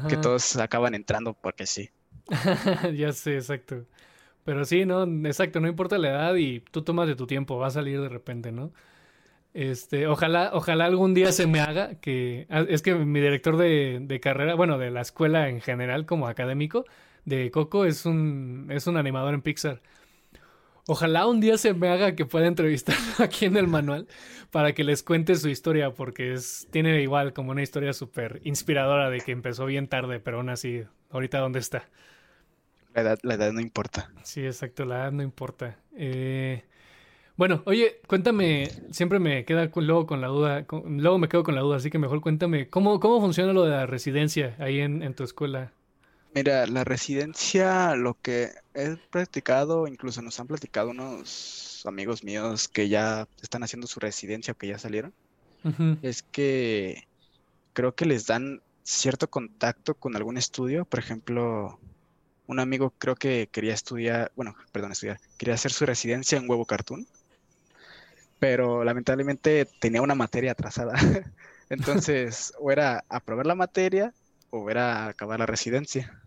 que 0.08 0.16
todos 0.16 0.56
acaban 0.56 0.94
entrando 0.94 1.34
porque 1.34 1.66
sí. 1.66 1.90
ya 2.94 3.12
sé, 3.12 3.34
exacto. 3.36 3.86
Pero 4.44 4.64
sí, 4.64 4.84
no, 4.86 5.02
exacto, 5.26 5.60
no 5.60 5.68
importa 5.68 5.98
la 5.98 6.08
edad 6.08 6.34
y 6.36 6.60
tú 6.60 6.82
tomas 6.82 7.08
de 7.08 7.16
tu 7.16 7.26
tiempo, 7.26 7.58
va 7.58 7.66
a 7.66 7.70
salir 7.70 8.00
de 8.00 8.08
repente, 8.08 8.52
¿no? 8.52 8.72
Este, 9.54 10.06
ojalá, 10.06 10.50
ojalá 10.52 10.84
algún 10.84 11.14
día 11.14 11.32
se 11.32 11.46
me 11.46 11.60
haga 11.60 11.94
que 11.96 12.46
ah, 12.50 12.64
es 12.68 12.82
que 12.82 12.94
mi 12.94 13.20
director 13.20 13.56
de, 13.56 13.98
de 14.00 14.20
carrera, 14.20 14.54
bueno, 14.54 14.78
de 14.78 14.90
la 14.90 15.00
escuela 15.00 15.48
en 15.48 15.60
general 15.60 16.06
como 16.06 16.28
académico 16.28 16.84
de 17.24 17.50
Coco 17.50 17.84
es 17.84 18.06
un 18.06 18.68
es 18.70 18.86
un 18.86 18.96
animador 18.96 19.34
en 19.34 19.42
Pixar. 19.42 19.82
Ojalá 20.90 21.26
un 21.26 21.38
día 21.38 21.58
se 21.58 21.74
me 21.74 21.90
haga 21.90 22.16
que 22.16 22.24
pueda 22.24 22.46
entrevistarlo 22.46 23.02
aquí 23.18 23.44
en 23.44 23.58
el 23.58 23.66
manual 23.66 24.08
para 24.50 24.72
que 24.72 24.84
les 24.84 25.02
cuente 25.02 25.34
su 25.34 25.50
historia, 25.50 25.92
porque 25.92 26.32
es, 26.32 26.66
tiene 26.70 27.02
igual 27.02 27.34
como 27.34 27.50
una 27.50 27.62
historia 27.62 27.92
súper 27.92 28.40
inspiradora 28.42 29.10
de 29.10 29.20
que 29.20 29.32
empezó 29.32 29.66
bien 29.66 29.86
tarde, 29.86 30.18
pero 30.18 30.38
aún 30.38 30.48
así, 30.48 30.84
ahorita 31.10 31.40
dónde 31.40 31.58
está. 31.58 31.90
La 32.94 33.02
edad, 33.02 33.18
la 33.22 33.34
edad 33.34 33.52
no 33.52 33.60
importa. 33.60 34.10
Sí, 34.22 34.46
exacto, 34.46 34.86
la 34.86 35.02
edad 35.02 35.12
no 35.12 35.22
importa. 35.22 35.76
Eh, 35.94 36.64
bueno, 37.36 37.62
oye, 37.66 38.00
cuéntame, 38.06 38.70
siempre 38.90 39.18
me 39.18 39.44
queda 39.44 39.70
luego 39.74 40.06
con 40.06 40.22
la 40.22 40.28
duda, 40.28 40.64
luego 40.86 41.18
me 41.18 41.28
quedo 41.28 41.42
con 41.42 41.54
la 41.54 41.60
duda, 41.60 41.76
así 41.76 41.90
que 41.90 41.98
mejor 41.98 42.22
cuéntame, 42.22 42.70
¿cómo, 42.70 42.98
cómo 42.98 43.20
funciona 43.20 43.52
lo 43.52 43.64
de 43.64 43.72
la 43.72 43.84
residencia 43.84 44.56
ahí 44.58 44.80
en, 44.80 45.02
en 45.02 45.12
tu 45.12 45.22
escuela? 45.22 45.70
Mira, 46.34 46.66
la 46.66 46.84
residencia, 46.84 47.94
lo 47.94 48.14
que 48.20 48.50
he 48.78 48.96
practicado, 49.10 49.86
incluso 49.88 50.22
nos 50.22 50.38
han 50.38 50.46
platicado 50.46 50.90
unos 50.90 51.82
amigos 51.84 52.22
míos 52.22 52.68
que 52.68 52.88
ya 52.88 53.26
están 53.42 53.62
haciendo 53.64 53.86
su 53.86 53.98
residencia 53.98 54.52
o 54.52 54.56
que 54.56 54.68
ya 54.68 54.78
salieron, 54.78 55.12
es 56.02 56.22
que 56.22 57.06
creo 57.72 57.94
que 57.94 58.06
les 58.06 58.26
dan 58.26 58.62
cierto 58.84 59.28
contacto 59.28 59.94
con 59.94 60.16
algún 60.16 60.38
estudio. 60.38 60.84
Por 60.84 61.00
ejemplo, 61.00 61.78
un 62.46 62.60
amigo 62.60 62.94
creo 62.98 63.16
que 63.16 63.48
quería 63.50 63.74
estudiar, 63.74 64.32
bueno, 64.36 64.54
perdón, 64.72 64.92
estudiar, 64.92 65.18
quería 65.36 65.54
hacer 65.54 65.72
su 65.72 65.84
residencia 65.84 66.38
en 66.38 66.48
Huevo 66.48 66.64
Cartoon, 66.64 67.06
pero 68.38 68.84
lamentablemente 68.84 69.68
tenía 69.80 70.00
una 70.00 70.14
materia 70.14 70.52
atrasada. 70.52 70.94
Entonces, 71.68 72.54
o 72.58 72.70
era 72.70 73.04
aprobar 73.08 73.46
la 73.46 73.54
materia 73.54 74.14
o 74.50 74.70
era 74.70 75.08
acabar 75.08 75.38
la 75.40 75.46
residencia. 75.46 76.22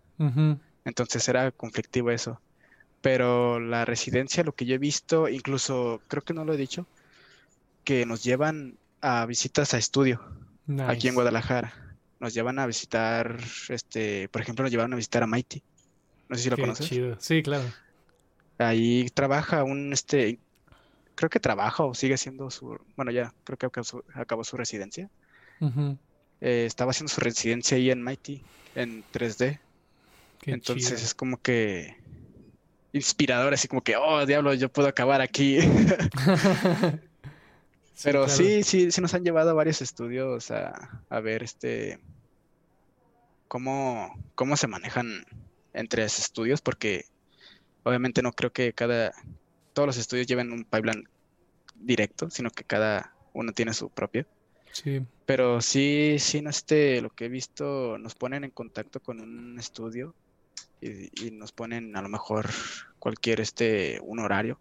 Entonces 0.85 1.27
era 1.27 1.51
conflictivo 1.51 2.11
eso. 2.11 2.39
Pero 3.01 3.59
la 3.59 3.85
residencia, 3.85 4.43
lo 4.43 4.53
que 4.53 4.65
yo 4.65 4.75
he 4.75 4.79
visto, 4.79 5.27
incluso 5.27 6.01
creo 6.07 6.23
que 6.23 6.33
no 6.33 6.45
lo 6.45 6.53
he 6.53 6.57
dicho, 6.57 6.85
que 7.83 8.05
nos 8.05 8.23
llevan 8.23 8.77
a 9.01 9.25
visitas 9.25 9.73
a 9.73 9.77
estudio 9.77 10.21
aquí 10.87 11.07
en 11.07 11.15
Guadalajara. 11.15 11.73
Nos 12.19 12.33
llevan 12.35 12.59
a 12.59 12.67
visitar, 12.67 13.39
este, 13.69 14.29
por 14.29 14.41
ejemplo, 14.41 14.63
nos 14.63 14.71
llevaron 14.71 14.93
a 14.93 14.97
visitar 14.97 15.23
a 15.23 15.27
Mighty. 15.27 15.63
No 16.29 16.35
sé 16.35 16.43
si 16.43 16.49
lo 16.51 16.57
conoces. 16.57 16.87
Sí, 17.19 17.41
claro. 17.41 17.63
Ahí 18.59 19.09
trabaja 19.09 19.63
un, 19.63 19.91
este, 19.91 20.37
creo 21.15 21.29
que 21.29 21.39
trabaja 21.39 21.83
o 21.83 21.95
sigue 21.95 22.17
siendo 22.17 22.51
su, 22.51 22.79
bueno, 22.95 23.11
ya, 23.11 23.33
creo 23.43 23.57
que 23.57 23.81
acabó 24.13 24.43
su, 24.43 24.57
residencia. 24.57 25.09
Eh, 26.41 26.65
estaba 26.65 26.91
haciendo 26.91 27.11
su 27.11 27.21
residencia 27.21 27.77
ahí 27.77 27.89
en 27.89 28.03
Mighty, 28.03 28.43
en 28.75 29.03
3D. 29.11 29.59
Entonces 30.45 31.03
es 31.03 31.13
como 31.13 31.41
que 31.41 31.97
inspirador, 32.93 33.53
así 33.53 33.67
como 33.67 33.83
que, 33.83 33.95
oh, 33.95 34.25
diablo, 34.25 34.53
yo 34.53 34.69
puedo 34.69 34.87
acabar 34.87 35.21
aquí. 35.21 35.59
Pero 38.03 38.27
sí, 38.27 38.63
sí, 38.63 38.91
sí 38.91 39.01
nos 39.01 39.13
han 39.13 39.23
llevado 39.23 39.51
a 39.51 39.53
varios 39.53 39.81
estudios 39.81 40.51
a, 40.51 41.03
a 41.09 41.19
ver 41.19 41.43
este 41.43 41.99
cómo, 43.47 44.17
cómo 44.35 44.57
se 44.57 44.67
manejan 44.67 45.25
entre 45.73 46.03
estudios, 46.03 46.61
porque 46.61 47.05
obviamente 47.83 48.21
no 48.21 48.31
creo 48.33 48.51
que 48.51 48.73
cada 48.73 49.13
todos 49.73 49.87
los 49.87 49.97
estudios 49.97 50.27
lleven 50.27 50.51
un 50.51 50.63
pipeline 50.63 51.07
directo, 51.75 52.29
sino 52.29 52.49
que 52.49 52.63
cada 52.63 53.13
uno 53.33 53.53
tiene 53.53 53.73
su 53.73 53.89
propio. 53.89 54.25
Sí. 54.73 55.01
Pero 55.25 55.61
sí, 55.61 56.17
sí, 56.19 56.41
no 56.41 56.49
este, 56.49 57.01
lo 57.01 57.09
que 57.09 57.25
he 57.25 57.29
visto, 57.29 57.97
nos 57.97 58.15
ponen 58.15 58.43
en 58.43 58.51
contacto 58.51 58.99
con 58.99 59.19
un 59.19 59.59
estudio 59.59 60.15
y, 60.81 61.31
nos 61.31 61.51
ponen 61.51 61.95
a 61.95 62.01
lo 62.01 62.09
mejor 62.09 62.49
cualquier 62.99 63.39
este, 63.39 63.99
un 64.03 64.19
horario. 64.19 64.59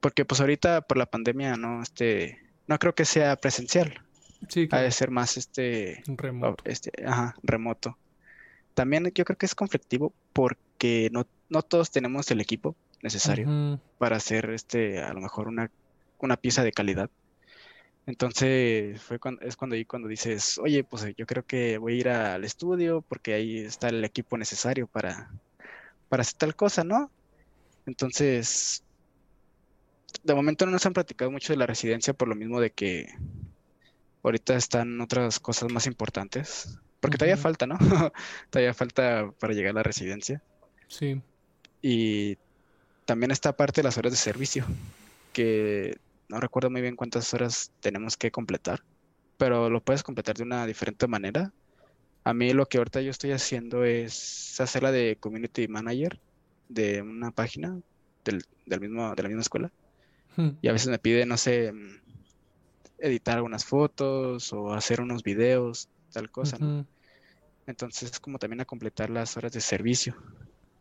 Porque 0.00 0.24
pues 0.24 0.40
ahorita 0.40 0.82
por 0.82 0.96
la 0.96 1.06
pandemia 1.06 1.56
no, 1.56 1.82
este, 1.82 2.38
no 2.66 2.78
creo 2.78 2.94
que 2.94 3.04
sea 3.04 3.36
presencial. 3.36 4.02
Sí, 4.48 4.68
Ha 4.70 4.80
de 4.80 4.90
ser 4.90 5.10
más 5.10 5.36
este 5.36 6.02
remoto. 6.06 6.62
Este, 6.66 6.92
ajá, 7.04 7.34
remoto. 7.42 7.96
También 8.74 9.10
yo 9.14 9.24
creo 9.24 9.38
que 9.38 9.46
es 9.46 9.54
conflictivo 9.54 10.12
porque 10.32 11.08
no, 11.12 11.26
no 11.48 11.62
todos 11.62 11.90
tenemos 11.90 12.30
el 12.30 12.40
equipo 12.40 12.76
necesario 13.02 13.80
para 13.98 14.16
hacer 14.16 14.50
este, 14.50 15.00
a 15.00 15.12
lo 15.12 15.20
mejor 15.20 15.48
una, 15.48 15.70
una 16.18 16.36
pieza 16.36 16.62
de 16.62 16.72
calidad. 16.72 17.10
Entonces 18.06 19.02
fue 19.02 19.18
cuando, 19.18 19.42
es 19.42 19.56
cuando, 19.56 19.76
cuando 19.88 20.08
dices, 20.08 20.58
oye, 20.58 20.84
pues 20.84 21.04
yo 21.16 21.26
creo 21.26 21.44
que 21.44 21.76
voy 21.78 21.94
a 21.94 21.96
ir 21.96 22.08
al 22.08 22.44
estudio 22.44 23.02
porque 23.02 23.34
ahí 23.34 23.58
está 23.58 23.88
el 23.88 24.04
equipo 24.04 24.38
necesario 24.38 24.86
para, 24.86 25.30
para 26.08 26.20
hacer 26.20 26.38
tal 26.38 26.54
cosa, 26.54 26.84
¿no? 26.84 27.10
Entonces, 27.84 28.84
de 30.22 30.34
momento 30.34 30.66
no 30.66 30.72
nos 30.72 30.86
han 30.86 30.92
platicado 30.92 31.30
mucho 31.32 31.52
de 31.52 31.58
la 31.58 31.66
residencia 31.66 32.14
por 32.14 32.28
lo 32.28 32.36
mismo 32.36 32.60
de 32.60 32.70
que 32.70 33.08
ahorita 34.22 34.56
están 34.56 35.00
otras 35.00 35.40
cosas 35.40 35.70
más 35.72 35.86
importantes. 35.86 36.78
Porque 37.00 37.18
todavía 37.18 37.36
falta, 37.36 37.66
¿no? 37.66 37.78
todavía 38.50 38.74
falta 38.74 39.30
para 39.38 39.52
llegar 39.52 39.70
a 39.70 39.74
la 39.74 39.82
residencia. 39.82 40.42
Sí. 40.88 41.20
Y 41.82 42.38
también 43.04 43.30
está 43.30 43.56
parte 43.56 43.80
de 43.80 43.84
las 43.84 43.98
horas 43.98 44.12
de 44.12 44.18
servicio, 44.18 44.64
que 45.32 45.98
no 46.28 46.40
recuerdo 46.40 46.70
muy 46.70 46.80
bien 46.80 46.96
cuántas 46.96 47.32
horas 47.34 47.72
tenemos 47.80 48.16
que 48.16 48.30
completar, 48.30 48.82
pero 49.36 49.70
lo 49.70 49.80
puedes 49.80 50.02
completar 50.02 50.36
de 50.36 50.42
una 50.42 50.66
diferente 50.66 51.06
manera. 51.06 51.52
A 52.24 52.34
mí 52.34 52.52
lo 52.52 52.66
que 52.66 52.78
ahorita 52.78 53.00
yo 53.00 53.10
estoy 53.10 53.32
haciendo 53.32 53.84
es 53.84 54.60
hacerla 54.60 54.90
de 54.90 55.16
community 55.20 55.68
manager 55.68 56.18
de 56.68 57.02
una 57.02 57.30
página 57.30 57.78
del, 58.24 58.44
mismo, 58.80 59.14
de 59.14 59.22
la 59.22 59.28
misma 59.28 59.42
escuela. 59.42 59.72
Hmm. 60.36 60.50
Y 60.60 60.68
a 60.68 60.72
veces 60.72 60.88
me 60.88 60.98
pide, 60.98 61.24
no 61.24 61.36
sé, 61.36 61.72
editar 62.98 63.36
algunas 63.36 63.64
fotos 63.64 64.52
o 64.52 64.72
hacer 64.72 65.00
unos 65.00 65.22
videos, 65.22 65.88
tal 66.12 66.30
cosa. 66.30 66.58
Entonces 67.66 68.10
es 68.12 68.20
como 68.20 68.38
también 68.38 68.60
a 68.60 68.64
completar 68.64 69.10
las 69.10 69.36
horas 69.36 69.52
de 69.52 69.60
servicio. 69.60 70.16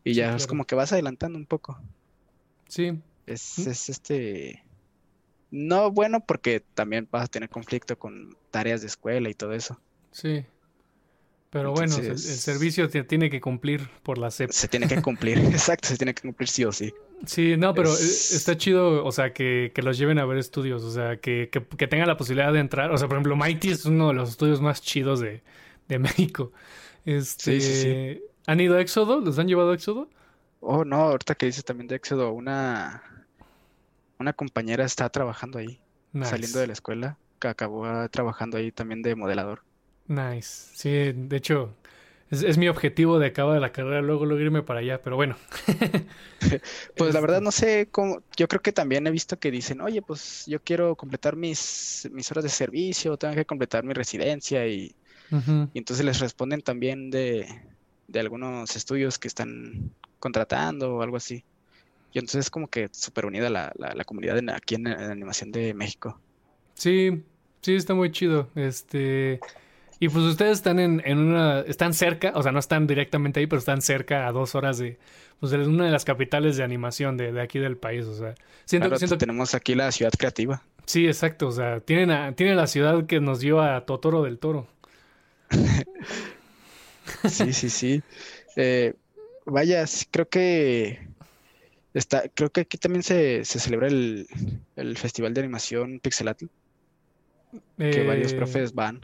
Y 0.03 0.13
ya 0.13 0.35
es 0.35 0.47
como 0.47 0.65
que 0.65 0.75
vas 0.75 0.91
adelantando 0.91 1.37
un 1.37 1.45
poco. 1.45 1.79
Sí. 2.67 2.99
Es, 3.25 3.59
mm. 3.59 3.69
es 3.69 3.89
este 3.89 4.64
no 5.51 5.91
bueno 5.91 6.19
porque 6.25 6.61
también 6.73 7.07
vas 7.11 7.25
a 7.25 7.27
tener 7.27 7.49
conflicto 7.49 7.97
con 7.97 8.35
tareas 8.51 8.81
de 8.81 8.87
escuela 8.87 9.29
y 9.29 9.33
todo 9.33 9.53
eso. 9.53 9.79
Sí. 10.11 10.45
Pero 11.55 11.71
bueno, 11.71 11.95
el, 11.95 12.17
servicio 12.17 12.89
tiene 12.89 13.29
que 13.29 13.39
cumplir 13.39 13.89
por 14.03 14.17
la 14.17 14.29
CEP. 14.29 14.51
Se 14.51 14.67
tiene 14.67 14.89
que 14.89 15.01
cumplir, 15.01 15.37
exacto, 15.51 15.87
se 15.87 15.95
tiene 15.95 16.13
que 16.13 16.23
cumplir 16.23 16.49
sí 16.49 16.65
o 16.65 16.71
sí. 16.73 16.93
Sí, 17.25 17.55
no, 17.57 17.73
pero 17.73 17.93
está 17.93 18.57
chido, 18.57 19.05
o 19.05 19.11
sea, 19.13 19.31
que, 19.31 19.71
los 19.77 19.97
lleven 19.97 20.19
a 20.19 20.25
ver 20.25 20.37
estudios, 20.37 20.83
o 20.83 20.91
sea, 20.91 21.15
que, 21.17 21.49
que, 21.49 21.87
tengan 21.87 22.09
la 22.09 22.17
posibilidad 22.17 22.51
de 22.51 22.59
entrar. 22.59 22.91
O 22.91 22.97
sea, 22.97 23.07
por 23.07 23.15
ejemplo, 23.15 23.37
Mighty 23.37 23.69
es 23.69 23.85
uno 23.85 24.09
de 24.09 24.15
los 24.15 24.31
estudios 24.31 24.59
más 24.59 24.81
chidos 24.81 25.21
de, 25.21 25.41
México. 25.97 26.51
Este, 27.05 27.61
sí, 27.61 27.81
sí, 27.83 28.21
¿Han 28.47 28.59
ido 28.59 28.75
a 28.75 28.81
Éxodo? 28.81 29.21
¿Los 29.21 29.39
han 29.39 29.47
llevado 29.47 29.71
a 29.71 29.75
Éxodo? 29.75 30.09
Oh, 30.59 30.83
no, 30.83 30.97
ahorita 30.97 31.35
que 31.35 31.45
dices 31.45 31.63
también 31.63 31.87
de 31.87 31.95
Éxodo, 31.95 32.33
una, 32.33 33.01
una 34.19 34.33
compañera 34.33 34.85
está 34.85 35.09
trabajando 35.09 35.59
ahí, 35.59 35.79
saliendo 36.23 36.59
de 36.59 36.67
la 36.67 36.73
escuela, 36.73 37.17
que 37.39 37.47
acabó 37.47 37.85
trabajando 38.09 38.57
ahí 38.57 38.71
también 38.71 39.01
de 39.01 39.15
modelador. 39.15 39.63
Nice. 40.07 40.69
Sí, 40.73 41.11
de 41.13 41.37
hecho, 41.37 41.75
es, 42.29 42.57
mi 42.57 42.67
objetivo 42.67 43.19
de 43.19 43.27
acabar 43.27 43.59
la 43.61 43.71
carrera, 43.71 44.01
luego, 44.01 44.25
luego 44.25 44.41
irme 44.41 44.63
para 44.63 44.79
allá, 44.79 45.01
pero 45.01 45.15
bueno. 45.15 45.35
pues 46.97 47.13
la 47.13 47.21
verdad 47.21 47.41
no 47.41 47.51
sé 47.51 47.87
cómo, 47.91 48.23
yo 48.35 48.47
creo 48.47 48.61
que 48.61 48.71
también 48.71 49.05
he 49.05 49.11
visto 49.11 49.37
que 49.37 49.51
dicen, 49.51 49.81
oye, 49.81 50.01
pues 50.01 50.45
yo 50.47 50.59
quiero 50.61 50.95
completar 50.95 51.35
mis, 51.35 52.09
mis 52.11 52.29
horas 52.31 52.43
de 52.43 52.49
servicio, 52.49 53.17
tengo 53.17 53.35
que 53.35 53.45
completar 53.45 53.83
mi 53.83 53.93
residencia 53.93 54.67
y, 54.67 54.95
y 55.31 55.77
entonces 55.77 56.05
les 56.05 56.19
responden 56.19 56.61
también 56.61 57.11
de, 57.11 57.47
de 58.07 58.19
algunos 58.19 58.75
estudios 58.75 59.19
que 59.19 59.27
están 59.27 59.91
contratando 60.19 60.95
o 60.95 61.01
algo 61.01 61.17
así. 61.17 61.43
Y 62.15 62.19
entonces 62.19 62.45
es 62.45 62.49
como 62.49 62.69
que 62.69 62.87
súper 62.93 63.25
unida 63.25 63.49
la, 63.49 63.73
la, 63.75 64.05
comunidad 64.05 64.37
aquí 64.55 64.75
en, 64.75 64.87
en, 64.87 65.11
animación 65.11 65.51
de 65.51 65.73
México. 65.73 66.17
Sí, 66.73 67.25
sí, 67.59 67.75
está 67.75 67.93
muy 67.93 68.09
chido. 68.09 68.47
Este, 68.55 69.41
y 69.99 70.07
pues 70.07 70.23
ustedes 70.23 70.53
están 70.53 70.79
en, 70.79 71.01
en, 71.03 71.17
una, 71.17 71.59
están 71.59 71.93
cerca, 71.93 72.31
o 72.33 72.41
sea, 72.41 72.53
no 72.53 72.59
están 72.59 72.87
directamente 72.87 73.41
ahí, 73.41 73.47
pero 73.47 73.59
están 73.59 73.81
cerca 73.81 74.27
a 74.27 74.31
dos 74.31 74.55
horas 74.55 74.77
de, 74.77 74.97
pues 75.41 75.51
de 75.51 75.57
una 75.57 75.87
de 75.87 75.91
las 75.91 76.05
capitales 76.05 76.55
de 76.55 76.63
animación 76.63 77.17
de, 77.17 77.33
de 77.33 77.41
aquí 77.41 77.59
del 77.59 77.75
país, 77.75 78.05
o 78.05 78.15
sea. 78.15 78.33
Siento, 78.63 78.87
claro, 78.87 78.97
siento... 78.97 79.17
tenemos 79.17 79.53
aquí 79.53 79.75
la 79.75 79.91
ciudad 79.91 80.13
creativa. 80.17 80.63
Sí, 80.85 81.07
exacto, 81.07 81.49
o 81.49 81.51
sea, 81.51 81.81
tienen, 81.81 82.11
a, 82.11 82.33
tienen 82.33 82.55
la 82.55 82.67
ciudad 82.67 83.07
que 83.07 83.19
nos 83.19 83.41
dio 83.41 83.59
a 83.61 83.85
Totoro 83.85 84.23
del 84.23 84.39
Toro. 84.39 84.69
sí, 87.27 87.51
sí, 87.51 87.69
sí. 87.69 88.01
Eh, 88.55 88.93
vaya, 89.45 89.83
creo 90.11 90.29
que 90.29 91.13
está, 91.95 92.23
creo 92.33 92.51
que 92.51 92.61
aquí 92.61 92.77
también 92.77 93.03
se, 93.03 93.45
se 93.45 93.59
celebra 93.59 93.87
el, 93.87 94.27
el, 94.75 94.97
Festival 94.97 95.33
de 95.33 95.41
Animación 95.41 95.99
Pixelatl. 95.99 96.45
Que 97.77 98.05
varios 98.05 98.33
eh, 98.33 98.35
profes 98.35 98.73
van. 98.73 99.01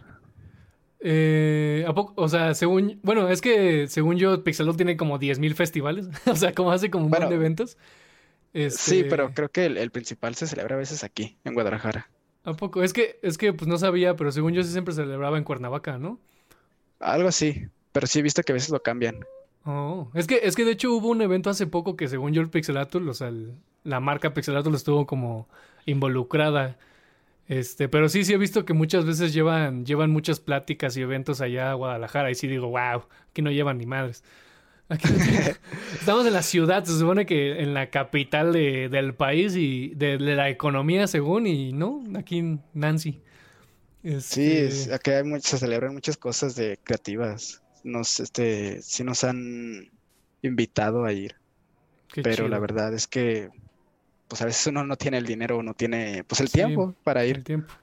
Eh, 0.99 1.83
¿a 1.87 1.93
poco? 1.93 2.13
O 2.17 2.27
sea, 2.27 2.53
según. 2.53 2.99
Bueno, 3.01 3.29
es 3.29 3.41
que 3.41 3.87
según 3.87 4.17
yo, 4.17 4.43
Pixelot 4.43 4.75
tiene 4.75 4.97
como 4.97 5.19
10.000 5.19 5.55
festivales. 5.55 6.07
o 6.25 6.35
sea, 6.35 6.53
como 6.53 6.71
hace 6.71 6.91
como 6.91 7.05
un 7.05 7.11
montón 7.11 7.29
de 7.29 7.35
eventos. 7.35 7.77
Sí, 8.53 8.59
este 8.63 9.03
pero 9.05 9.33
creo 9.33 9.49
que 9.49 9.65
el, 9.65 9.91
principal 9.91 10.35
se 10.35 10.45
celebra 10.45 10.75
a 10.75 10.79
veces 10.79 11.05
aquí, 11.05 11.37
en 11.45 11.53
Guadalajara. 11.53 12.09
¿A 12.43 12.53
poco? 12.53 12.83
Es 12.83 12.91
que, 12.91 13.17
es 13.21 13.37
que 13.37 13.53
pues 13.53 13.67
no 13.67 13.77
sabía, 13.77 14.17
pero 14.17 14.31
según 14.31 14.53
yo 14.53 14.63
sí 14.63 14.71
siempre 14.71 14.93
se 14.93 15.03
celebraba 15.03 15.37
en 15.37 15.45
Cuernavaca, 15.45 15.97
¿no? 15.97 16.19
Algo 16.99 17.29
así. 17.29 17.67
Pero 17.93 18.07
sí 18.07 18.19
he 18.19 18.21
visto 18.21 18.43
que 18.43 18.51
a 18.51 18.55
veces 18.55 18.69
lo 18.69 18.81
cambian. 18.81 19.19
Oh, 19.65 20.09
es 20.13 20.27
que, 20.27 20.39
es 20.43 20.55
que 20.55 20.65
de 20.65 20.71
hecho 20.71 20.91
hubo 20.91 21.09
un 21.09 21.21
evento 21.21 21.49
hace 21.49 21.67
poco 21.67 21.95
que 21.95 22.07
según 22.07 22.33
yo 22.33 22.41
el 22.41 22.49
Pixelatul, 22.49 23.07
o 23.07 23.13
sea, 23.13 23.31
la 23.83 23.99
marca 23.99 24.33
Pixelatul 24.33 24.73
estuvo 24.75 25.05
como 25.05 25.47
involucrada 25.85 26.77
este, 27.51 27.89
pero 27.89 28.07
sí, 28.07 28.23
sí 28.23 28.31
he 28.31 28.37
visto 28.37 28.63
que 28.63 28.71
muchas 28.71 29.03
veces 29.03 29.33
llevan, 29.33 29.85
llevan 29.85 30.09
muchas 30.09 30.39
pláticas 30.39 30.95
y 30.95 31.01
eventos 31.01 31.41
allá 31.41 31.71
a 31.71 31.73
Guadalajara 31.73 32.31
y 32.31 32.35
sí 32.35 32.47
digo, 32.47 32.67
wow, 32.67 33.03
aquí 33.29 33.41
no 33.41 33.51
llevan 33.51 33.77
ni 33.77 33.85
madres. 33.85 34.23
estamos 35.99 36.25
en 36.25 36.31
la 36.31 36.43
ciudad, 36.43 36.85
se 36.85 36.97
supone 36.97 37.25
que 37.25 37.61
en 37.61 37.73
la 37.73 37.89
capital 37.89 38.53
de, 38.53 38.87
del 38.87 39.13
país 39.15 39.53
y 39.57 39.89
de, 39.95 40.17
la 40.17 40.49
economía 40.49 41.07
según, 41.07 41.45
y 41.45 41.73
no, 41.73 42.01
aquí 42.17 42.37
en 42.37 42.61
Nancy. 42.73 43.19
Sí, 44.21 44.49
este 44.53 44.93
aquí 44.93 45.11
hay 45.11 45.41
se 45.41 45.57
celebran 45.57 45.93
muchas 45.93 46.15
cosas 46.15 46.55
de 46.55 46.79
creativas. 46.81 47.61
Nos, 47.83 48.19
este, 48.19 48.81
sí 48.81 49.03
nos 49.03 49.23
han 49.23 49.89
invitado 50.41 51.05
a 51.05 51.13
ir. 51.13 51.35
pero 52.23 52.47
la 52.47 52.59
verdad 52.59 52.93
es 52.93 53.07
que 53.07 53.49
pues 54.27 54.41
a 54.41 54.45
veces 54.45 54.67
uno 54.67 54.85
no 54.85 54.95
tiene 54.95 55.17
el 55.17 55.25
dinero 55.25 55.57
o 55.57 55.63
no 55.63 55.73
tiene 55.73 56.23
pues 56.23 56.39
el 56.39 56.49
tiempo 56.49 56.95
para 57.03 57.25
ir. 57.25 57.37
El 57.37 57.43
tiempo. 57.43 57.73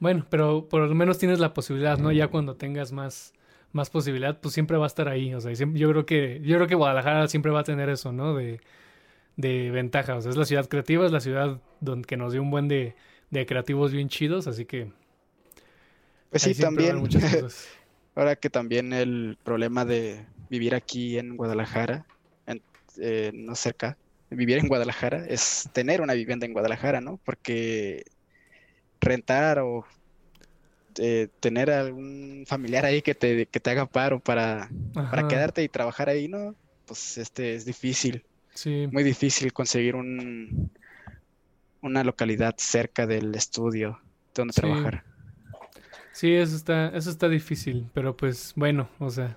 Bueno, 0.00 0.26
pero 0.28 0.68
por 0.68 0.82
lo 0.82 0.94
menos 0.94 1.18
tienes 1.18 1.38
la 1.38 1.54
posibilidad, 1.54 1.96
¿no? 1.96 2.10
Ya 2.10 2.26
cuando 2.26 2.56
tengas 2.56 2.90
más, 2.90 3.32
más 3.72 3.88
posibilidad, 3.88 4.40
pues 4.40 4.52
siempre 4.52 4.76
va 4.76 4.84
a 4.84 4.86
estar 4.88 5.08
ahí. 5.08 5.32
O 5.32 5.40
sea, 5.40 5.52
yo 5.52 5.90
creo 5.90 6.06
que, 6.06 6.40
yo 6.42 6.56
creo 6.56 6.66
que 6.66 6.74
Guadalajara 6.74 7.28
siempre 7.28 7.52
va 7.52 7.60
a 7.60 7.64
tener 7.64 7.88
eso, 7.88 8.12
¿no? 8.12 8.34
De, 8.34 8.60
de 9.36 9.70
ventaja. 9.70 10.16
O 10.16 10.20
sea, 10.20 10.30
es 10.30 10.36
la 10.36 10.44
ciudad 10.44 10.68
creativa, 10.68 11.06
es 11.06 11.12
la 11.12 11.20
ciudad 11.20 11.60
donde 11.80 12.06
que 12.06 12.16
nos 12.16 12.32
dio 12.32 12.42
un 12.42 12.50
buen 12.50 12.66
de, 12.66 12.96
de 13.30 13.46
creativos 13.46 13.92
bien 13.92 14.08
chidos, 14.08 14.46
así 14.46 14.64
que. 14.64 14.90
Pues 16.30 16.42
sí, 16.42 16.54
también. 16.54 17.00
Ahora 18.14 18.36
que 18.36 18.50
también 18.50 18.92
el 18.92 19.36
problema 19.42 19.84
de 19.84 20.24
vivir 20.48 20.74
aquí 20.74 21.18
en 21.18 21.36
Guadalajara, 21.36 22.06
en, 22.46 22.62
eh, 23.00 23.32
no 23.34 23.54
cerca, 23.54 23.96
vivir 24.30 24.58
en 24.58 24.68
Guadalajara 24.68 25.26
es 25.26 25.68
tener 25.72 26.00
una 26.00 26.14
vivienda 26.14 26.46
en 26.46 26.52
Guadalajara, 26.52 27.00
¿no? 27.00 27.18
Porque 27.24 28.04
rentar 29.00 29.58
o 29.58 29.84
eh, 30.98 31.28
tener 31.40 31.70
algún 31.70 32.44
familiar 32.46 32.84
ahí 32.84 33.02
que 33.02 33.14
te, 33.14 33.46
que 33.46 33.60
te 33.60 33.70
haga 33.70 33.86
paro 33.86 34.20
para, 34.20 34.70
para 34.92 35.26
quedarte 35.28 35.62
y 35.62 35.68
trabajar 35.68 36.08
ahí, 36.08 36.28
¿no? 36.28 36.54
Pues 36.86 37.18
este 37.18 37.54
es 37.54 37.64
difícil. 37.64 38.24
Sí. 38.54 38.86
Muy 38.92 39.02
difícil 39.02 39.52
conseguir 39.52 39.96
un, 39.96 40.70
una 41.80 42.04
localidad 42.04 42.54
cerca 42.58 43.06
del 43.06 43.34
estudio 43.34 44.00
donde 44.34 44.54
trabajar. 44.54 45.04
Sí, 46.14 46.32
eso 46.32 46.54
está, 46.54 46.88
eso 46.90 47.10
está 47.10 47.28
difícil, 47.28 47.90
pero 47.92 48.16
pues 48.16 48.52
bueno, 48.54 48.88
o 49.00 49.10
sea, 49.10 49.36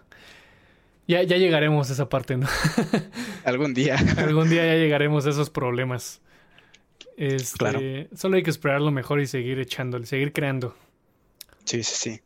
ya, 1.08 1.24
ya 1.24 1.38
llegaremos 1.38 1.90
a 1.90 1.94
esa 1.94 2.08
parte, 2.08 2.38
¿no? 2.38 2.48
Algún 3.46 3.74
día. 3.74 3.98
Algún 4.18 4.48
día 4.48 4.64
ya 4.64 4.76
llegaremos 4.76 5.26
a 5.26 5.32
esos 5.32 5.50
problemas. 5.50 6.22
Este, 7.18 7.58
claro. 7.58 7.80
Solo 8.14 8.36
hay 8.36 8.44
que 8.44 8.52
esperar 8.52 8.80
lo 8.80 8.92
mejor 8.92 9.20
y 9.20 9.26
seguir 9.26 9.58
echándole, 9.60 10.06
seguir 10.06 10.34
creando. 10.34 10.76
Sí, 11.66 11.82
sí, 11.82 11.96
sí. 11.96 12.22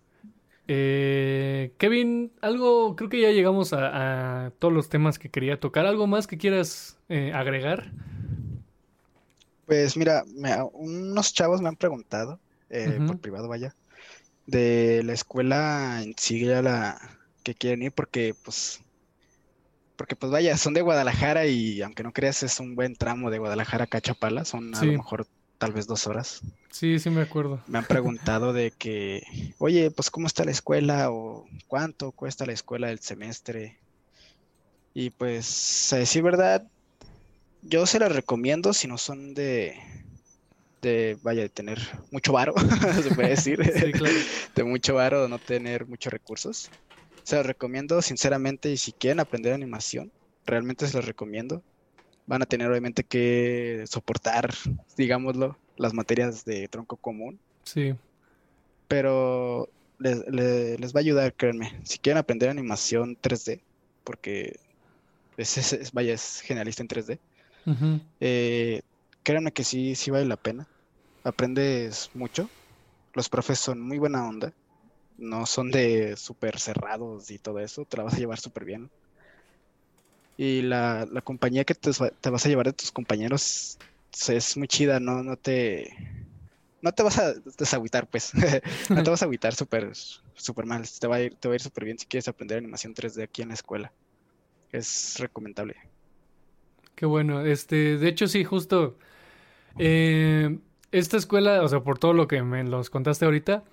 Eh, 0.68 1.72
Kevin, 1.78 2.34
algo, 2.42 2.98
creo 2.98 3.10
que 3.10 3.22
ya 3.22 3.32
llegamos 3.32 3.72
a, 3.72 4.52
todos 4.60 4.74
los 4.74 4.90
temas 4.90 5.18
que 5.18 5.30
quería 5.30 5.62
tocar. 5.62 5.86
¿Algo 5.86 6.08
más 6.08 6.28
que 6.28 6.38
quieras 6.38 7.00
eh, 7.08 7.32
agregar? 7.34 7.94
Pues 9.66 9.96
mira, 9.96 10.26
unos 10.74 11.34
chavos 11.34 11.62
me 11.62 11.70
han 11.70 11.78
preguntado, 11.78 12.42
eh, 12.70 13.00
por 13.08 13.20
privado 13.20 13.48
vaya, 13.48 13.74
de 14.52 15.02
la 15.04 15.14
escuela 15.14 16.02
en 16.04 16.14
sí, 16.18 16.46
ya 16.46 16.62
la, 16.62 17.00
que 17.44 17.56
quieren 17.56 17.82
ir 17.82 17.92
porque 17.92 18.36
pues 18.44 18.82
porque 19.96 20.16
pues 20.16 20.32
vaya, 20.32 20.58
son 20.58 20.74
de 20.74 20.82
Guadalajara 20.82 21.46
y 21.46 21.82
aunque 21.82 22.02
no 22.02 22.12
creas 22.12 22.42
es 22.42 22.60
un 22.60 22.76
buen 22.76 22.96
tramo 22.96 23.30
de 23.30 23.38
Guadalajara 23.38 23.84
a 23.84 23.88
Cachapala, 23.88 24.46
son 24.46 24.74
a 24.74 24.84
lo 24.84 24.94
mejor 24.94 25.28
tal 25.60 25.74
vez 25.74 25.86
dos 25.86 26.08
horas. 26.08 26.42
Sí, 26.72 26.98
sí 26.98 27.12
me 27.12 27.22
acuerdo. 27.22 27.62
Me 27.68 27.78
han 27.78 27.86
preguntado 27.86 28.52
de 28.52 28.72
que, 28.72 29.22
oye, 29.60 29.92
pues 29.92 30.10
cómo 30.10 30.26
está 30.26 30.44
la 30.44 30.50
escuela 30.50 31.12
o 31.12 31.46
cuánto 31.68 32.14
cuesta 32.14 32.48
la 32.48 32.54
escuela 32.54 32.88
del 32.88 32.98
semestre. 32.98 33.78
Y 34.96 35.12
pues 35.12 35.94
a 35.94 35.98
decir 35.98 36.24
verdad, 36.24 36.68
yo 37.62 37.86
se 37.86 38.00
las 38.00 38.12
recomiendo 38.12 38.74
si 38.74 38.88
no 38.88 38.98
son 38.98 39.36
de, 39.36 39.80
de 40.82 41.18
vaya, 41.22 41.42
de 41.42 41.50
tener 41.50 41.80
mucho 42.12 42.34
varo, 42.34 42.54
se 43.04 43.14
puede 43.14 43.30
decir, 43.30 43.60
de 44.56 44.64
mucho 44.64 44.96
varo, 44.96 45.24
de 45.24 45.30
no 45.30 45.40
tener 45.40 45.86
muchos 45.86 46.12
recursos. 46.12 46.70
Se 47.24 47.36
los 47.36 47.46
recomiendo 47.46 48.02
sinceramente 48.02 48.72
y 48.72 48.78
si 48.78 48.92
quieren 48.92 49.20
aprender 49.20 49.54
animación, 49.54 50.12
realmente 50.46 50.88
se 50.88 50.98
los 50.98 51.06
recomiendo. 51.06 51.62
Van 52.26 52.42
a 52.42 52.46
tener 52.46 52.70
obviamente 52.70 53.04
que 53.04 53.84
soportar, 53.88 54.54
digámoslo, 54.98 55.58
las 55.78 55.94
materias 55.94 56.46
de 56.46 56.68
tronco 56.68 56.98
común. 56.98 57.40
Sí. 57.64 57.94
Pero 58.88 59.70
les, 60.00 60.96
va 60.96 61.00
a 61.00 61.00
ayudar, 61.00 61.34
créanme. 61.34 61.80
Si 61.84 62.00
quieren 62.00 62.18
aprender 62.18 62.50
animación 62.50 63.18
3D, 63.22 63.62
porque 64.04 64.60
es, 65.38 65.92
vaya, 65.94 66.14
es 66.14 66.42
generalista 66.42 66.84
en 66.84 66.90
3D, 66.90 67.20
eh, 68.20 68.82
créanme 69.24 69.52
que 69.52 69.64
sí, 69.64 69.96
sí 69.96 70.12
vale 70.12 70.26
la 70.26 70.38
pena. 70.38 70.68
Aprendes 71.24 72.10
mucho. 72.14 72.50
Los 73.14 73.30
profes 73.30 73.60
son 73.60 73.82
muy 73.82 73.98
buena 73.98 74.28
onda 74.28 74.54
no 75.22 75.46
son 75.46 75.72
de 75.72 76.18
súper 76.18 76.60
cerrados 76.60 77.32
y 77.32 77.38
todo 77.38 77.60
eso, 77.60 77.86
te 77.86 77.98
la 77.98 78.04
vas 78.04 78.16
a 78.16 78.18
llevar 78.18 78.40
súper 78.40 78.66
bien. 78.66 78.90
Y 80.36 80.64
la, 80.64 81.08
compañía 81.24 81.64
que 81.64 81.76
te, 81.76 81.92
vas 82.32 82.46
a 82.46 82.50
llevar 82.50 82.66
de 82.66 82.74
tus 82.74 82.92
compañeros 82.92 83.78
es 84.28 84.58
muy 84.58 84.68
chida, 84.68 85.00
no, 85.00 85.24
no 85.24 85.38
te 85.38 85.96
no 86.82 86.92
te 86.92 87.04
vas 87.04 87.20
a 87.20 87.34
desagüitar, 87.60 88.10
pues. 88.10 88.32
no 88.90 89.04
te 89.04 89.10
vas 89.12 89.22
a 89.22 89.26
agüitar 89.26 89.54
súper 89.54 89.92
super 90.34 90.66
mal. 90.66 90.84
Te 91.00 91.06
va 91.06 91.18
a 91.18 91.22
ir, 91.22 91.36
te 91.36 91.48
va 91.48 91.54
a 91.54 91.56
ir 91.56 91.62
súper 91.62 91.86
bien 91.86 92.00
si 92.00 92.08
quieres 92.08 92.28
aprender 92.28 92.58
animación 92.58 92.96
3D 92.96 93.24
aquí 93.24 93.44
en 93.44 93.50
la 93.50 93.54
escuela. 93.54 93.94
Es 94.72 95.20
recomendable. 95.20 95.76
Qué 96.96 97.06
bueno. 97.06 97.46
Este, 97.46 98.00
de 98.00 98.08
hecho, 98.08 98.28
sí, 98.28 98.44
justo. 98.44 98.98
Eh, 99.78 100.58
esta 100.92 101.18
escuela, 101.18 101.62
o 101.64 101.68
sea, 101.68 101.82
por 101.82 101.98
todo 101.98 102.14
lo 102.14 102.28
que 102.28 102.42
me 102.44 102.64
los 102.64 102.90
contaste 102.90 103.26
ahorita, 103.26 103.64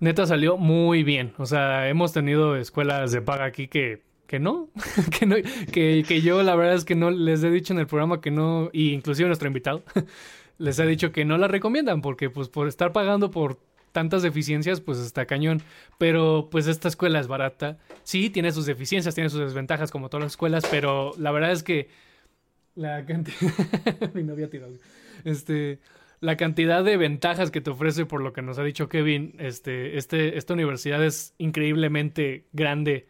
neta 0.00 0.26
salió 0.26 0.56
muy 0.56 1.02
bien. 1.02 1.32
O 1.38 1.46
sea, 1.46 1.88
hemos 1.88 2.12
tenido 2.12 2.56
escuelas 2.56 3.12
de 3.12 3.20
paga 3.22 3.44
aquí 3.44 3.68
que, 3.68 4.02
que 4.26 4.38
no, 4.38 4.68
que 5.18 5.26
no, 5.26 5.36
que, 5.72 6.04
que 6.06 6.20
yo 6.20 6.42
la 6.42 6.54
verdad 6.54 6.74
es 6.74 6.84
que 6.84 6.94
no 6.94 7.10
les 7.10 7.42
he 7.42 7.50
dicho 7.50 7.72
en 7.72 7.78
el 7.80 7.86
programa 7.86 8.20
que 8.20 8.30
no, 8.30 8.70
y 8.72 8.92
inclusive 8.92 9.28
nuestro 9.28 9.48
invitado, 9.48 9.82
les 10.58 10.78
he 10.78 10.86
dicho 10.86 11.12
que 11.12 11.24
no 11.24 11.38
la 11.38 11.48
recomiendan 11.48 12.02
porque 12.02 12.30
pues 12.30 12.48
por 12.48 12.68
estar 12.68 12.92
pagando 12.92 13.30
por 13.30 13.58
tantas 13.92 14.22
deficiencias, 14.22 14.80
pues 14.80 14.98
está 14.98 15.26
cañón. 15.26 15.62
Pero 15.98 16.48
pues 16.50 16.66
esta 16.66 16.88
escuela 16.88 17.20
es 17.20 17.26
barata. 17.26 17.78
Sí, 18.04 18.30
tiene 18.30 18.52
sus 18.52 18.66
deficiencias, 18.66 19.14
tiene 19.14 19.30
sus 19.30 19.40
desventajas 19.40 19.90
como 19.90 20.08
todas 20.08 20.24
las 20.24 20.32
escuelas, 20.32 20.64
pero 20.70 21.12
la 21.18 21.30
verdad 21.30 21.52
es 21.52 21.62
que 21.62 21.88
la 22.74 23.04
cantidad... 23.04 23.38
Mi 24.14 24.22
novia 24.22 24.48
tiró. 24.48 24.68
Este 25.24 25.80
la 26.20 26.36
cantidad 26.36 26.84
de 26.84 26.96
ventajas 26.96 27.50
que 27.50 27.60
te 27.60 27.70
ofrece 27.70 28.06
por 28.06 28.20
lo 28.20 28.32
que 28.32 28.42
nos 28.42 28.58
ha 28.58 28.64
dicho 28.64 28.88
Kevin, 28.88 29.34
este, 29.38 29.98
este, 29.98 30.36
esta 30.36 30.54
universidad 30.54 31.04
es 31.04 31.34
increíblemente 31.38 32.44
grande 32.52 33.08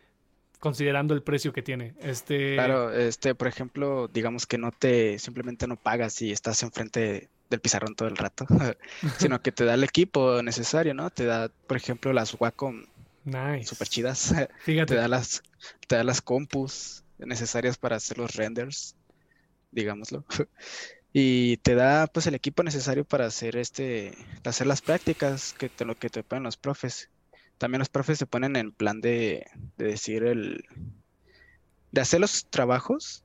considerando 0.58 1.14
el 1.14 1.22
precio 1.22 1.52
que 1.52 1.62
tiene. 1.62 1.94
Este... 2.00 2.54
Claro, 2.54 2.92
este, 2.92 3.34
por 3.34 3.48
ejemplo, 3.48 4.08
digamos 4.08 4.46
que 4.46 4.58
no 4.58 4.72
te, 4.72 5.18
simplemente 5.18 5.66
no 5.66 5.76
pagas 5.76 6.20
y 6.20 6.32
estás 6.32 6.62
enfrente 6.62 7.28
del 7.48 7.60
pizarrón 7.60 7.94
todo 7.94 8.08
el 8.08 8.16
rato, 8.16 8.46
sino 9.18 9.40
que 9.40 9.52
te 9.52 9.64
da 9.64 9.74
el 9.74 9.84
equipo 9.84 10.42
necesario, 10.42 10.94
¿no? 10.94 11.10
Te 11.10 11.24
da, 11.24 11.48
por 11.66 11.76
ejemplo, 11.76 12.12
las 12.12 12.36
Wacom 12.38 12.84
nice. 13.24 13.64
super 13.64 13.88
chidas. 13.88 14.34
Fíjate. 14.64 14.94
Te 14.94 15.00
da 15.00 15.08
las, 15.08 15.42
te 15.86 15.96
da 15.96 16.04
las 16.04 16.20
compus 16.20 17.04
necesarias 17.18 17.78
para 17.78 17.96
hacer 17.96 18.18
los 18.18 18.34
renders, 18.34 18.96
digámoslo. 19.70 20.24
y 21.20 21.56
te 21.56 21.74
da 21.74 22.06
pues 22.06 22.28
el 22.28 22.36
equipo 22.36 22.62
necesario 22.62 23.04
para 23.04 23.26
hacer 23.26 23.56
este 23.56 24.16
hacer 24.44 24.68
las 24.68 24.82
prácticas 24.82 25.52
que 25.52 25.68
te 25.68 25.84
lo 25.84 25.96
que 25.96 26.10
te 26.10 26.22
ponen 26.22 26.44
los 26.44 26.56
profes. 26.56 27.10
También 27.58 27.80
los 27.80 27.88
profes 27.88 28.18
se 28.18 28.26
ponen 28.26 28.54
en 28.54 28.70
plan 28.70 29.00
de, 29.00 29.46
de 29.76 29.84
decir 29.84 30.22
el 30.22 30.64
de 31.90 32.00
hacer 32.00 32.20
los 32.20 32.46
trabajos 32.46 33.24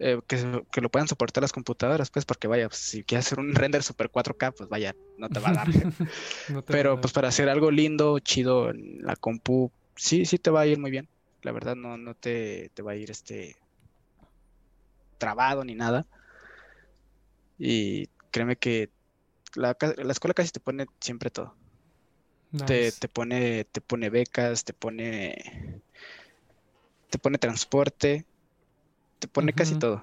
eh, 0.00 0.20
que, 0.26 0.62
que, 0.70 0.80
lo 0.82 0.90
puedan 0.90 1.08
soportar 1.08 1.42
las 1.42 1.52
computadoras 1.52 2.10
pues 2.10 2.26
porque 2.26 2.46
vaya 2.46 2.68
pues, 2.68 2.80
si 2.80 3.04
quieres 3.04 3.26
hacer 3.26 3.38
un 3.38 3.54
render 3.54 3.82
super 3.82 4.10
4K 4.10 4.52
pues 4.54 4.68
vaya 4.68 4.94
no 5.16 5.30
te 5.30 5.40
va 5.40 5.50
a 5.50 5.52
dar 5.52 5.68
pero 6.66 7.00
pues 7.00 7.14
para 7.14 7.28
hacer 7.28 7.48
algo 7.48 7.70
lindo 7.70 8.18
chido 8.18 8.68
en 8.68 8.98
la 9.00 9.16
compu 9.16 9.70
sí 9.96 10.26
sí 10.26 10.36
te 10.36 10.50
va 10.50 10.60
a 10.60 10.66
ir 10.66 10.78
muy 10.78 10.90
bien. 10.90 11.08
La 11.40 11.52
verdad 11.52 11.74
no 11.74 11.96
no 11.96 12.12
te, 12.12 12.70
te 12.74 12.82
va 12.82 12.92
a 12.92 12.96
ir 12.96 13.10
este 13.10 13.56
trabado 15.16 15.64
ni 15.64 15.74
nada 15.74 16.06
y 17.60 18.08
créeme 18.30 18.56
que 18.56 18.88
la, 19.54 19.76
escuela 20.08 20.32
casi 20.32 20.50
te 20.50 20.60
pone 20.60 20.86
siempre 20.98 21.30
todo. 21.30 21.54
Te, 22.66 22.90
pone, 23.12 23.64
te 23.64 23.80
pone 23.80 24.08
becas, 24.08 24.64
te 24.64 24.72
pone, 24.72 25.82
te 27.10 27.18
pone 27.18 27.38
transporte, 27.38 28.24
te 29.18 29.28
pone 29.28 29.52
casi 29.52 29.78
todo. 29.78 30.02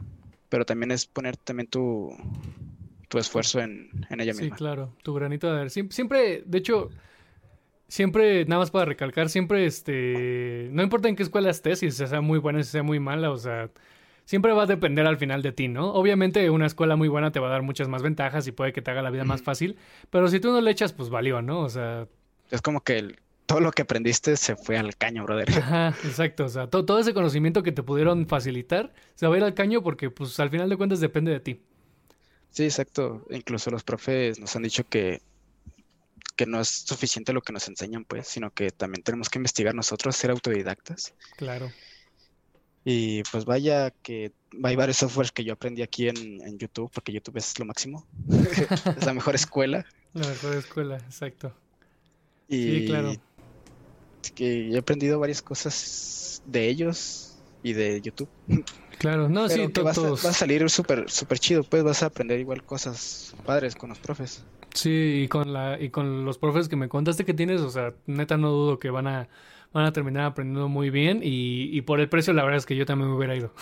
Pero 0.50 0.66
también 0.66 0.92
es 0.92 1.08
poner 1.08 1.36
también 1.36 1.68
tu, 1.68 2.16
tu 3.10 3.18
esfuerzo 3.18 3.60
en, 3.60 3.90
en 4.10 4.22
ella 4.22 4.34
misma. 4.34 4.56
Sí, 4.56 4.60
claro, 4.60 4.94
tu 5.04 5.14
granito 5.16 5.52
de 5.52 5.60
ver. 5.60 5.70
Siempre, 5.72 6.44
de 6.46 6.58
hecho, 6.58 6.90
siempre, 7.88 8.46
nada 8.46 8.60
más 8.60 8.72
para 8.72 8.86
recalcar, 8.86 9.30
siempre, 9.30 9.66
este, 9.66 10.70
no 10.72 10.84
importa 10.84 11.10
en 11.10 11.16
qué 11.16 11.24
escuela 11.24 11.50
estés, 11.50 11.80
si 11.80 11.90
sea 11.92 12.22
muy 12.22 12.38
buena, 12.40 12.64
si 12.64 12.70
sea 12.70 12.84
muy 12.84 13.00
mala, 13.00 13.32
o 13.32 13.38
sea, 13.38 13.72
siempre 14.28 14.52
va 14.52 14.64
a 14.64 14.66
depender 14.66 15.08
al 15.08 15.16
final 15.16 15.42
de 15.42 15.54
ti, 15.54 15.70
¿no? 15.70 15.94
Obviamente 15.94 16.50
una 16.50 16.66
escuela 16.66 16.98
muy 16.98 17.08
buena 17.08 17.32
te 17.32 17.40
va 17.40 17.48
a 17.48 17.52
dar 17.52 17.62
muchas 17.64 17.88
más 17.88 18.04
ventajas 18.04 18.46
y 18.46 18.52
puede 18.52 18.74
que 18.74 18.82
te 18.82 18.92
haga 18.92 19.02
la 19.02 19.10
vida 19.10 19.24
más 19.24 19.42
fácil, 19.42 19.78
pero 20.10 20.28
si 20.28 20.42
tú 20.42 20.52
no 20.52 20.60
le 20.60 20.70
echas, 20.70 20.92
pues 20.92 21.10
valió, 21.10 21.42
¿no? 21.42 21.62
O 21.62 21.70
sea... 21.70 22.08
Es 22.52 22.62
como 22.62 22.82
que 22.82 23.16
todo 23.46 23.62
lo 23.62 23.72
que 23.72 23.84
aprendiste 23.84 24.36
se 24.36 24.58
fue 24.58 24.78
al 24.78 24.98
caño, 24.98 25.24
brother. 25.24 25.50
Ajá, 25.58 25.96
exacto. 26.04 26.46
O 26.46 26.50
sea, 26.50 26.68
todo 26.68 27.00
ese 27.00 27.14
conocimiento 27.14 27.64
que 27.64 27.72
te 27.72 27.84
pudieron 27.84 28.28
facilitar 28.28 28.94
se 29.16 29.28
va 29.28 29.36
a 29.36 29.38
ir 29.38 29.44
al 29.46 29.54
caño 29.54 29.82
porque, 29.82 30.10
pues, 30.10 30.38
al 30.42 30.50
final 30.50 30.68
de 30.70 30.76
cuentas 30.76 31.00
depende 31.00 31.32
de 31.32 31.40
ti. 31.40 31.62
Sí, 32.52 32.66
exacto. 32.66 33.26
Incluso 33.30 33.72
los 33.72 33.84
profes 33.84 34.40
nos 34.40 34.54
han 34.58 34.64
dicho 34.64 34.84
que, 34.90 35.22
que 36.36 36.46
no 36.46 36.60
es 36.60 36.68
suficiente 36.68 37.32
lo 37.32 37.42
que 37.42 37.54
nos 37.54 37.66
enseñan, 37.70 38.04
pues, 38.04 38.28
sino 38.28 38.52
que 38.52 38.72
también 38.72 39.04
tenemos 39.04 39.30
que 39.30 39.40
investigar 39.40 39.74
nosotros, 39.74 40.18
ser 40.18 40.32
autodidactas. 40.32 41.14
Claro. 41.38 41.72
Y 42.90 43.22
pues 43.24 43.44
vaya 43.44 43.92
que 44.02 44.32
hay 44.64 44.78
varios 44.78 44.96
softwares 44.96 45.34
que 45.34 45.44
yo 45.44 45.52
aprendí 45.52 45.82
aquí 45.82 46.08
en, 46.08 46.58
YouTube, 46.58 46.90
porque 46.94 47.12
YouTube 47.12 47.36
es 47.36 47.60
lo 47.60 47.66
máximo. 47.66 48.08
es 48.98 49.06
la 49.06 49.14
mejor 49.14 49.36
escuela. 49.36 49.86
La 50.14 50.26
mejor 50.26 50.56
escuela, 50.56 50.96
exacto. 50.96 51.54
Y 52.48 52.64
sí, 52.64 52.86
claro. 52.88 53.12
Que 54.36 54.70
he 54.70 54.78
aprendido 54.78 55.20
varias 55.20 55.42
cosas 55.42 56.42
de 56.46 56.70
ellos 56.70 57.36
y 57.62 57.74
de 57.74 58.00
YouTube. 58.00 58.30
Claro, 59.00 59.28
no, 59.28 59.50
sí, 59.50 59.68
va, 59.84 59.92
a 59.92 60.34
salir 60.34 60.70
súper 60.70 61.10
super 61.10 61.40
chido, 61.40 61.64
pues 61.64 61.84
vas 61.84 62.04
a 62.04 62.06
aprender 62.06 62.40
igual 62.40 62.64
cosas 62.64 63.36
padres 63.46 63.76
con 63.76 63.90
los 63.90 64.00
profes. 64.00 64.46
Sí, 64.74 65.24
y 65.24 65.28
con 65.28 65.52
la 65.52 65.78
y 65.78 65.90
con 65.90 66.24
los 66.24 66.38
profes 66.38 66.70
que 66.70 66.78
me 66.78 66.88
contaste 66.88 67.26
que 67.26 67.34
tienes, 67.34 67.60
o 67.60 67.70
sea, 67.70 67.94
neta 68.06 68.38
no 68.38 68.50
dudo 68.50 68.80
que 68.80 68.90
van 68.92 69.08
a 69.08 69.28
van 69.74 69.86
a 69.86 69.92
terminar 69.92 70.26
aprendiendo 70.26 70.68
muy 70.70 70.90
bien 70.90 71.20
y, 71.24 71.82
por 71.82 72.00
el 72.00 72.10
precio 72.10 72.34
la 72.34 72.44
verdad 72.44 72.58
es 72.58 72.66
que 72.66 72.76
yo 72.76 72.86
también 72.86 73.10
me 73.10 73.16
hubiera 73.16 73.36
ido. 73.36 73.54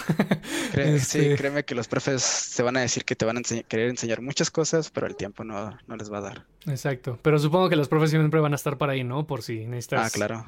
Sí, 0.75 0.81
este 0.81 1.35
créeme 1.37 1.63
que 1.63 1.73
los 1.73 1.87
profes 1.87 2.21
se 2.21 2.61
van 2.61 2.75
a 2.75 2.81
decir 2.81 3.05
que 3.05 3.15
te 3.15 3.23
van 3.23 3.37
a 3.37 3.41
querer 3.41 3.89
enseñar 3.89 4.21
muchas 4.21 4.51
cosas, 4.51 4.89
pero 4.91 5.07
el 5.07 5.15
tiempo 5.15 5.45
no, 5.45 5.77
les 5.97 6.11
va 6.11 6.17
a 6.17 6.21
dar. 6.21 6.45
Exacto, 6.67 7.17
pero 7.21 7.39
supongo 7.39 7.69
que 7.69 7.77
los 7.77 7.87
profes 7.87 8.09
siempre 8.09 8.41
van 8.41 8.51
a 8.51 8.55
estar 8.55 8.77
para 8.77 8.91
ahí, 8.93 9.03
¿no? 9.03 9.25
Por 9.25 9.41
si 9.41 9.65
necesitas... 9.67 10.07
Ah, 10.07 10.09
claro. 10.13 10.45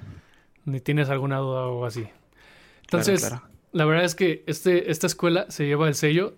Ni 0.65 0.81
tienes 0.81 1.09
alguna 1.09 1.37
duda 1.37 1.67
o 1.67 1.85
así. 1.85 2.07
Entonces, 2.81 3.31
la 3.71 3.85
verdad 3.85 4.03
es 4.03 4.15
que 4.15 4.43
este, 4.47 4.91
esta 4.91 5.07
escuela 5.07 5.45
se 5.49 5.65
lleva 5.65 5.87
el 5.87 5.95
sello 5.95 6.35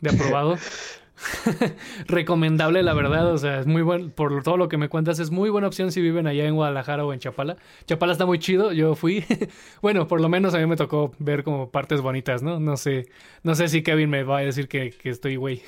de 0.00 0.10
aprobado. 0.10 0.56
recomendable, 2.06 2.82
la 2.82 2.94
verdad. 2.94 3.32
O 3.32 3.38
sea, 3.38 3.60
es 3.60 3.66
muy 3.66 3.82
bueno. 3.82 4.10
Por 4.10 4.42
todo 4.42 4.56
lo 4.56 4.68
que 4.68 4.76
me 4.76 4.88
cuentas, 4.88 5.18
es 5.18 5.30
muy 5.30 5.50
buena 5.50 5.66
opción 5.66 5.92
si 5.92 6.00
viven 6.00 6.26
allá 6.26 6.46
en 6.46 6.54
Guadalajara 6.54 7.04
o 7.04 7.12
en 7.12 7.20
Chapala. 7.20 7.56
Chapala 7.86 8.12
está 8.12 8.26
muy 8.26 8.38
chido. 8.38 8.72
Yo 8.72 8.94
fui. 8.94 9.24
bueno, 9.82 10.06
por 10.08 10.20
lo 10.20 10.28
menos 10.28 10.54
a 10.54 10.58
mí 10.58 10.66
me 10.66 10.76
tocó 10.76 11.12
ver 11.18 11.44
como 11.44 11.70
partes 11.70 12.00
bonitas, 12.00 12.42
¿no? 12.42 12.60
No 12.60 12.76
sé, 12.76 13.08
no 13.42 13.54
sé 13.54 13.68
si 13.68 13.82
Kevin 13.82 14.10
me 14.10 14.22
va 14.22 14.38
a 14.38 14.42
decir 14.42 14.68
que, 14.68 14.94
estoy 15.04 15.36
güey. 15.36 15.62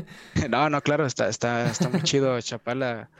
no, 0.50 0.70
no, 0.70 0.80
claro, 0.80 1.06
está, 1.06 1.28
está, 1.28 1.70
está 1.70 1.88
muy 1.88 2.02
chido 2.02 2.40
Chapala. 2.40 3.10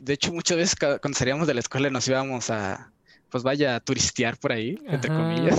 De 0.00 0.12
hecho, 0.12 0.32
muchas 0.32 0.56
veces 0.56 0.76
cuando 0.76 1.14
salíamos 1.14 1.46
de 1.46 1.54
la 1.54 1.60
escuela 1.60 1.88
nos 1.90 2.06
íbamos 2.06 2.50
a, 2.50 2.92
pues 3.30 3.42
vaya, 3.42 3.76
a 3.76 3.80
turistear 3.80 4.36
por 4.38 4.52
ahí, 4.52 4.78
entre 4.86 5.10
comillas. 5.10 5.58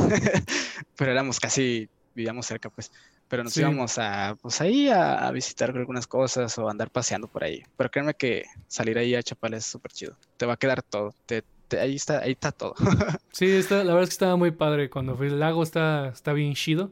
Pero 0.95 1.11
éramos 1.11 1.39
casi, 1.39 1.89
vivíamos 2.13 2.45
cerca, 2.45 2.69
pues 2.69 2.91
pero 3.27 3.43
nos 3.43 3.55
íbamos 3.57 3.97
a, 3.97 4.37
pues 4.41 4.61
ahí 4.61 4.89
a, 4.89 5.29
visitar 5.31 5.75
algunas 5.75 6.07
cosas 6.07 6.57
o 6.57 6.69
andar 6.69 6.89
paseando 6.89 7.27
por 7.27 7.43
ahí. 7.43 7.63
Pero 7.75 7.91
créeme 7.91 8.13
que 8.13 8.45
salir 8.67 8.97
ahí 8.97 9.15
a 9.15 9.23
Chapala 9.23 9.57
es 9.57 9.65
súper 9.65 9.91
chido. 9.91 10.15
Te 10.37 10.45
va 10.45 10.53
a 10.53 10.57
quedar 10.57 10.81
todo. 10.81 11.13
Te, 11.25 11.43
ahí 11.79 11.95
está, 11.95 12.19
ahí 12.19 12.31
está 12.31 12.51
todo. 12.51 12.75
sí, 13.31 13.45
está, 13.47 13.77
la 13.83 13.93
verdad 13.93 14.03
es 14.03 14.09
que 14.09 14.13
estaba 14.13 14.35
muy 14.37 14.51
padre. 14.51 14.89
Cuando 14.89 15.15
fui 15.15 15.27
el 15.27 15.39
lago 15.39 15.63
está, 15.63 16.09
está 16.09 16.33
bien 16.33 16.53
chido. 16.53 16.91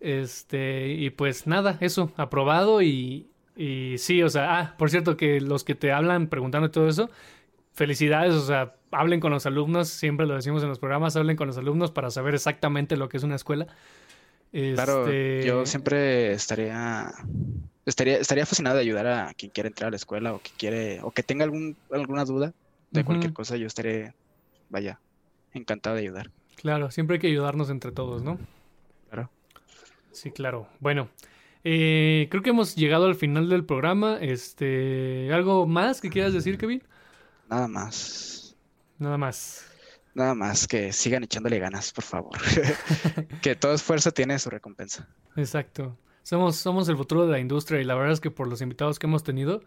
Este, 0.00 0.88
y 0.88 1.10
pues 1.10 1.46
nada, 1.46 1.76
eso, 1.80 2.12
aprobado 2.16 2.82
y, 2.82 3.28
y 3.56 3.98
sí, 3.98 4.22
o 4.22 4.28
sea, 4.28 4.58
ah, 4.58 4.74
por 4.76 4.90
cierto 4.90 5.16
que 5.16 5.40
los 5.40 5.64
que 5.64 5.74
te 5.74 5.92
hablan 5.92 6.28
preguntando 6.28 6.70
todo 6.70 6.88
eso, 6.88 7.10
felicidades, 7.74 8.34
o 8.34 8.46
sea, 8.46 8.74
hablen 8.92 9.20
con 9.20 9.32
los 9.32 9.46
alumnos, 9.46 9.88
siempre 9.88 10.26
lo 10.26 10.34
decimos 10.34 10.62
en 10.62 10.68
los 10.68 10.78
programas, 10.78 11.16
hablen 11.16 11.36
con 11.36 11.48
los 11.48 11.58
alumnos 11.58 11.90
para 11.90 12.10
saber 12.10 12.34
exactamente 12.34 12.96
lo 12.96 13.08
que 13.08 13.16
es 13.16 13.22
una 13.24 13.36
escuela. 13.36 13.66
Claro, 14.50 15.06
yo 15.06 15.10
este, 15.62 15.66
siempre 15.66 16.32
estaría, 16.32 17.12
estaría, 17.84 18.18
estaría 18.18 18.46
fascinado 18.46 18.76
de 18.76 18.82
ayudar 18.82 19.06
a 19.06 19.34
quien 19.34 19.50
quiere 19.50 19.68
entrar 19.68 19.88
a 19.88 19.90
la 19.90 19.96
escuela 19.96 20.32
o 20.32 20.40
que 20.40 20.50
quiere, 20.56 21.00
o 21.02 21.10
que 21.10 21.22
tenga 21.22 21.44
algún, 21.44 21.76
alguna 21.92 22.24
duda 22.24 22.54
de 22.90 23.04
cualquier 23.04 23.32
cosa, 23.32 23.56
yo 23.56 23.66
estaré, 23.66 24.14
vaya, 24.70 24.98
encantado 25.52 25.96
de 25.96 26.02
ayudar. 26.02 26.30
Claro, 26.56 26.90
siempre 26.90 27.14
hay 27.14 27.20
que 27.20 27.26
ayudarnos 27.28 27.70
entre 27.70 27.92
todos, 27.92 28.22
¿no? 28.22 28.38
Claro. 29.10 29.30
Sí, 30.10 30.30
claro. 30.30 30.66
Bueno, 30.80 31.08
eh, 31.64 32.28
creo 32.30 32.42
que 32.42 32.50
hemos 32.50 32.74
llegado 32.74 33.06
al 33.06 33.14
final 33.14 33.48
del 33.48 33.64
programa. 33.64 34.18
Este, 34.20 35.30
¿algo 35.32 35.66
más 35.66 36.00
que 36.00 36.10
quieras 36.10 36.32
decir, 36.32 36.58
Kevin? 36.58 36.82
Nada 37.48 37.68
más. 37.68 38.56
Nada 38.98 39.18
más. 39.18 39.67
Nada 40.18 40.34
más 40.34 40.66
que 40.66 40.92
sigan 40.92 41.22
echándole 41.22 41.60
ganas, 41.60 41.92
por 41.92 42.02
favor. 42.02 42.36
que 43.40 43.54
todo 43.54 43.72
esfuerzo 43.72 44.10
tiene 44.12 44.36
su 44.40 44.50
recompensa. 44.50 45.08
Exacto. 45.36 45.96
Somos, 46.24 46.56
somos 46.56 46.88
el 46.88 46.96
futuro 46.96 47.24
de 47.24 47.32
la 47.32 47.38
industria 47.38 47.80
y 47.80 47.84
la 47.84 47.94
verdad 47.94 48.12
es 48.12 48.20
que 48.20 48.30
por 48.32 48.48
los 48.48 48.60
invitados 48.60 48.98
que 48.98 49.06
hemos 49.06 49.22
tenido, 49.22 49.62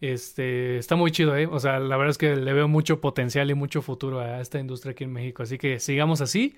Este, 0.00 0.78
está 0.78 0.96
muy 0.96 1.10
chido, 1.12 1.36
¿eh? 1.36 1.46
O 1.46 1.60
sea, 1.60 1.78
la 1.80 1.96
verdad 1.96 2.10
es 2.10 2.18
que 2.18 2.34
le 2.36 2.52
veo 2.52 2.68
mucho 2.68 3.00
potencial 3.00 3.50
y 3.50 3.54
mucho 3.54 3.82
futuro 3.82 4.20
a 4.20 4.40
esta 4.40 4.58
industria 4.58 4.92
aquí 4.92 5.04
en 5.04 5.12
México. 5.12 5.42
Así 5.42 5.58
que 5.58 5.80
sigamos 5.80 6.20
así. 6.20 6.56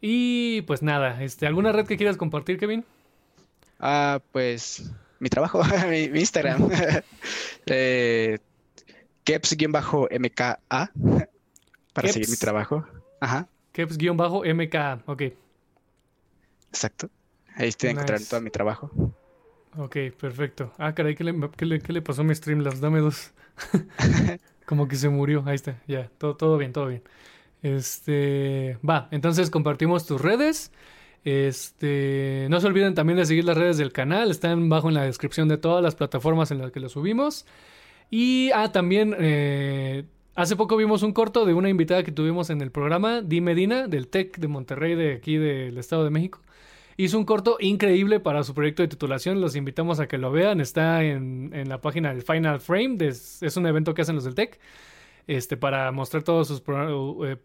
Y 0.00 0.62
pues 0.62 0.82
nada, 0.82 1.22
este, 1.22 1.46
¿alguna 1.46 1.72
red 1.72 1.86
que 1.86 1.96
quieras 1.96 2.16
compartir, 2.16 2.58
Kevin? 2.58 2.84
Ah, 3.80 4.20
pues 4.32 4.90
mi 5.20 5.28
trabajo, 5.28 5.62
mi, 5.90 6.04
Instagram. 6.20 6.68
eh, 7.66 8.38
Keps-MKA 9.24 10.90
para 11.92 12.08
seguir 12.08 12.28
mi 12.28 12.36
trabajo. 12.36 12.84
Ajá. 13.20 13.48
Keps-MKA, 13.72 15.02
ok. 15.06 15.22
Exacto. 16.68 17.10
Ahí 17.56 17.68
estoy 17.68 17.90
nice. 17.90 18.00
encontrando 18.00 18.26
todo 18.28 18.40
mi 18.40 18.50
trabajo. 18.50 18.90
Ok, 19.76 19.96
perfecto. 20.18 20.72
Ah, 20.78 20.94
caray, 20.94 21.14
¿qué 21.14 21.24
le, 21.24 21.34
qué 21.56 21.66
le, 21.66 21.80
qué 21.80 21.92
le 21.92 22.02
pasó 22.02 22.22
a 22.22 22.24
mi 22.24 22.34
Streamlabs? 22.34 22.80
Dame 22.80 23.00
dos. 23.00 23.32
Como 24.66 24.88
que 24.88 24.96
se 24.96 25.08
murió. 25.08 25.42
Ahí 25.46 25.54
está, 25.54 25.80
ya. 25.86 26.08
Todo, 26.18 26.36
todo 26.36 26.58
bien, 26.58 26.72
todo 26.72 26.86
bien. 26.86 27.02
Este. 27.62 28.78
Va, 28.88 29.08
entonces 29.10 29.50
compartimos 29.50 30.06
tus 30.06 30.20
redes. 30.20 30.72
Este. 31.24 32.46
No 32.50 32.60
se 32.60 32.66
olviden 32.66 32.94
también 32.94 33.18
de 33.18 33.26
seguir 33.26 33.44
las 33.44 33.56
redes 33.56 33.78
del 33.78 33.92
canal. 33.92 34.30
Están 34.30 34.68
bajo 34.68 34.88
en 34.88 34.94
la 34.94 35.02
descripción 35.02 35.48
de 35.48 35.58
todas 35.58 35.82
las 35.82 35.94
plataformas 35.94 36.50
en 36.50 36.58
las 36.58 36.72
que 36.72 36.80
lo 36.80 36.88
subimos. 36.88 37.46
Y. 38.10 38.50
Ah, 38.54 38.72
también. 38.72 39.14
Eh, 39.18 40.04
hace 40.34 40.56
poco 40.56 40.76
vimos 40.76 41.02
un 41.02 41.12
corto 41.12 41.44
de 41.44 41.54
una 41.54 41.68
invitada 41.68 42.02
que 42.02 42.12
tuvimos 42.12 42.50
en 42.50 42.60
el 42.60 42.70
programa, 42.70 43.22
Di 43.22 43.40
Medina, 43.40 43.86
del 43.86 44.08
TEC 44.08 44.38
de 44.38 44.48
Monterrey, 44.48 44.94
de 44.94 45.14
aquí 45.14 45.36
del 45.36 45.78
Estado 45.78 46.04
de 46.04 46.10
México. 46.10 46.40
Hizo 46.96 47.18
un 47.18 47.24
corto 47.24 47.56
increíble 47.60 48.20
para 48.20 48.42
su 48.44 48.52
proyecto 48.54 48.82
de 48.82 48.88
titulación. 48.88 49.40
Los 49.40 49.56
invitamos 49.56 50.00
a 50.00 50.06
que 50.06 50.18
lo 50.18 50.30
vean. 50.32 50.60
Está 50.60 51.02
en, 51.02 51.50
la 51.66 51.80
página 51.80 52.12
del 52.12 52.22
Final 52.22 52.60
Frame. 52.60 52.98
es 53.00 53.56
un 53.56 53.66
evento 53.66 53.94
que 53.94 54.02
hacen 54.02 54.16
los 54.16 54.24
del 54.24 54.34
TEC. 54.34 54.58
Este, 55.30 55.56
para 55.56 55.92
mostrar 55.92 56.24
todos 56.24 56.48
sus, 56.48 56.60
eh, 57.24 57.36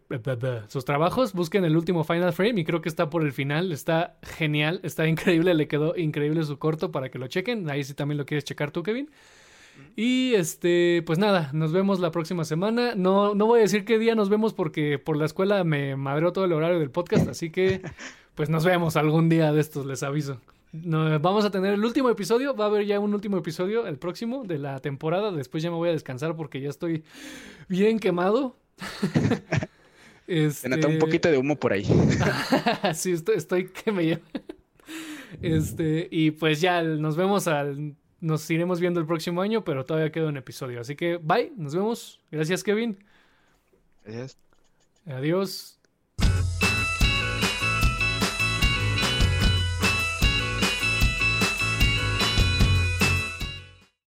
sus 0.66 0.84
trabajos. 0.84 1.32
Busquen 1.34 1.64
el 1.64 1.76
último 1.76 2.02
Final 2.02 2.32
Frame 2.32 2.60
y 2.60 2.64
creo 2.64 2.82
que 2.82 2.88
está 2.88 3.10
por 3.10 3.22
el 3.22 3.32
final. 3.32 3.70
Está 3.70 4.18
genial, 4.22 4.80
está 4.82 5.06
increíble. 5.08 5.54
Le 5.54 5.68
quedó 5.68 5.96
increíble 5.96 6.42
su 6.42 6.58
corto 6.58 6.90
para 6.90 7.10
que 7.10 7.18
lo 7.20 7.28
chequen. 7.28 7.70
Ahí 7.70 7.84
sí 7.84 7.94
también 7.94 8.18
lo 8.18 8.26
quieres 8.26 8.44
checar 8.44 8.72
tú, 8.72 8.82
Kevin. 8.82 9.08
Y 9.96 10.34
este, 10.34 11.02
pues 11.06 11.18
nada, 11.18 11.50
nos 11.54 11.72
vemos 11.72 12.00
la 12.00 12.10
próxima 12.10 12.44
semana. 12.44 12.94
No, 12.94 13.34
no 13.34 13.46
voy 13.46 13.60
a 13.60 13.62
decir 13.62 13.84
qué 13.84 13.98
día 13.98 14.14
nos 14.14 14.28
vemos 14.28 14.52
porque 14.52 14.98
por 14.98 15.16
la 15.16 15.24
escuela 15.24 15.64
me 15.64 15.96
madreó 15.96 16.32
todo 16.32 16.44
el 16.44 16.52
horario 16.52 16.78
del 16.78 16.90
podcast, 16.90 17.28
así 17.28 17.50
que 17.50 17.80
pues 18.34 18.50
nos 18.50 18.64
vemos 18.64 18.96
algún 18.96 19.28
día 19.28 19.52
de 19.52 19.60
estos, 19.60 19.86
les 19.86 20.02
aviso. 20.02 20.38
vamos 20.72 21.46
a 21.46 21.50
tener 21.50 21.72
el 21.72 21.84
último 21.84 22.10
episodio, 22.10 22.54
va 22.54 22.64
a 22.64 22.68
haber 22.68 22.84
ya 22.84 23.00
un 23.00 23.14
último 23.14 23.38
episodio, 23.38 23.86
el 23.86 23.96
próximo 23.96 24.44
de 24.44 24.58
la 24.58 24.80
temporada. 24.80 25.32
Después 25.32 25.62
ya 25.62 25.70
me 25.70 25.76
voy 25.76 25.88
a 25.88 25.92
descansar 25.92 26.36
porque 26.36 26.60
ya 26.60 26.68
estoy 26.68 27.02
bien 27.68 27.98
quemado. 27.98 28.56
este... 30.26 30.52
Se 30.52 30.68
nota 30.68 30.88
un 30.88 30.98
poquito 30.98 31.30
de 31.30 31.38
humo 31.38 31.56
por 31.56 31.72
ahí. 31.72 31.86
sí, 32.94 33.12
estoy, 33.12 33.36
estoy 33.36 33.68
que 33.68 33.92
me 33.92 34.04
lleva. 34.04 34.20
Este, 35.42 36.08
y 36.10 36.32
pues 36.32 36.60
ya 36.60 36.82
nos 36.82 37.16
vemos 37.16 37.48
al. 37.48 37.96
Nos 38.20 38.50
iremos 38.50 38.80
viendo 38.80 39.00
el 39.00 39.06
próximo 39.06 39.42
año, 39.42 39.64
pero 39.64 39.84
todavía 39.84 40.10
queda 40.10 40.28
un 40.28 40.36
episodio. 40.36 40.80
Así 40.80 40.96
que 40.96 41.18
bye, 41.18 41.52
nos 41.56 41.74
vemos. 41.74 42.20
Gracias, 42.30 42.62
Kevin. 42.62 42.98
Gracias. 44.04 44.38
Adiós. 45.06 45.75